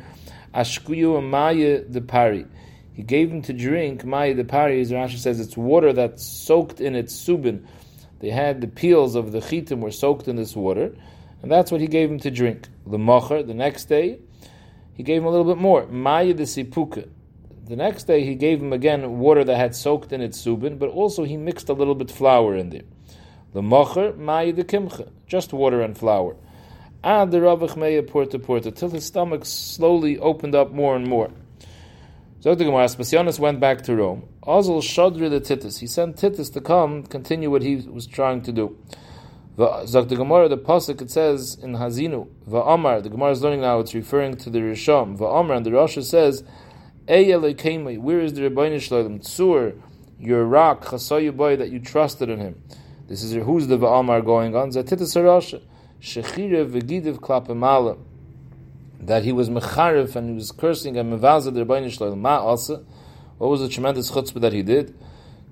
ashkuyu 0.55 1.23
maya 1.23 1.83
the 1.87 2.01
pari. 2.01 2.47
He 2.95 3.03
gave 3.03 3.31
him 3.31 3.43
to 3.43 3.53
drink 3.53 4.05
maya 4.05 4.33
the 4.33 4.45
pari. 4.45 4.81
As 4.81 4.91
Rashi 4.91 5.19
says, 5.19 5.39
it's 5.39 5.57
water 5.57 5.93
that's 5.93 6.25
soaked 6.25 6.81
in 6.81 6.95
its 6.95 7.15
subin 7.15 7.67
they 8.21 8.31
had 8.31 8.61
the 8.61 8.67
peels 8.67 9.15
of 9.15 9.33
the 9.33 9.39
chitim 9.39 9.81
were 9.81 9.91
soaked 9.91 10.29
in 10.29 10.37
this 10.37 10.57
water, 10.57 10.95
and 11.43 11.51
that's 11.51 11.71
what 11.71 11.81
he 11.81 11.87
gave 11.87 12.11
him 12.11 12.19
to 12.21 12.31
drink. 12.31 12.69
The 12.87 12.99
mocher, 12.99 13.47
the 13.47 13.55
next 13.55 13.85
day, 13.85 14.19
he 14.95 15.03
gave 15.03 15.23
him 15.23 15.27
a 15.27 15.31
little 15.31 15.45
bit 15.45 15.59
more. 15.59 15.87
Maya 15.87 16.35
the 16.35 16.43
sipuka. 16.43 17.09
The 17.69 17.77
next 17.77 18.05
day 18.05 18.25
he 18.25 18.35
gave 18.35 18.63
him 18.63 18.73
again 18.73 19.19
water 19.19 19.45
that 19.45 19.57
had 19.57 19.77
soaked 19.77 20.11
in 20.15 20.23
its 20.23 20.43
subin, 20.43 20.79
but 20.79 20.89
also 20.89 21.25
he 21.25 21.37
mixed 21.37 21.69
a 21.69 21.75
little 21.75 21.95
bit 21.95 22.11
flour 22.11 22.57
in 22.57 22.71
there. 22.71 22.85
The 23.53 23.61
mocher, 23.61 24.17
maya 24.17 24.55
the 24.55 24.65
kimcha, 24.65 25.11
just 25.27 25.53
water 25.53 25.83
and 25.83 25.97
flour. 25.97 26.35
Ad 27.05 27.31
the 27.31 27.39
ravach 27.41 27.77
meya 27.77 28.09
porta 28.09 28.39
porta, 28.39 28.71
till 28.71 28.89
his 28.89 29.05
stomach 29.05 29.45
slowly 29.45 30.19
opened 30.19 30.55
up 30.55 30.73
more 30.73 30.97
and 30.97 31.07
more. 31.07 31.31
Gemara, 32.43 32.87
Aspasianus 32.87 33.39
went 33.39 33.61
back 33.61 33.83
to 33.83 33.95
Rome. 33.95 34.27
Ozil 34.45 34.81
Shadri 34.81 35.29
the 35.29 35.41
Titus. 35.41 35.79
He 35.79 35.87
sent 35.87 36.17
Titus 36.17 36.49
to 36.51 36.63
come, 36.63 37.03
continue 37.03 37.51
what 37.51 37.61
he 37.61 37.77
was 37.77 38.07
trying 38.07 38.41
to 38.43 38.53
do. 38.53 38.79
Zok 39.59 40.09
the 40.09 40.17
pasuk 40.57 41.03
it 41.03 41.11
says 41.11 41.59
in 41.61 41.75
Hazinu, 41.75 42.29
Va'amar. 42.49 43.03
The 43.03 43.11
Gemara 43.11 43.33
is 43.33 43.43
learning 43.43 43.61
now; 43.61 43.81
it's 43.81 43.93
referring 43.93 44.37
to 44.37 44.51
the 44.51 44.61
Risham. 44.61 45.19
Va'amar, 45.19 45.57
and 45.57 45.67
the 45.67 45.71
Rasha 45.71 46.03
says, 46.03 46.45
Where 47.09 48.21
is 48.21 48.35
the 48.35 48.43
Rebbeinu 48.43 48.83
Shalom? 48.83 49.21
Tzur, 49.21 49.81
your 50.21 50.45
rock, 50.45 50.85
Chasayu 50.85 51.35
boy 51.35 51.57
that 51.57 51.71
you 51.71 51.81
trusted 51.81 52.29
in 52.29 52.39
him. 52.39 52.63
This 53.07 53.23
is 53.23 53.33
who's 53.33 53.67
the 53.67 53.79
Va'amar 53.79 54.23
going 54.23 54.55
on? 54.55 54.73
Zatitis 54.73 55.17
Rasha. 55.17 55.63
Shechire 56.03 56.71
v'gidiv 56.71 57.19
klapemala. 57.19 57.97
That 59.01 59.25
he 59.25 59.33
was 59.33 59.49
mecharif 59.49 60.17
and 60.17 60.29
he 60.29 60.35
was 60.35 60.53
cursing 60.53 60.99
and 60.99 61.11
mevazah 61.11 61.55
the 61.55 61.65
Rebbeinu 61.65 61.91
Shalom. 61.91 62.21
Ma 62.21 62.41
also. 62.41 62.85
What 63.39 63.49
was 63.49 63.63
the 63.63 63.71
tremendous 63.71 64.11
chutzpah 64.11 64.43
that 64.43 64.53
he 64.53 64.63
did? 64.63 64.95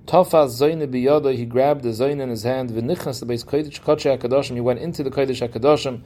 Tafaz 0.05 0.61
Zayin 0.61 0.85
biyada, 0.87 1.35
he 1.35 1.45
grabbed 1.45 1.81
the 1.81 1.89
Zayin 1.89 2.21
in 2.21 2.29
his 2.29 2.43
hand, 2.43 2.69
v'nichnas 2.69 3.19
the 3.19 3.25
base 3.25 3.43
Kodesh 3.43 3.81
Kodesh 3.81 4.15
HaKadoshim, 4.19 4.53
he 4.53 4.61
went 4.61 4.77
into 4.77 5.01
the 5.01 5.09
Kodesh 5.09 5.45
HaKadoshim, 5.49 6.03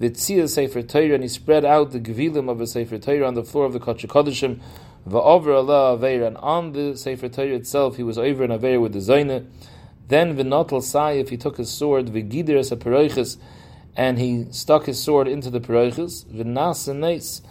v'tzia 0.00 0.48
Sefer 0.48 0.82
Torah, 0.82 1.12
and 1.12 1.22
he 1.22 1.28
spread 1.28 1.64
out 1.66 1.90
the 1.92 2.00
gevilim 2.00 2.48
of 2.48 2.58
the 2.58 2.66
Sefer 2.66 2.98
Torah 2.98 3.26
on 3.26 3.34
the 3.34 3.44
floor 3.44 3.66
of 3.66 3.74
the 3.74 3.78
Kodesh 3.78 4.06
HaKadoshim, 4.06 4.60
v'over 5.08 5.56
Allah 5.56 5.96
and 6.26 6.36
on 6.38 6.72
the 6.72 6.96
Sefer 6.96 7.28
Torah 7.28 7.54
itself, 7.54 7.96
he 7.96 8.02
was 8.02 8.18
over 8.18 8.44
and 8.44 8.52
Aveir 8.52 8.80
with 8.80 8.92
the 8.92 9.00
Zayin. 9.00 9.46
Then 10.08 10.36
v'notel 10.36 10.80
Sayif, 10.82 11.28
he 11.28 11.36
took 11.36 11.56
his 11.56 11.70
sword, 11.70 12.06
v'gider 12.06 12.58
es 12.58 12.70
ha 12.70 13.40
and 13.96 14.18
he 14.18 14.46
stuck 14.50 14.86
his 14.86 15.02
sword 15.02 15.28
into 15.28 15.50
the 15.50 15.60
peroiches, 15.60 16.24
v'nas 16.26 16.94
neis, 16.94 17.42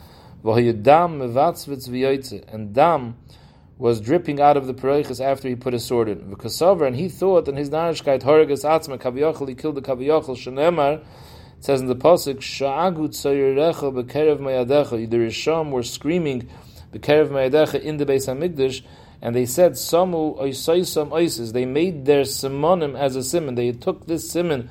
v'hoyadam 0.43 1.17
mevatzvitz 1.19 1.89
v'yoytze, 1.89 2.53
and 2.53 2.73
dam, 2.73 3.17
was 3.77 3.99
dripping 3.99 4.39
out 4.39 4.55
of 4.55 4.67
the 4.67 4.73
peroiches 4.73 5.19
after 5.19 5.47
he 5.47 5.55
put 5.55 5.73
his 5.73 5.83
sword 5.83 6.07
in. 6.07 6.19
V'kasover, 6.19 6.85
and 6.85 6.95
he 6.95 7.09
thought 7.09 7.47
in 7.47 7.55
his 7.55 7.69
narishkeit 7.69 8.21
horigas 8.21 8.63
atzma 8.63 8.97
kaviyachal, 8.99 9.47
he 9.47 9.55
killed 9.55 9.75
the 9.75 9.81
kaviyachal 9.81 10.37
shenemar. 10.37 10.99
It 10.99 11.63
says 11.65 11.81
in 11.81 11.87
the 11.87 11.95
pasuk, 11.95 12.37
sha'agu 12.37 13.09
tzayirecha 13.09 13.93
bekerev 13.93 14.39
mayadecha. 14.39 15.09
The 15.09 15.17
Risham 15.17 15.71
were 15.71 15.83
screaming 15.83 16.49
bekerev 16.93 17.29
mayadecha 17.29 17.81
in 17.81 17.97
the 17.97 18.05
Beis 18.05 18.27
Hamikdash, 18.27 18.83
and 19.21 19.35
they 19.35 19.45
said, 19.45 19.73
samu 19.73 20.37
oisaisam 20.37 21.09
oises. 21.09 21.53
They 21.53 21.65
made 21.65 22.05
their 22.05 22.23
simonim 22.23 22.97
as 22.99 23.15
a 23.15 23.23
simon. 23.23 23.55
They 23.55 23.71
took 23.71 24.05
this 24.05 24.29
simon 24.29 24.69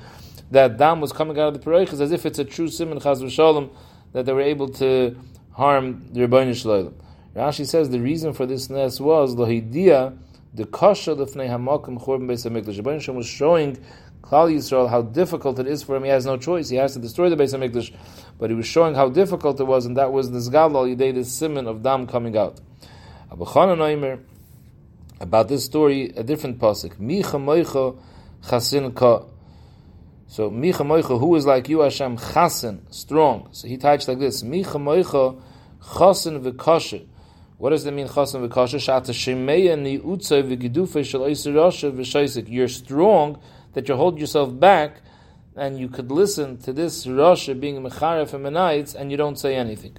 that 0.51 0.77
dam 0.77 1.01
was 1.01 1.11
coming 1.11 1.39
out 1.39 1.47
of 1.47 1.53
the 1.55 1.59
peroiches 1.59 1.99
as 1.99 2.11
if 2.11 2.25
it's 2.25 2.37
a 2.37 2.45
true 2.45 2.67
simon 2.67 2.99
chaz 2.99 3.21
v'shalom 3.23 3.71
that 4.11 4.25
they 4.27 4.33
were 4.33 4.41
able 4.41 4.69
to 4.69 5.17
harm 5.51 6.07
the 6.13 6.21
Rebbeinu 6.21 6.55
Shalom. 6.55 6.93
Rashi 7.35 7.65
says 7.65 7.89
the 7.89 7.99
reason 7.99 8.33
for 8.33 8.45
this 8.45 8.69
nest 8.69 9.01
was 9.01 9.35
lohidia 9.35 10.15
the 10.53 10.65
kasha 10.65 11.15
lefnei 11.15 11.49
hamakim 11.49 11.99
churban 11.99 12.27
beis 12.27 12.47
hamikdash. 12.47 12.79
Rebbeinu 12.79 13.15
was 13.15 13.25
showing 13.25 13.83
Klal 14.23 14.51
Yisrael 14.51 14.89
how 14.89 15.01
difficult 15.01 15.59
it 15.59 15.67
is 15.67 15.83
for 15.83 15.95
him. 15.95 16.03
He 16.03 16.09
has 16.09 16.25
no 16.25 16.37
choice. 16.37 16.69
He 16.69 16.77
has 16.77 16.93
to 16.93 16.99
destroy 16.99 17.29
the 17.29 17.35
Beis 17.35 17.53
Hamikdash, 17.53 17.93
but 18.39 18.49
he 18.49 18.55
was 18.55 18.65
showing 18.65 18.95
how 18.95 19.09
difficult 19.09 19.59
it 19.59 19.65
was, 19.65 19.85
and 19.85 19.97
that 19.97 20.11
was 20.11 20.31
the 20.31 20.39
Zgal 20.39 20.71
Yidei, 20.71 21.13
the 21.13 21.25
simon 21.25 21.67
of 21.67 21.83
Dam 21.83 22.07
coming 22.07 22.37
out. 22.37 22.59
Abu 23.31 23.45
Chanan 23.45 24.19
about 25.19 25.47
this 25.47 25.65
story, 25.65 26.13
a 26.15 26.23
different 26.23 26.59
pasuk. 26.59 26.95
Micha 26.97 27.39
moicha 27.39 27.97
chasin 28.43 28.93
ka. 28.93 29.23
So 30.27 30.49
Micha 30.49 30.85
moicha, 30.85 31.19
who 31.19 31.35
is 31.35 31.45
like 31.45 31.67
you, 31.69 31.79
Hashem, 31.79 32.17
chasin, 32.17 32.81
strong. 32.93 33.49
So 33.51 33.67
he 33.67 33.77
touched 33.77 34.07
like 34.07 34.19
this. 34.19 34.43
Micha 34.43 34.79
moicha 34.79 35.41
chasin 35.81 36.41
v'kasher. 36.43 37.05
What 37.57 37.69
does 37.69 37.83
that 37.85 37.93
mean? 37.93 38.07
Chasam 38.07 38.47
v'kasha 38.47 38.79
shata 38.79 39.11
shemeya 39.11 39.79
ni'utzay 39.79 40.43
v'gidufe 40.43 41.05
shel 41.05 41.21
rasha 41.21 41.91
v'shaisik. 41.91 42.49
You're 42.49 42.67
strong 42.67 43.39
that 43.73 43.87
you 43.89 43.95
hold 43.95 44.19
yourself 44.19 44.57
back, 44.59 45.01
and 45.55 45.79
you 45.79 45.87
could 45.87 46.11
listen 46.11 46.57
to 46.57 46.73
this 46.73 47.05
rasha 47.05 47.59
being 47.59 47.81
mecharef 47.83 48.33
and 48.33 48.45
menayitz, 48.45 48.95
and 48.95 49.11
you 49.11 49.17
don't 49.17 49.37
say 49.37 49.55
anything. 49.55 49.97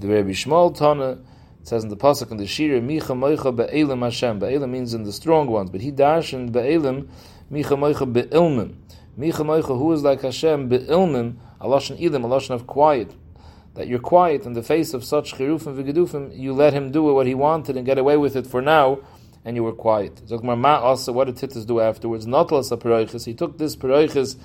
The 0.00 0.08
Rabbi 0.08 0.30
Shmuel 0.30 0.76
Tana 0.76 1.18
says 1.62 1.84
in 1.84 1.90
the 1.90 1.96
pasuk 1.96 2.30
in 2.30 2.36
the 2.36 2.46
Shira, 2.46 2.80
Micha 2.80 3.14
Moicha 3.16 3.54
be'elim 3.54 4.02
Hashem. 4.02 4.38
Be'elim 4.38 4.70
means 4.70 4.94
in 4.94 5.02
the 5.02 5.12
strong 5.12 5.48
ones, 5.48 5.70
but 5.70 5.80
he 5.80 5.92
darshan 5.92 6.50
be'elim 6.50 7.08
Micha 7.52 7.76
Moicha 7.76 8.10
be'ilmim. 8.10 8.76
Micha 9.18 9.44
Moicha, 9.44 9.78
who 9.78 9.92
is 9.92 10.02
like 10.02 10.22
Hashem 10.22 10.68
be'ilmim, 10.68 11.36
a 11.60 11.66
lashon 11.66 12.00
ilim, 12.00 12.24
a 12.24 12.54
of 12.54 12.66
quiet 12.66 13.14
that 13.74 13.86
you're 13.86 14.00
quiet 14.00 14.44
in 14.44 14.54
the 14.54 14.62
face 14.62 14.92
of 14.92 15.04
such 15.04 15.34
chirufim 15.34 15.76
v'gedufim, 15.76 16.36
you 16.36 16.52
let 16.52 16.72
him 16.72 16.90
do 16.90 17.02
what 17.02 17.26
he 17.26 17.34
wanted 17.34 17.76
and 17.76 17.86
get 17.86 17.96
away 17.96 18.16
with 18.16 18.34
it 18.34 18.46
for 18.46 18.60
now, 18.60 18.98
and 19.44 19.56
you 19.56 19.62
were 19.62 19.72
quiet. 19.72 20.16
Zokmar 20.26 20.58
ma 20.58 20.78
also, 20.78 21.12
what 21.12 21.24
did 21.24 21.36
Titus 21.36 21.64
do 21.64 21.80
afterwards? 21.80 22.26
Notlas 22.26 22.70
a 22.72 23.24
He 23.24 23.34
took 23.34 23.58
this 23.58 23.76
peroiches 23.76 24.36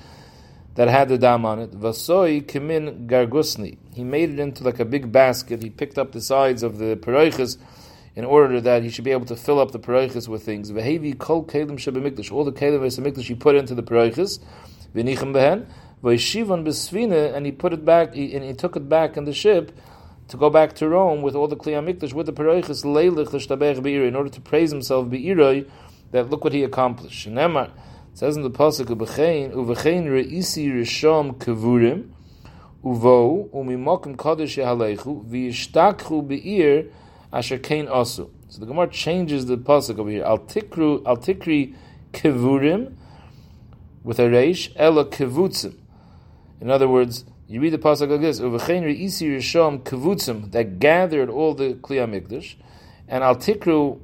that 0.75 0.87
had 0.87 1.09
the 1.09 1.17
dam 1.17 1.45
on 1.45 1.59
it. 1.59 1.71
Vasoi 1.71 2.41
kimin 2.41 3.07
gargusni. 3.07 3.77
He 3.93 4.03
made 4.03 4.31
it 4.31 4.39
into 4.39 4.63
like 4.63 4.79
a 4.79 4.85
big 4.85 5.11
basket. 5.11 5.61
He 5.61 5.69
picked 5.69 5.97
up 5.97 6.11
the 6.11 6.21
sides 6.21 6.63
of 6.63 6.77
the 6.77 6.95
peroiches 6.95 7.57
in 8.15 8.25
order 8.25 8.61
that 8.61 8.83
he 8.83 8.89
should 8.89 9.03
be 9.03 9.11
able 9.11 9.25
to 9.25 9.35
fill 9.35 9.59
up 9.59 9.71
the 9.71 9.79
peroiches 9.79 10.27
with 10.27 10.43
things. 10.43 10.71
Vehevi 10.71 11.17
kol 11.17 11.43
kelim 11.43 11.71
shebemikdash. 11.71 12.31
All 12.31 12.43
the 12.43 12.51
kelim 12.51 12.79
v'esamikdash 12.79 13.23
he 13.23 13.35
put 13.35 13.55
into 13.55 13.75
the 13.75 13.83
peroiches. 13.83 14.39
V'nichem 14.95 15.33
behen. 15.33 15.67
Vayshivon 16.03 16.65
besvina, 16.65 17.33
and 17.33 17.45
he 17.45 17.51
put 17.51 17.71
it 17.71 17.85
back, 17.85 18.09
and 18.09 18.43
he 18.43 18.53
took 18.53 18.75
it 18.75 18.89
back 18.89 19.15
in 19.15 19.23
the 19.23 19.33
ship 19.33 19.71
to 20.33 20.37
go 20.37 20.49
back 20.49 20.73
to 20.73 20.89
Rome 20.89 21.21
with 21.21 21.35
all 21.35 21.47
the 21.47 21.55
Kliyamikdash, 21.55 22.11
with 22.11 22.25
the 22.25 22.33
Pereichas 22.33 22.83
Leilich 22.83 23.31
L'shtabech 23.31 23.83
Be'iroi, 23.83 24.07
in 24.07 24.15
order 24.15 24.31
to 24.31 24.41
praise 24.41 24.71
himself 24.71 25.07
Be'iroi, 25.07 25.69
that 26.09 26.31
look 26.31 26.43
what 26.43 26.53
he 26.53 26.63
accomplished. 26.63 27.29
Nemar, 27.29 27.69
says 28.15 28.35
in 28.35 28.41
the 28.41 28.49
Pasuk, 28.49 28.87
Uvechein, 28.87 29.53
Uvechein 29.53 30.07
Re'isi 30.07 30.73
Rishom 30.73 31.37
Kevurim, 31.37 32.09
Uvo, 32.83 33.47
Umimokim 33.51 34.15
Kodesh 34.15 34.57
Yehalechu, 34.57 35.23
V'yishtakchu 35.23 36.27
Be'ir, 36.27 36.89
Asher 37.31 37.59
Kain 37.59 37.85
Osu. 37.85 38.31
So 38.49 38.59
the 38.59 38.65
Gemara 38.65 38.87
changes 38.87 39.45
the 39.45 39.55
Pasuk 39.55 39.99
over 39.99 40.09
here. 40.09 40.23
Al 40.23 40.39
Tikru, 40.39 41.05
Al 41.05 41.17
Tikri 41.17 41.75
Kevurim, 42.11 42.95
with 44.01 44.17
a 44.17 44.23
Reish, 44.23 44.73
Ela 44.77 45.05
Kevutzim. 45.05 45.77
In 46.59 46.71
other 46.71 46.87
words, 46.87 47.23
you 47.53 47.61
read 47.61 47.71
the 47.71 47.77
pasuk 47.77 48.09
like 48.09 48.21
this: 48.21 48.39
"Uvechein 48.39 48.81
reisi 48.83 49.29
rishom 49.29 49.83
kavutzim 49.83 50.51
that 50.53 50.79
gathered 50.79 51.29
all 51.29 51.53
the 51.53 51.75
kliya 51.75 52.09
mikdash, 52.09 52.55
and 53.07 53.23
al 53.23 53.35
tikru 53.35 53.99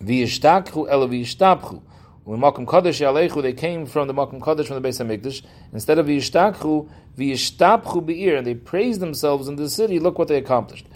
v'yishtakhu 0.00 0.88
el 0.88 1.08
v'yishtabchu." 1.08 1.82
When 2.22 2.38
Makom 2.40 2.64
Kadosh 2.64 3.00
Yalechu, 3.00 3.42
they 3.42 3.52
came 3.52 3.84
from 3.84 4.06
the 4.06 4.14
Makom 4.14 4.38
Kadosh 4.38 4.66
from 4.66 4.80
the 4.80 4.88
Beis 4.88 5.04
Hamikdash. 5.04 5.42
Instead 5.72 5.98
of 5.98 6.06
v'yishtakhu, 6.06 6.88
v'yishtabchu 7.18 8.06
be'ir, 8.06 8.36
and 8.36 8.46
they 8.46 8.54
praised 8.54 9.00
themselves 9.00 9.48
in 9.48 9.56
the 9.56 9.68
city. 9.68 9.98
Look 9.98 10.16
what 10.16 10.28
they 10.28 10.36
accomplished. 10.36 10.86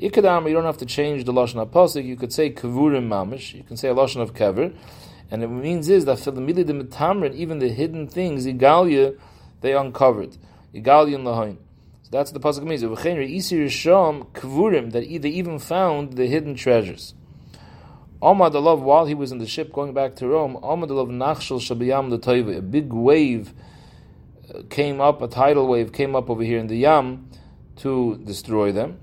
Ikadam, 0.00 0.48
you 0.48 0.54
don't 0.54 0.64
have 0.64 0.78
to 0.78 0.86
change 0.86 1.24
the 1.24 1.34
lashon 1.34 1.68
pasuk. 1.68 2.02
You 2.02 2.16
could 2.16 2.32
say 2.32 2.50
kavurim 2.50 3.08
mamish. 3.08 3.52
You 3.52 3.62
can 3.62 3.76
say 3.76 3.90
a 3.90 3.94
lashon 3.94 4.22
of 4.22 4.32
kever, 4.32 4.74
and 5.30 5.42
it 5.42 5.48
means 5.48 5.90
is 5.90 6.06
that 6.06 6.26
even 7.34 7.58
the 7.58 7.68
hidden 7.68 8.08
things, 8.08 8.46
igalya 8.46 9.18
they 9.60 9.74
uncovered. 9.74 10.38
Igalion 10.74 11.22
lahain. 11.22 11.56
So 12.02 12.10
that's 12.10 12.32
the 12.32 12.40
pasuk 12.40 12.64
means. 12.64 12.82
kvurim 12.82 14.92
that 14.92 15.22
they 15.22 15.28
even 15.28 15.58
found 15.58 16.14
the 16.14 16.26
hidden 16.26 16.54
treasures. 16.54 17.14
Omad 18.20 18.52
Alav, 18.52 18.80
while 18.80 19.06
he 19.06 19.14
was 19.14 19.32
in 19.32 19.38
the 19.38 19.46
ship 19.46 19.72
going 19.72 19.92
back 19.92 20.16
to 20.16 20.26
Rome, 20.26 20.58
Omad 20.62 20.88
Alav 20.88 21.10
Nachshel 21.10 21.60
Shabiyam 21.60 22.10
the 22.10 22.58
a 22.58 22.62
big 22.62 22.92
wave 22.92 23.52
uh, 24.54 24.62
came 24.70 25.00
up, 25.00 25.22
a 25.22 25.28
tidal 25.28 25.68
wave 25.68 25.92
came 25.92 26.16
up 26.16 26.30
over 26.30 26.42
here 26.42 26.58
in 26.58 26.66
the 26.66 26.76
Yam 26.76 27.28
to 27.76 28.20
destroy 28.24 28.72
them. 28.72 28.98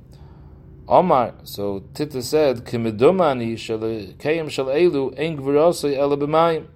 Omar, 0.87 1.35
so 1.43 1.83
Tita 1.93 2.21
said, 2.21 2.65
Kimidumani 2.65 3.53
Kayim 4.17 4.49
Shal 4.49 4.65
Elu 4.65 6.35
Ein. 6.35 6.67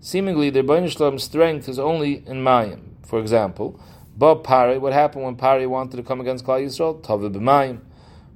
Seemingly, 0.00 0.50
their 0.50 0.64
Bainishlam's 0.64 1.24
strength 1.24 1.68
is 1.68 1.78
only 1.78 2.16
in 2.26 2.44
Mayim 2.44 2.96
for 3.06 3.20
example, 3.20 3.80
Ba 4.16 4.34
Pari, 4.36 4.78
what 4.78 4.94
happened 4.94 5.24
when 5.24 5.36
Pari 5.36 5.66
wanted 5.66 5.98
to 5.98 6.02
come 6.02 6.22
against 6.22 6.44
Klal 6.44 6.64
Yisrael? 6.64 7.02
Tave 7.02 7.30
b'mayim. 7.30 7.80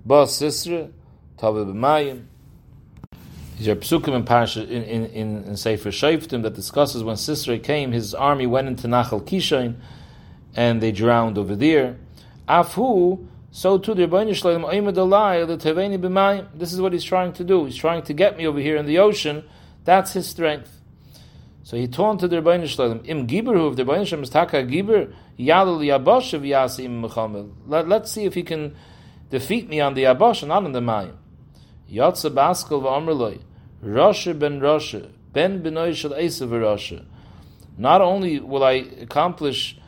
Ba 0.05 0.25
Sisra, 0.25 0.91
Tave 1.39 1.67
b'mayim. 1.67 2.25
These 3.57 3.69
are 3.69 3.77
psukim 3.77 4.15
in 4.15 4.25
Parsha 4.25 4.69
in 4.69 4.83
in, 4.83 5.45
in, 5.45 5.57
Sefer 5.57 5.91
Shoftim 5.91 6.43
that 6.43 6.55
discusses 6.55 7.03
when 7.03 7.17
Sisera 7.17 7.59
came, 7.59 7.93
his 7.93 8.15
army 8.15 8.47
went 8.47 8.69
into 8.69 8.89
Nachal 8.89 9.23
Kishain, 9.23 9.77
and 10.55 10.83
they 10.83 10.93
drowned 10.93 11.39
over 11.39 11.57
there. 11.57 11.97
Afu, 12.47 13.27
so 13.51 13.79
too 13.79 13.95
the 13.95 14.07
Rebbeinu 14.07 14.35
Shalom 14.35 14.63
Oimed 14.63 14.95
Alai 14.97 15.47
the 15.47 15.57
Teveni 15.57 15.99
B'mayim. 15.99 16.47
This 16.55 16.75
is 16.75 16.81
what 16.83 16.93
he's 16.93 17.05
trying 17.05 17.33
to 17.35 17.45
do. 17.45 17.65
He's 17.65 17.77
trying 17.77 18.03
to 18.03 18.13
get 18.13 18.37
me 18.37 18.47
over 18.47 18.61
here 18.61 18.77
in 18.77 18.85
the 18.85 18.99
ocean. 18.99 19.45
That's 19.85 20.13
his 20.13 20.27
strength. 20.27 20.80
So 21.71 21.77
he 21.77 21.87
to 21.87 22.27
the 22.27 22.43
Rebbeinu 22.43 22.67
Shalom. 22.67 23.03
Im 23.05 23.29
Giberhu, 23.29 23.71
if 23.71 23.77
the 23.77 23.85
Rebbeinu 23.85 24.05
Shalom 24.05 24.25
is 24.25 24.31
Taka 24.31 24.65
Giber, 24.65 25.15
Yalil 25.39 25.79
Yabosha 25.79 26.41
V'yasi 26.41 26.87
Im 26.87 27.01
Mechamel. 27.01 27.53
Let's 27.65 28.11
see 28.11 28.25
if 28.25 28.35
he 28.35 28.43
can 28.43 28.75
defeat 29.31 29.69
me 29.69 29.79
on 29.79 29.95
the 29.95 30.03
Yabosh, 30.03 30.45
not 30.45 30.65
on 30.65 30.73
the 30.73 30.81
Mayim. 30.81 31.15
Yatsa 31.89 32.35
Baskel 32.35 32.83
V'amrloi. 32.83 33.41
Rasha 33.85 34.37
ben 34.37 34.59
Rasha, 34.59 35.13
ben 35.33 35.63
benoy 35.63 35.95
shel 35.95 36.11
Esav 36.11 36.49
Rasha. 36.49 37.05
Not 37.79 38.01
only 38.01 38.41
will 38.41 38.65
I 38.65 38.73
accomplish 39.01 39.79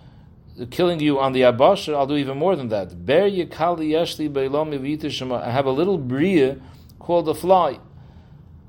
killing 0.71 1.01
you 1.01 1.19
on 1.19 1.33
the 1.33 1.41
Abasha, 1.41 1.97
I'll 1.97 2.07
do 2.07 2.15
even 2.15 2.39
more 2.39 2.55
than 2.55 2.69
that. 2.69 3.05
Ber 3.05 3.29
Yekali 3.29 3.91
Yeshli 3.91 4.33
Beilom 4.33 5.43
I 5.43 5.51
have 5.51 5.67
a 5.67 5.73
little 5.73 5.99
bria 5.99 6.61
called 7.01 7.29
a 7.29 7.35
fly. 7.35 7.81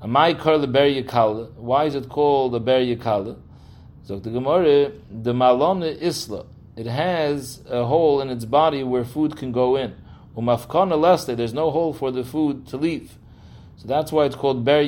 Amai 0.04 0.38
Kar 0.38 0.58
the 0.58 0.66
Ber 0.66 0.86
Yekala. 0.86 1.50
Why 1.54 1.84
is 1.84 1.94
it 1.94 2.10
called 2.10 2.54
a 2.54 2.60
Ber 2.60 2.78
Yekala? 2.78 3.38
So 4.02 4.18
the 4.18 4.28
Gemara, 4.28 4.92
the 5.10 5.32
Malone 5.32 5.82
Isla. 5.82 6.44
It 6.76 6.84
has 6.84 7.62
a 7.70 7.86
hole 7.86 8.20
in 8.20 8.28
its 8.28 8.44
body 8.44 8.82
where 8.82 9.02
food 9.02 9.34
can 9.34 9.50
go 9.50 9.76
in. 9.76 9.94
Umafkana 10.36 10.98
Leste, 10.98 11.34
there's 11.34 11.54
no 11.54 11.70
hole 11.70 11.94
for 11.94 12.10
the 12.10 12.22
food 12.22 12.66
to 12.66 12.76
leave. 12.76 13.16
So 13.76 13.88
that's 13.88 14.12
why 14.12 14.26
it's 14.26 14.36
called 14.36 14.62
Ber. 14.62 14.84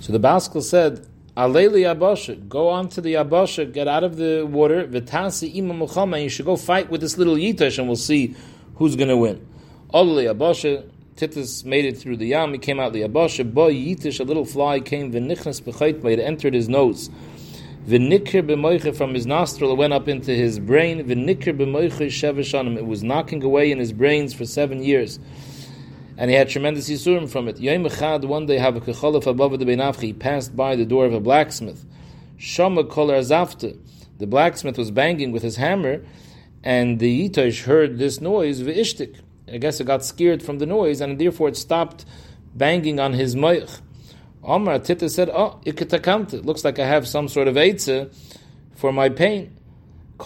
So 0.00 0.12
the 0.12 0.20
Baskel 0.20 0.62
said, 0.62 1.06
Aleli 1.36 1.82
Abasha, 1.94 2.48
go 2.48 2.68
on 2.70 2.88
to 2.90 3.02
the 3.02 3.14
Abasha, 3.14 3.70
get 3.70 3.86
out 3.86 4.04
of 4.04 4.16
the 4.16 4.46
water, 4.46 4.86
Vitasi 4.86 5.54
Ima 5.54 5.74
milchama, 5.74 6.22
you 6.22 6.30
should 6.30 6.46
go 6.46 6.56
fight 6.56 6.88
with 6.88 7.02
this 7.02 7.18
little 7.18 7.36
Yitash 7.36 7.78
and 7.78 7.88
we'll 7.88 7.96
see 7.96 8.34
who's 8.76 8.96
going 8.96 9.08
to 9.08 9.18
win. 9.18 9.46
Aleli 9.92 10.32
Abasha, 10.34 10.88
Titus 11.16 11.64
made 11.64 11.84
it 11.84 11.98
through 11.98 12.16
the 12.16 12.26
Yam, 12.26 12.52
he 12.52 12.58
came 12.58 12.80
out 12.80 12.92
the 12.92 13.02
Abasha, 13.02 13.44
Boy 13.52 13.72
Yitash, 13.74 14.20
a 14.20 14.24
little 14.24 14.44
fly 14.44 14.80
came, 14.80 15.12
Vinichnas 15.12 15.62
Bechait, 15.62 16.04
it 16.04 16.18
entered 16.18 16.54
his 16.54 16.68
nose. 16.68 17.10
V'nikir 17.86 18.42
b'moiche 18.42 18.96
from 18.96 19.14
his 19.14 19.26
nostril, 19.26 19.72
it 19.72 19.76
went 19.76 19.92
up 19.92 20.08
into 20.08 20.32
his 20.32 20.58
brain. 20.58 21.04
V'nikir 21.04 21.56
b'moiche 21.56 22.06
shevishanim, 22.06 22.76
it 22.76 22.86
was 22.86 23.02
knocking 23.02 23.42
away 23.44 23.70
in 23.70 23.78
his 23.78 23.92
brains 23.92 24.34
for 24.34 24.44
seven 24.44 24.82
years 24.82 25.18
and 26.16 26.30
he 26.30 26.36
had 26.36 26.48
tremendous 26.48 26.88
yisurim 26.88 27.28
from 27.28 27.48
it. 27.48 27.58
Yom 27.58 27.84
Echad, 27.84 28.24
one 28.24 28.46
day, 28.46 28.58
have 28.58 28.76
a 28.76 28.80
kecholef 28.80 29.26
above 29.26 29.58
the 29.58 29.64
beinafchi. 29.64 30.02
He 30.02 30.12
passed 30.12 30.56
by 30.56 30.76
the 30.76 30.84
door 30.84 31.06
of 31.06 31.12
a 31.12 31.20
blacksmith. 31.20 31.84
Shama 32.36 32.84
kolar 32.84 33.18
zafta. 33.18 33.76
The 34.18 34.26
blacksmith 34.26 34.78
was 34.78 34.90
banging 34.90 35.32
with 35.32 35.42
his 35.42 35.56
hammer, 35.56 36.04
and 36.62 37.00
the 37.00 37.28
yitosh 37.28 37.64
heard 37.64 37.98
this 37.98 38.20
noise. 38.20 38.62
Ve'ishtik. 38.62 39.20
I 39.52 39.58
guess 39.58 39.80
it 39.80 39.86
got 39.86 40.04
scared 40.04 40.42
from 40.42 40.58
the 40.58 40.66
noise, 40.66 41.00
and 41.00 41.18
therefore 41.18 41.48
it 41.48 41.56
stopped 41.56 42.04
banging 42.54 43.00
on 43.00 43.12
his 43.12 43.34
moich. 43.34 43.80
Omar 44.42 44.78
Tita 44.78 45.08
said, 45.08 45.30
"Oh, 45.30 45.60
it 45.64 46.44
Looks 46.44 46.64
like 46.64 46.78
I 46.78 46.86
have 46.86 47.08
some 47.08 47.28
sort 47.28 47.48
of 47.48 47.56
eitzah 47.56 48.14
for 48.74 48.92
my 48.92 49.08
pain." 49.08 49.56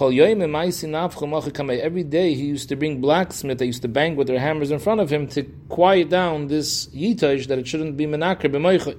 Every 0.00 2.04
day 2.04 2.34
he 2.34 2.44
used 2.44 2.68
to 2.68 2.76
bring 2.76 3.00
blacksmith, 3.00 3.58
they 3.58 3.66
used 3.66 3.82
to 3.82 3.88
bang 3.88 4.16
with 4.16 4.26
their 4.26 4.38
hammers 4.38 4.70
in 4.70 4.78
front 4.78 5.00
of 5.00 5.10
him 5.10 5.26
to 5.28 5.44
quiet 5.68 6.10
down 6.10 6.48
this 6.48 6.88
yitash 6.88 7.46
that 7.46 7.58
it 7.58 7.66
shouldn't 7.66 7.96
be 7.96 8.06
menakre 8.06 8.52
b'moicha. 8.52 8.98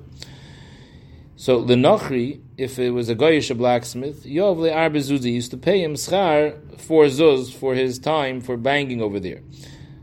So 1.35 1.63
the 1.63 1.75
Nochri, 1.75 2.41
if 2.57 2.79
it 2.79 2.89
was 2.89 3.07
a 3.07 3.15
goyish 3.15 3.55
blacksmith, 3.55 4.25
Yov 4.25 4.57
le'ar 4.57 5.31
used 5.31 5.51
to 5.51 5.57
pay 5.57 5.83
him 5.83 5.93
schar 5.93 6.57
for 6.79 7.05
zuz 7.05 7.53
for 7.53 7.75
his 7.75 7.99
time 7.99 8.41
for 8.41 8.57
banging 8.57 9.01
over 9.01 9.19
there. 9.19 9.41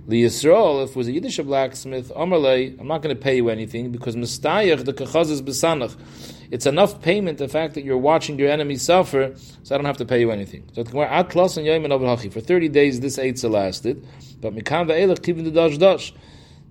The 0.09 0.23
Yisrael, 0.23 0.85
if 0.85 0.91
it 0.91 0.97
was 0.97 1.09
a 1.09 1.13
Yiddish 1.13 1.39
blacksmith, 1.39 2.13
Amarlei, 2.15 2.79
I'm 2.79 2.87
not 2.87 3.03
going 3.03 3.13
to 3.13 3.21
pay 3.21 3.35
you 3.35 3.49
anything 3.49 3.91
because 3.91 4.15
Mustayach, 4.15 4.85
the 4.85 4.93
Kachaz 4.93 5.33
is 5.33 5.43
Besanach. 5.43 5.97
It's 6.53 6.65
enough 6.65 7.03
payment, 7.03 7.39
the 7.39 7.49
fact 7.49 7.75
that 7.75 7.83
you're 7.83 7.99
watching 7.99 8.39
your 8.39 8.49
enemy 8.49 8.77
suffer, 8.77 9.35
so 9.65 9.75
I 9.75 9.79
don't 9.79 9.85
have 9.85 9.97
to 9.97 10.05
pay 10.05 10.21
you 10.21 10.31
anything. 10.31 10.63
So 10.75 10.85
For 10.85 10.93
30 12.41 12.69
days, 12.69 13.01
this 13.01 13.17
Eitzah 13.17 13.51
lasted, 13.51 14.07
but 14.41 14.55
Mikan 14.55 14.87
Ve'elech 14.87 15.23
Kivin 15.23 15.43
the 15.43 15.51
Dash 15.51 15.77
Dash. 15.77 16.15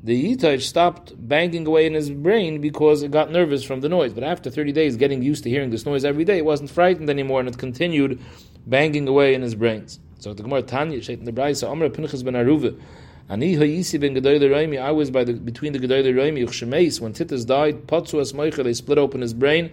The 0.02 0.38
Yitach 0.38 0.62
stopped 0.62 1.12
banging 1.18 1.68
away 1.68 1.88
in 1.88 1.94
his 1.94 2.12
brain 2.12 2.62
because 2.62 3.04
it 3.04 3.12
got 3.12 3.32
nervous 3.32 3.66
from 3.66 3.82
the 3.82 3.90
noise. 3.90 4.14
But 4.14 4.24
after 4.24 4.50
30 4.50 4.72
days, 4.72 4.96
getting 4.96 5.22
used 5.22 5.44
to 5.44 5.50
hearing 5.50 5.72
this 5.72 5.86
noise 5.86 6.06
every 6.06 6.24
day, 6.24 6.38
it 6.38 6.46
wasn't 6.46 6.70
frightened 6.70 7.10
anymore, 7.10 7.42
and 7.42 7.50
it 7.50 7.58
continued 7.58 8.22
banging 8.66 9.10
away 9.10 9.34
in 9.34 9.42
his 9.42 9.56
brains. 9.56 10.00
So 10.20 10.34
the 10.34 10.44
Gemara 10.44 10.62
Tanya, 10.62 11.02
Shaitan 11.02 11.26
the 11.26 11.34
Braisa, 11.34 11.70
Amr 11.70 11.90
Pinchas 11.90 12.24
ben 12.24 12.36
Aruva, 12.36 12.80
Ani 13.28 13.56
hayisi 13.56 14.00
ben 14.00 14.14
Gedoyle 14.14 14.50
Raimi, 14.50 14.80
I 14.80 14.92
was 14.92 15.10
by 15.10 15.24
the, 15.24 15.34
between 15.34 15.74
the 15.74 15.80
Gedoyle 15.80 16.14
Raimi, 16.14 16.44
Uchshemeis, 16.46 17.00
when 17.00 17.12
Titus 17.14 17.44
died, 17.44 17.88
Patsu 17.88 18.20
as 18.20 18.34
Moicha, 18.34 18.64
they 18.64 18.74
split 18.74 19.00
open 19.00 19.22
his 19.22 19.34
brain, 19.34 19.72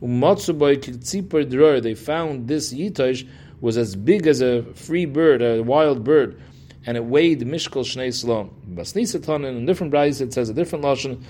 Umatsu 0.00 0.58
by 0.58 0.76
Kitzipar 0.76 1.50
Dror, 1.50 1.82
they 1.82 1.94
found 1.94 2.48
this 2.48 2.72
Yitosh 2.72 3.28
was 3.60 3.76
as 3.76 3.94
big 3.94 4.26
as 4.26 4.40
a 4.40 4.62
free 4.74 5.04
bird, 5.04 5.42
a 5.42 5.62
wild 5.62 6.02
bird, 6.02 6.40
and 6.86 6.96
it 6.96 7.04
weighed 7.04 7.40
Mishkal 7.40 7.84
Shnei 7.84 8.08
Salom. 8.08 8.50
Basnisatan, 8.74 9.46
in 9.46 9.62
a 9.62 9.66
different 9.66 9.92
price, 9.92 10.22
it 10.22 10.32
says 10.32 10.48
a 10.48 10.54
different 10.54 10.84
Lashon, 10.84 11.22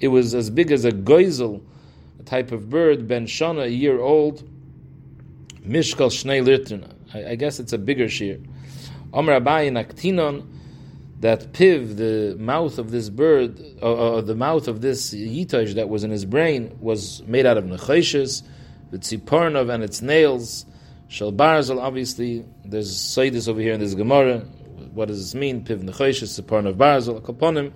it 0.00 0.08
was 0.08 0.34
as 0.34 0.50
big 0.50 0.72
as 0.72 0.84
a 0.84 0.92
goizel, 0.92 1.62
a 2.20 2.22
type 2.22 2.52
of 2.52 2.68
bird, 2.68 3.08
Ben 3.08 3.26
Shana, 3.26 3.64
a 3.64 3.70
year 3.70 3.98
old, 3.98 4.42
Mishkal 5.66 6.10
Shnei 6.10 6.44
Litrina. 6.44 6.92
I, 7.14 7.30
I 7.30 7.34
guess 7.36 7.58
it's 7.58 7.72
a 7.72 7.78
bigger 7.78 8.10
shear. 8.10 8.38
Amr 9.12 9.40
Abayi 9.40 9.70
Naktinon, 9.70 10.46
that 11.24 11.54
piv, 11.54 11.96
the 11.96 12.36
mouth 12.38 12.76
of 12.76 12.90
this 12.90 13.08
bird, 13.08 13.58
uh, 13.80 14.16
uh, 14.16 14.20
the 14.20 14.34
mouth 14.34 14.68
of 14.68 14.82
this 14.82 15.14
yitosh 15.14 15.72
that 15.76 15.88
was 15.88 16.04
in 16.04 16.10
his 16.10 16.26
brain, 16.26 16.76
was 16.80 17.22
made 17.22 17.46
out 17.46 17.56
of 17.56 17.64
nechoshes, 17.64 18.42
the 18.90 18.98
tzipornov 18.98 19.72
and 19.72 19.82
its 19.82 20.02
nails. 20.02 20.66
Shel 21.08 21.32
barzel, 21.32 21.80
obviously, 21.80 22.44
there's 22.62 22.94
saydis 22.94 23.48
over 23.48 23.58
here 23.58 23.72
in 23.72 23.80
this 23.80 23.94
Gemara. 23.94 24.40
What 24.92 25.08
does 25.08 25.18
this 25.18 25.34
mean? 25.34 25.64
Piv 25.64 25.82
nechoshes, 25.82 26.38
tzipornov 26.38 26.74
barzel, 26.74 27.22
kaponim. 27.22 27.72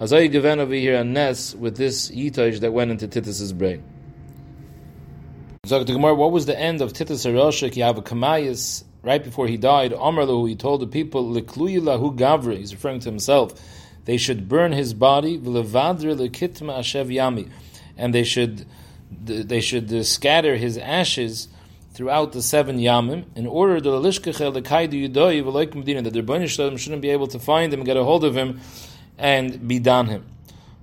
As 0.00 0.14
I 0.14 0.26
given 0.28 0.58
over 0.58 0.72
here 0.72 0.96
a 0.96 1.04
nest 1.04 1.58
with 1.58 1.76
this 1.76 2.10
yitosh 2.10 2.60
that 2.60 2.72
went 2.72 2.90
into 2.90 3.06
Titus's 3.06 3.52
brain. 3.52 3.84
So 5.66 5.84
the 5.84 5.92
Gemara, 5.92 6.14
what 6.14 6.32
was 6.32 6.46
the 6.46 6.58
end 6.58 6.80
of 6.80 6.94
Titus 6.94 7.26
Haroshik? 7.26 7.76
You 7.76 7.82
have 7.82 7.98
a 7.98 8.02
kamayas 8.02 8.84
right 9.04 9.22
before 9.22 9.46
he 9.46 9.56
died, 9.56 9.92
Amarlu, 9.92 10.48
he 10.48 10.56
told 10.56 10.80
the 10.80 10.86
people, 10.86 11.24
lahu 11.24 12.16
gavri, 12.16 12.58
he's 12.58 12.72
referring 12.72 13.00
to 13.00 13.08
himself, 13.08 13.52
they 14.04 14.16
should 14.16 14.48
burn 14.48 14.72
his 14.72 14.94
body, 14.94 15.38
lekitma 15.38 16.78
ashev 16.78 17.08
yami, 17.08 17.50
and 17.96 18.14
they 18.14 18.24
should 18.24 18.66
they 19.26 19.60
should 19.60 19.92
uh, 19.92 20.02
scatter 20.02 20.56
his 20.56 20.76
ashes 20.76 21.48
throughout 21.92 22.32
the 22.32 22.42
seven 22.42 22.78
yamim 22.78 23.24
in 23.36 23.46
order 23.46 23.80
the 23.80 23.90
lishkechel 23.90 24.52
the 24.52 24.60
that 24.60 26.12
Rebbeinu 26.12 26.78
shouldn't 26.78 27.00
be 27.00 27.10
able 27.10 27.28
to 27.28 27.38
find 27.38 27.72
him 27.72 27.84
get 27.84 27.96
a 27.96 28.02
hold 28.02 28.24
of 28.24 28.36
him 28.36 28.60
and 29.16 29.68
be 29.68 29.78
done 29.78 30.08
him. 30.08 30.26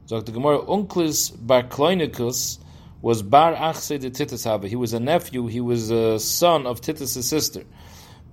So 0.05 0.21
the 0.21 0.31
Gemara 0.31 0.59
Unclis 0.59 1.35
bar 1.45 1.63
Kloinikus 1.63 2.59
was 3.01 3.21
bar 3.21 3.53
achse 3.53 3.99
de 3.99 4.09
Titus 4.09 4.45
He 4.69 4.75
was 4.75 4.93
a 4.93 4.99
nephew. 4.99 5.47
He 5.47 5.61
was 5.61 5.91
a 5.91 6.19
son 6.19 6.67
of 6.67 6.81
Titus' 6.81 7.25
sister. 7.27 7.63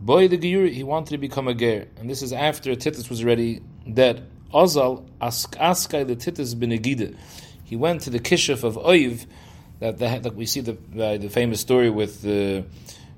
Boy 0.01 0.29
the 0.29 0.39
Giyur, 0.39 0.71
he 0.71 0.85
wanted 0.85 1.11
to 1.11 1.19
become 1.19 1.49
a 1.49 1.55
ger, 1.55 1.89
and 1.97 2.09
this 2.09 2.23
is 2.23 2.33
after 2.33 2.77
Titus 2.77 3.11
was 3.11 3.21
already 3.21 3.61
dead. 3.93 4.25
Ozal 4.55 5.09
ask, 5.21 5.57
askai 5.57 6.07
the 6.07 6.15
Titus 6.15 6.55
benegide. 6.55 7.17
He 7.65 7.75
went 7.75 8.03
to 8.03 8.11
the 8.11 8.21
kishuf 8.21 8.63
of 8.63 8.77
Oiv, 8.77 9.27
that, 9.81 9.99
the, 9.99 10.21
that 10.21 10.37
we 10.37 10.47
see 10.47 10.61
the 10.61 10.73
uh, 10.73 11.19
the 11.19 11.29
famous 11.29 11.61
story 11.61 11.91
with 11.91 12.25
uh, 12.25 12.63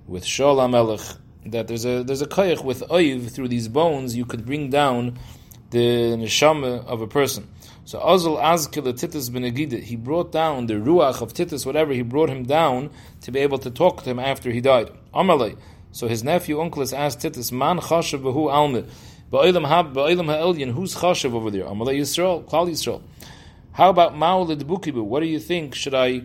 with 0.07 0.24
Shaul 0.24 0.57
Amelech, 0.57 1.18
that 1.45 1.68
there's 1.68 1.85
a 1.85 2.03
there's 2.03 2.22
a 2.22 2.26
koyach 2.26 2.64
with 2.64 2.81
Oiv 2.89 3.31
through 3.31 3.49
these 3.49 3.68
bones 3.68 4.16
you 4.16 4.24
could 4.24 4.47
bring 4.47 4.70
down 4.70 5.18
the 5.68 6.16
neshama 6.16 6.83
of 6.87 7.03
a 7.03 7.07
person. 7.07 7.47
So 7.85 8.01
Ozal 8.01 8.41
Azkil 8.41 8.85
the 8.85 8.95
Titus 8.95 9.28
benegide, 9.28 9.83
he 9.83 9.97
brought 9.97 10.33
down 10.33 10.64
the 10.64 10.74
ruach 10.74 11.20
of 11.20 11.35
Titus, 11.35 11.66
whatever 11.66 11.93
he 11.93 12.01
brought 12.01 12.31
him 12.31 12.45
down 12.45 12.89
to 13.20 13.31
be 13.31 13.41
able 13.41 13.59
to 13.59 13.70
talk 13.70 14.03
to 14.05 14.11
him 14.11 14.18
after 14.18 14.51
he 14.51 14.62
died. 14.62 14.91
Amalei. 15.12 15.59
So 15.93 16.09
his 16.09 16.22
nephew 16.22 16.59
Unclus 16.59 16.97
asked 16.97 17.20
Titus, 17.20 17.53
Man 17.53 17.78
chashav 17.78 18.22
b'hu 18.22 18.53
alme. 18.53 18.86
Ba'olam 19.32 19.66
hab 19.66 19.95
ba'olam 19.95 20.26
ha'elyon, 20.26 20.72
who's 20.72 20.95
chashav 20.95 21.34
over 21.34 21.51
there? 21.51 21.64
Amalei 21.64 22.01
Yisrael, 22.01 22.45
Klal 22.45 22.68
Yisrael. 22.68 23.03
How 23.72 23.91
about 23.91 24.14
Ma'olid 24.14 24.62
Bukibu? 24.62 25.03
What 25.03 25.20
do 25.20 25.26
you 25.26 25.38
think? 25.38 25.74
Should 25.74 25.95
I 25.95 26.22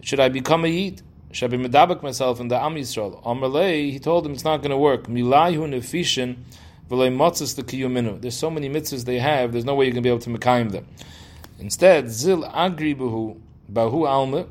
should 0.00 0.20
I 0.20 0.28
become 0.28 0.64
a 0.64 0.68
Yid? 0.68 1.02
Should 1.32 1.52
I 1.52 1.56
be 1.56 1.68
medabak 1.68 2.02
myself 2.02 2.40
in 2.40 2.48
the 2.48 2.56
Am 2.56 2.74
Yisrael? 2.74 3.22
Amalei, 3.24 3.90
he 3.90 3.98
told 3.98 4.24
him 4.26 4.32
it's 4.32 4.44
not 4.44 4.58
going 4.58 4.70
to 4.70 4.76
work. 4.76 5.06
Milayhu 5.06 5.68
nefishin 5.68 6.36
motzes 6.90 7.56
the 7.56 7.62
kiyuminu. 7.62 8.20
There's 8.20 8.36
so 8.36 8.50
many 8.50 8.68
mitzvahs 8.68 9.04
they 9.04 9.18
have, 9.18 9.52
there's 9.52 9.64
no 9.64 9.74
way 9.74 9.86
you're 9.86 9.92
going 9.92 10.02
to 10.02 10.06
be 10.06 10.10
able 10.10 10.20
to 10.20 10.30
mekayim 10.30 10.72
them. 10.72 10.86
Instead, 11.58 12.10
zil 12.10 12.44
agri 12.46 12.94
bahu 12.94 13.38
bahu 13.70 14.08
alma, 14.08 14.46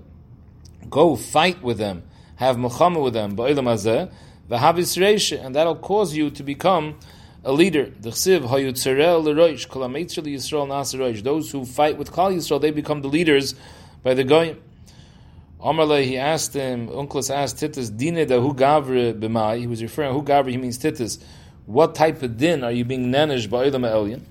go 0.89 1.15
fight 1.15 1.61
with 1.61 1.77
them, 1.77 2.03
have 2.35 2.57
milchama 2.57 3.03
with 3.03 3.13
them, 3.13 3.35
ba'ilam 3.35 3.65
hazeh, 3.65 4.11
v'havis 4.49 4.97
reisha, 4.97 5.43
and 5.43 5.55
that'll 5.55 5.75
cause 5.75 6.15
you 6.15 6.29
to 6.31 6.43
become 6.43 6.97
a 7.43 7.51
leader. 7.51 7.91
Those 7.99 8.25
who 8.25 8.39
fight 8.39 8.65
with 11.97 12.11
Klal 12.11 12.35
Yisrael, 12.35 12.61
they 12.61 12.71
become 12.71 13.01
the 13.01 13.07
leaders 13.07 13.55
by 14.03 14.13
the 14.13 14.23
goyim. 14.23 14.61
Amarle, 15.59 16.03
he 16.03 16.17
asked 16.17 16.53
him, 16.53 16.87
Unclus 16.89 17.33
asked 17.33 17.59
Titus, 17.59 17.89
Dine 17.89 18.27
da 18.27 18.37
gavre 18.37 19.13
b'mai, 19.13 19.59
he 19.59 19.67
was 19.67 19.81
referring, 19.81 20.13
hu 20.13 20.21
gavre, 20.21 20.51
he 20.51 20.57
means 20.57 20.77
Titus, 20.77 21.19
what 21.65 21.95
type 21.95 22.21
of 22.21 22.37
din 22.37 22.63
are 22.63 22.71
you 22.71 22.85
being 22.85 23.09
managed 23.09 23.49
by 23.49 23.69
Olam 23.69 23.85
Elyon? 23.89 24.21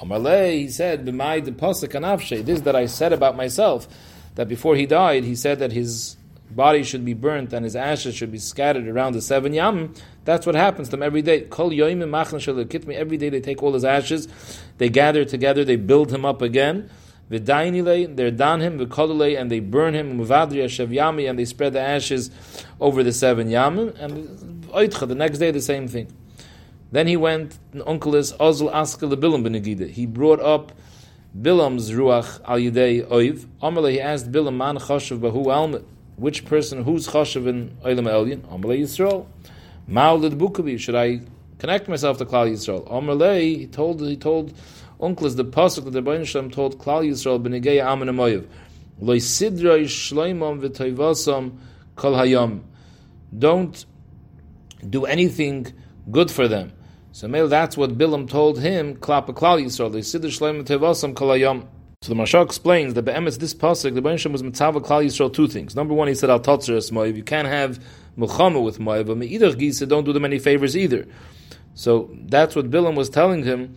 Amarle, 0.00 0.52
he 0.52 0.68
said, 0.68 1.04
b'mai 1.06 1.44
de 1.44 1.52
pasuk 1.52 1.90
anavshe, 1.90 2.44
this 2.44 2.62
that 2.62 2.74
I 2.74 2.86
said 2.86 3.12
about 3.12 3.36
myself, 3.36 3.86
that 4.34 4.48
before 4.48 4.74
he 4.76 4.86
died, 4.86 5.24
he 5.24 5.36
said 5.36 5.58
that 5.60 5.72
his 5.72 6.16
body 6.54 6.82
should 6.82 7.04
be 7.04 7.14
burnt 7.14 7.52
and 7.52 7.64
his 7.64 7.76
ashes 7.76 8.14
should 8.14 8.32
be 8.32 8.38
scattered 8.38 8.88
around 8.88 9.12
the 9.14 9.22
seven 9.22 9.52
yam. 9.54 9.94
That's 10.24 10.46
what 10.46 10.54
happens 10.54 10.88
to 10.88 10.92
them 10.92 11.02
every 11.02 11.22
day. 11.22 11.42
Kol 11.42 11.70
yoyim 11.70 12.94
Every 12.94 13.16
day 13.16 13.28
they 13.28 13.40
take 13.40 13.62
all 13.62 13.74
his 13.74 13.84
ashes, 13.84 14.28
they 14.78 14.88
gather 14.88 15.24
together, 15.24 15.64
they 15.64 15.76
build 15.76 16.12
him 16.12 16.24
up 16.24 16.42
again. 16.42 16.90
V'dainile, 17.30 18.14
they 18.14 18.30
dan 18.30 18.60
him, 18.60 18.78
v'kolule, 18.78 19.40
and 19.40 19.50
they 19.50 19.60
burn 19.60 19.94
him, 19.94 20.18
muvadri 20.18 20.64
yami, 20.64 21.30
and 21.30 21.38
they 21.38 21.46
spread 21.46 21.72
the 21.72 21.80
ashes 21.80 22.30
over 22.78 23.02
the 23.02 23.12
seven 23.12 23.48
yamim, 23.48 23.98
and 23.98 24.64
oitcha, 24.66 25.08
the 25.08 25.14
next 25.14 25.38
day 25.38 25.50
the 25.50 25.60
same 25.60 25.88
thing. 25.88 26.12
Then 26.92 27.06
he 27.06 27.16
went, 27.16 27.58
Unclus 27.74 28.36
Ozl 28.36 28.70
Aska 28.70 29.06
Bilam 29.06 29.42
ben 29.42 29.88
He 29.88 30.04
brought 30.04 30.40
up 30.40 30.72
Bilam's 31.40 31.90
Ruach 31.90 32.38
al 32.44 32.58
Yidei 32.58 33.06
Oiv. 33.06 33.46
Amalei, 33.62 33.92
he 33.92 34.00
asked 34.00 34.30
Bilam, 34.30 34.56
Man 34.56 34.76
Choshev 34.76 35.18
Bahu 35.18 35.46
Almit, 35.46 35.84
which 36.22 36.44
person, 36.44 36.84
who's 36.84 37.08
Choshev 37.08 37.48
in 37.48 37.76
Oilam 37.84 38.06
Elyon? 38.06 38.40
Amalei 38.42 38.82
Yisrael. 38.82 39.26
Ma'alid 39.90 40.38
Bukavi, 40.38 40.78
should 40.78 40.94
I 40.94 41.20
connect 41.58 41.88
myself 41.88 42.18
to 42.18 42.24
Klal 42.24 42.48
Yisrael? 42.48 42.88
Amalei, 42.88 43.58
he 43.58 43.66
told, 43.66 44.00
he 44.00 44.16
told 44.16 44.54
Unclus 45.00 45.34
the 45.34 45.44
pasuk 45.44 45.84
that 45.84 45.90
the 45.90 46.00
Rebbeinu 46.00 46.24
Shalom 46.24 46.48
told 46.48 46.78
Klal 46.78 47.04
Yisrael 47.04 47.42
b'negei 47.42 47.84
Amin 47.84 48.06
Amoyev, 48.06 48.46
loy 49.00 49.18
sidroi 49.18 49.82
shloimom 49.82 50.60
v'toivosam 50.60 51.58
kol 51.96 52.12
hayom. 52.12 52.62
Don't 53.36 53.84
do 54.88 55.04
anything 55.06 55.66
good 56.08 56.30
for 56.30 56.46
them. 56.46 56.72
So 57.10 57.26
that's 57.48 57.76
what 57.76 57.98
Bilam 57.98 58.30
told 58.30 58.60
him, 58.60 58.94
Klapa 58.94 59.34
Klal 59.34 59.60
Yisrael, 59.60 59.92
loy 59.92 60.02
sidroi 60.02 60.30
shloimom 60.38 60.62
v'toivosam 60.62 61.16
kol 61.16 61.30
hayom. 61.30 61.66
So 62.02 62.12
the 62.12 62.20
Mashal 62.20 62.44
explains 62.44 62.94
that 62.94 63.02
Be'emetz, 63.04 63.38
this 63.38 63.54
pasuk, 63.54 63.94
the 63.94 64.16
Shalom 64.16 64.32
was 64.32 64.42
mitzvah 64.42 64.80
Klal 64.80 65.04
Yisrael 65.04 65.32
two 65.32 65.46
things. 65.46 65.76
Number 65.76 65.94
one, 65.94 66.08
he 66.08 66.16
said, 66.16 66.30
al 66.30 66.40
totzer 66.40 66.76
es 66.76 66.90
Moyev, 66.90 67.14
you 67.16 67.22
can't 67.22 67.46
have 67.46 67.78
milchama 68.18 68.60
with 68.60 68.80
Moyev, 68.80 69.06
but 69.06 69.16
Me'idach 69.18 69.54
Gisa, 69.54 69.86
don't 69.86 70.02
do 70.02 70.12
them 70.12 70.24
any 70.24 70.40
favors 70.40 70.76
either. 70.76 71.06
So 71.74 72.10
that's 72.24 72.56
what 72.56 72.70
Bilam 72.70 72.96
was 72.96 73.08
telling 73.08 73.44
him, 73.44 73.76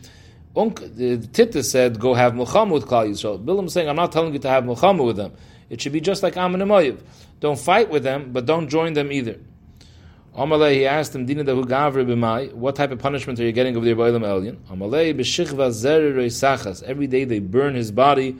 the 0.55 1.29
Tita 1.33 1.61
said, 1.61 1.99
go 1.99 2.15
have 2.15 2.33
milchama 2.33 2.71
with 2.71 2.87
Klal 2.87 3.07
Yisrael. 3.07 3.45
Bilam 3.45 3.69
saying, 3.69 3.87
I'm 3.87 3.95
not 3.95 4.11
telling 4.11 4.33
you 4.33 4.39
to 4.39 4.49
have 4.49 4.63
milchama 4.63 5.05
with 5.05 5.17
them. 5.17 5.33
It 5.69 5.79
should 5.79 5.93
be 5.93 6.01
just 6.01 6.23
like 6.23 6.35
Ammon 6.35 6.63
and 6.63 6.71
Moav. 6.71 7.01
Don't 7.41 7.59
fight 7.59 7.91
with 7.91 8.01
them, 8.01 8.31
but 8.33 8.47
don't 8.47 8.69
join 8.69 8.93
them 8.93 9.11
either. 9.11 9.39
Amalei, 10.35 10.73
he 10.73 10.85
asked 10.85 11.15
him, 11.15 11.25
Dina 11.25 11.45
dahu 11.45 11.63
gavre 11.63 12.05
b'mai, 12.05 12.53
what 12.53 12.75
type 12.75 12.91
of 12.91 12.99
punishment 12.99 13.39
are 13.39 13.43
you 13.43 13.53
getting 13.53 13.77
over 13.77 13.85
there 13.85 13.95
by 13.95 14.11
Elyon? 14.11 14.57
Amalei, 14.69 15.13
b'shichva 15.17 15.71
zer 15.71 16.11
sachas. 16.25 16.83
Every 16.83 17.07
day 17.07 17.23
they 17.23 17.39
burn 17.39 17.73
his 17.73 17.89
body 17.89 18.35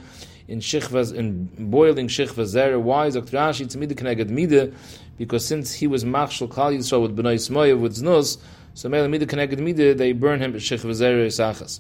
in 0.50 0.60
shichvas, 0.60 1.14
in 1.14 1.46
boiling 1.58 2.10
shichva 2.10 2.44
zer. 2.48 2.78
Why? 2.78 3.08
Zok 3.08 3.30
Rashi, 3.30 3.66
tzmida 3.66 3.94
keneged 3.94 4.28
mida, 4.28 4.74
because 5.18 5.46
since 5.46 5.74
he 5.74 5.88
was 5.88 6.04
machshel 6.04 6.50
Klal 6.50 6.78
Yisrael 6.78 7.02
with 7.02 7.16
B'nai 7.16 7.36
Smoyev, 7.36 7.80
with 7.80 7.96
Znus, 7.96 8.40
so 8.74 8.90
mele 8.90 9.08
mida 9.08 9.26
keneged 9.26 9.60
mida, 9.60 9.96
they 9.96 10.12
burn 10.12 10.42
him 10.42 10.52
b'shichva 10.52 10.94
zer 10.94 11.16
sachas. 11.28 11.80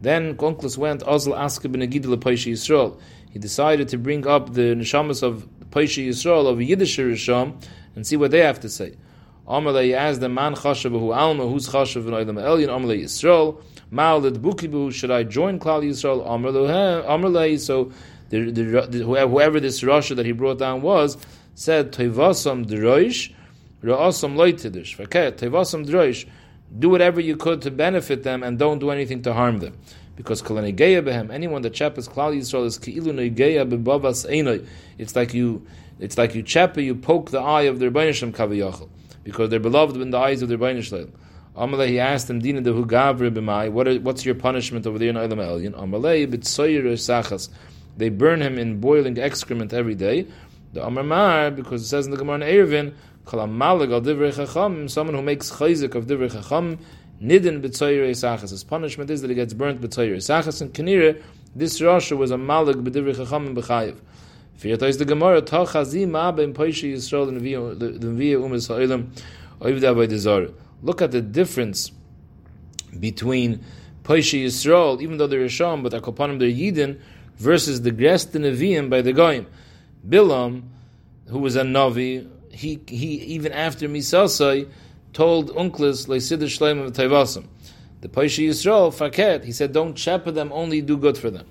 Then 0.00 0.36
Konklus 0.36 0.76
went, 0.76 1.02
Ozl 1.02 1.32
Aske 1.38 1.72
Benegid 1.72 2.02
Paishi 2.16 2.54
Yisrael. 2.54 3.00
He 3.30 3.38
decided 3.38 3.88
to 3.90 3.98
bring 3.98 4.26
up 4.26 4.54
the 4.54 4.74
neshamas 4.74 5.22
of 5.22 5.48
Paishi 5.70 6.08
Yisrael 6.08 6.48
of 6.48 6.60
Yiddish 6.60 6.98
Risham 6.98 7.62
and 7.94 8.04
see 8.04 8.16
what 8.16 8.32
they 8.32 8.40
have 8.40 8.58
to 8.58 8.68
say. 8.68 8.96
Amalei 9.48 9.94
asked 9.94 10.20
the 10.20 10.28
man 10.28 10.54
Chashabahu 10.54 11.14
Alma, 11.14 11.46
who's 11.46 11.68
Chashav 11.68 12.06
in 12.06 12.12
Oilam 12.12 12.42
Elyon, 12.42 12.68
Amalei 12.68 13.02
Yisrael, 13.02 13.60
Ma'alid 13.92 14.38
Bukibu, 14.38 14.92
should 14.92 15.10
I 15.10 15.22
join 15.22 15.58
Klal 15.58 15.82
Yisrael? 15.82 16.26
Amalei, 16.26 17.60
so 17.60 17.92
the, 18.30 18.50
the, 18.50 18.86
the, 18.86 18.98
whoever 19.04 19.60
this 19.60 19.82
Rasha 19.82 20.16
that 20.16 20.24
he 20.24 20.32
brought 20.32 20.58
down 20.58 20.82
was, 20.82 21.18
said, 21.54 21.92
Tevasam 21.92 22.66
Droish, 22.66 23.32
Ra'asam 23.82 24.34
Loitidish. 24.34 24.96
Faket, 24.96 25.32
Tevasam 25.32 25.86
Droish, 25.86 26.26
do 26.78 26.88
whatever 26.88 27.20
you 27.20 27.36
could 27.36 27.62
to 27.62 27.70
benefit 27.70 28.22
them 28.22 28.42
and 28.42 28.58
don't 28.58 28.78
do 28.78 28.90
anything 28.90 29.22
to 29.22 29.32
harm 29.32 29.58
them. 29.58 29.76
Because 30.16 30.42
behem, 30.42 31.32
anyone 31.32 31.62
that 31.62 31.74
chappers 31.74 32.08
klal 32.08 32.36
Yisrael 32.36 32.66
is 32.66 32.78
keilu 32.78 33.34
bebavas 33.34 34.28
einoi. 34.30 34.66
It's 34.96 35.16
like 35.16 35.34
you, 35.34 35.66
it's 35.98 36.16
like 36.16 36.34
you 36.34 36.42
chapper, 36.42 36.80
you 36.80 36.94
poke 36.94 37.30
the 37.30 37.40
eye 37.40 37.62
of 37.62 37.78
their 37.78 37.90
Rebbeinu 37.90 38.14
Shem 38.14 38.32
kaviyachol, 38.32 38.88
because 39.24 39.50
they're 39.50 39.58
beloved 39.58 39.96
in 39.96 40.10
the 40.10 40.18
eyes 40.18 40.42
of 40.42 40.48
their 40.48 40.58
Rebbeinu 40.58 41.10
Amalei, 41.56 41.88
he 41.88 42.00
asked 42.00 42.28
him, 42.28 42.40
Dina 42.40 42.60
de 42.60 42.72
hugavre 42.72 43.32
b'mai, 43.32 43.70
what 43.70 44.02
what's 44.02 44.24
your 44.24 44.34
punishment 44.34 44.86
over 44.86 44.98
there 44.98 45.08
in 45.08 45.16
Eilam 45.16 45.38
Elyon? 45.38 45.72
Amalei, 45.74 46.26
b'tsoyer 46.26 46.84
sachas. 46.94 47.48
They 47.96 48.08
burn 48.08 48.42
him 48.42 48.58
in 48.58 48.80
boiling 48.80 49.18
excrement 49.18 49.72
every 49.72 49.94
day. 49.94 50.26
The 50.72 50.84
Amar 50.84 51.52
because 51.52 51.82
it 51.82 51.86
says 51.86 52.06
in 52.06 52.10
the 52.10 52.16
Gemara 52.16 52.40
in 52.40 52.42
Eruvin, 52.42 52.92
someone 54.90 55.14
who 55.14 55.22
makes 55.22 55.50
chayzik 55.52 55.94
of 55.94 56.06
divrei 56.06 56.32
chacham, 56.32 56.78
nidin 57.22 57.62
b'tzoyer 57.62 58.10
esachas. 58.10 58.50
His 58.50 58.64
punishment 58.64 59.08
is 59.10 59.22
that 59.22 59.30
he 59.30 59.36
gets 59.36 59.54
burnt 59.54 59.80
b'tzoyer 59.80 60.16
esachas. 60.16 60.60
And 60.60 60.74
Kanira, 60.74 61.22
this 61.54 61.80
Rasha 61.80 62.16
was 62.16 62.32
a 62.32 62.36
malig 62.36 62.82
b'divrei 62.82 63.14
chacham 63.16 63.46
and 63.46 63.56
b'chayiv. 63.56 63.96
Fiyata 64.58 64.88
is 64.88 64.98
the 64.98 65.04
Gemara, 65.04 65.42
Tal 65.42 65.66
chazi 65.66 66.08
ma 66.08 66.30
ben 66.32 66.54
poishi 66.54 66.92
Yisrael 66.94 67.26
the 67.26 67.90
Nviya 67.90 68.40
umas 68.40 68.68
ha'ilam 68.68 69.10
oivda 69.60 70.54
Look 70.82 71.02
at 71.02 71.10
the 71.10 71.20
difference 71.20 71.90
between 72.98 73.64
poishi 74.04 74.44
Yisrael, 74.44 75.00
even 75.02 75.16
though 75.16 75.26
they're 75.26 75.40
Risham, 75.40 75.82
but 75.82 75.92
akopanim 75.92 76.38
they're 76.38 76.48
Yidin, 76.48 77.00
versus 77.36 77.82
the 77.82 77.90
Gres 77.90 78.26
Nevi'im 78.26 78.88
by 78.88 79.02
the 79.02 79.12
Goyim. 79.12 79.46
Bilam, 80.08 80.62
who 81.26 81.38
was 81.38 81.56
a 81.56 81.62
Navi, 81.62 82.28
he 82.50 82.80
he 82.86 83.16
even 83.24 83.52
after 83.52 83.88
Misasai 83.88 84.68
told 85.12 85.50
Unclus 85.50 86.06
Leisidr 86.06 86.44
Shleim 86.44 86.84
of 86.84 86.92
Taivasim. 86.92 87.46
The 88.02 88.08
Paishi 88.08 88.48
Yisrael 88.48 88.92
Faket, 88.92 89.44
he 89.44 89.52
said, 89.52 89.72
don't 89.72 89.98
shepherd 89.98 90.32
them, 90.32 90.52
only 90.52 90.82
do 90.82 90.96
good 90.96 91.16
for 91.16 91.30
them. 91.30 91.46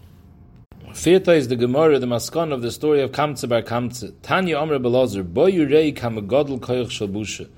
Firta 0.93 1.35
is 1.35 1.47
the 1.47 1.55
Gemara, 1.55 1.97
the 1.97 2.05
Maskon 2.05 2.53
of 2.53 2.61
the 2.61 2.69
story 2.69 3.01
of 3.01 3.11
Kamtze 3.11 3.49
bar 3.49 3.63
Kamtze. 3.63 4.13
Tanya 4.21 4.59
Amr 4.59 4.77
Belazar, 4.77 5.23
Boyurei 5.23 5.91
Kamagodl 5.91 6.59
Koyach 6.59 6.85
Shalbusha. 6.85 7.49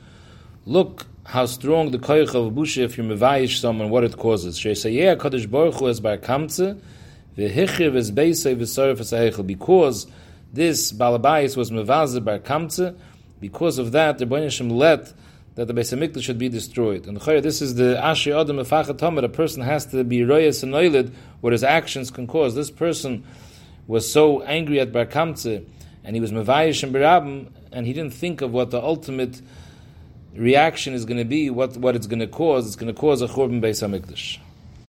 Look 0.65 1.05
how 1.25 1.45
strong 1.45 1.91
the 1.91 1.99
Koyach 1.99 2.33
of 2.33 2.53
Busha 2.53 2.83
if 2.83 2.97
you're 2.97 3.05
Mevayish 3.05 3.59
someone, 3.59 3.89
what 3.89 4.05
it 4.05 4.15
causes. 4.15 4.57
Sheisayeh 4.57 5.17
HaKadosh 5.17 5.51
Baruch 5.51 5.75
Hu 5.75 5.89
es 5.89 5.99
bar 5.99 6.15
Kamtze, 6.15 6.79
V'hichiv 7.37 7.97
es 7.97 8.09
Beisei 8.09 8.55
V'soref 8.55 9.01
es 9.01 9.37
Because 9.45 10.07
this 10.53 10.93
Balabayis 10.93 11.57
was 11.57 11.71
Mevazer 11.71 12.23
bar 12.23 12.39
Kamtze, 12.39 12.95
because 13.41 13.77
of 13.77 13.91
that, 13.91 14.17
the 14.17 14.25
Rebbeinu 14.25 14.71
let 14.71 15.13
that 15.55 15.67
the 15.67 15.73
Beis 15.73 15.97
Hamikdash 15.97 16.23
should 16.23 16.37
be 16.37 16.49
destroyed. 16.49 17.07
And 17.07 17.17
this 17.17 17.61
is 17.61 17.75
the 17.75 17.99
Ashi 18.01 18.37
Adam 18.39 18.57
Mefachat 18.57 19.23
A 19.23 19.29
person 19.29 19.63
has 19.63 19.85
to 19.87 20.03
be 20.03 20.19
royas 20.19 20.63
and 20.63 21.13
what 21.41 21.53
his 21.53 21.63
actions 21.63 22.11
can 22.11 22.27
cause. 22.27 22.55
This 22.55 22.69
person 22.69 23.23
was 23.87 24.11
so 24.11 24.41
angry 24.43 24.79
at 24.79 24.91
Bar 24.91 25.05
Kamtze, 25.05 25.65
and 26.03 26.15
he 26.15 26.19
was 26.19 26.31
Mevayish 26.31 26.83
and 26.83 26.93
Berabim, 26.93 27.49
and 27.71 27.85
he 27.85 27.93
didn't 27.93 28.13
think 28.13 28.41
of 28.41 28.51
what 28.51 28.71
the 28.71 28.81
ultimate 28.81 29.41
reaction 30.35 30.93
is 30.93 31.05
going 31.05 31.17
to 31.17 31.25
be, 31.25 31.49
what, 31.49 31.77
what 31.77 31.95
it's 31.95 32.07
going 32.07 32.19
to 32.19 32.27
cause. 32.27 32.67
It's 32.67 32.75
going 32.75 32.93
to 32.93 32.99
cause 32.99 33.21
a 33.21 33.27
Churban 33.27 33.61
Beis 33.61 33.81
Hamikdash. 33.81 34.39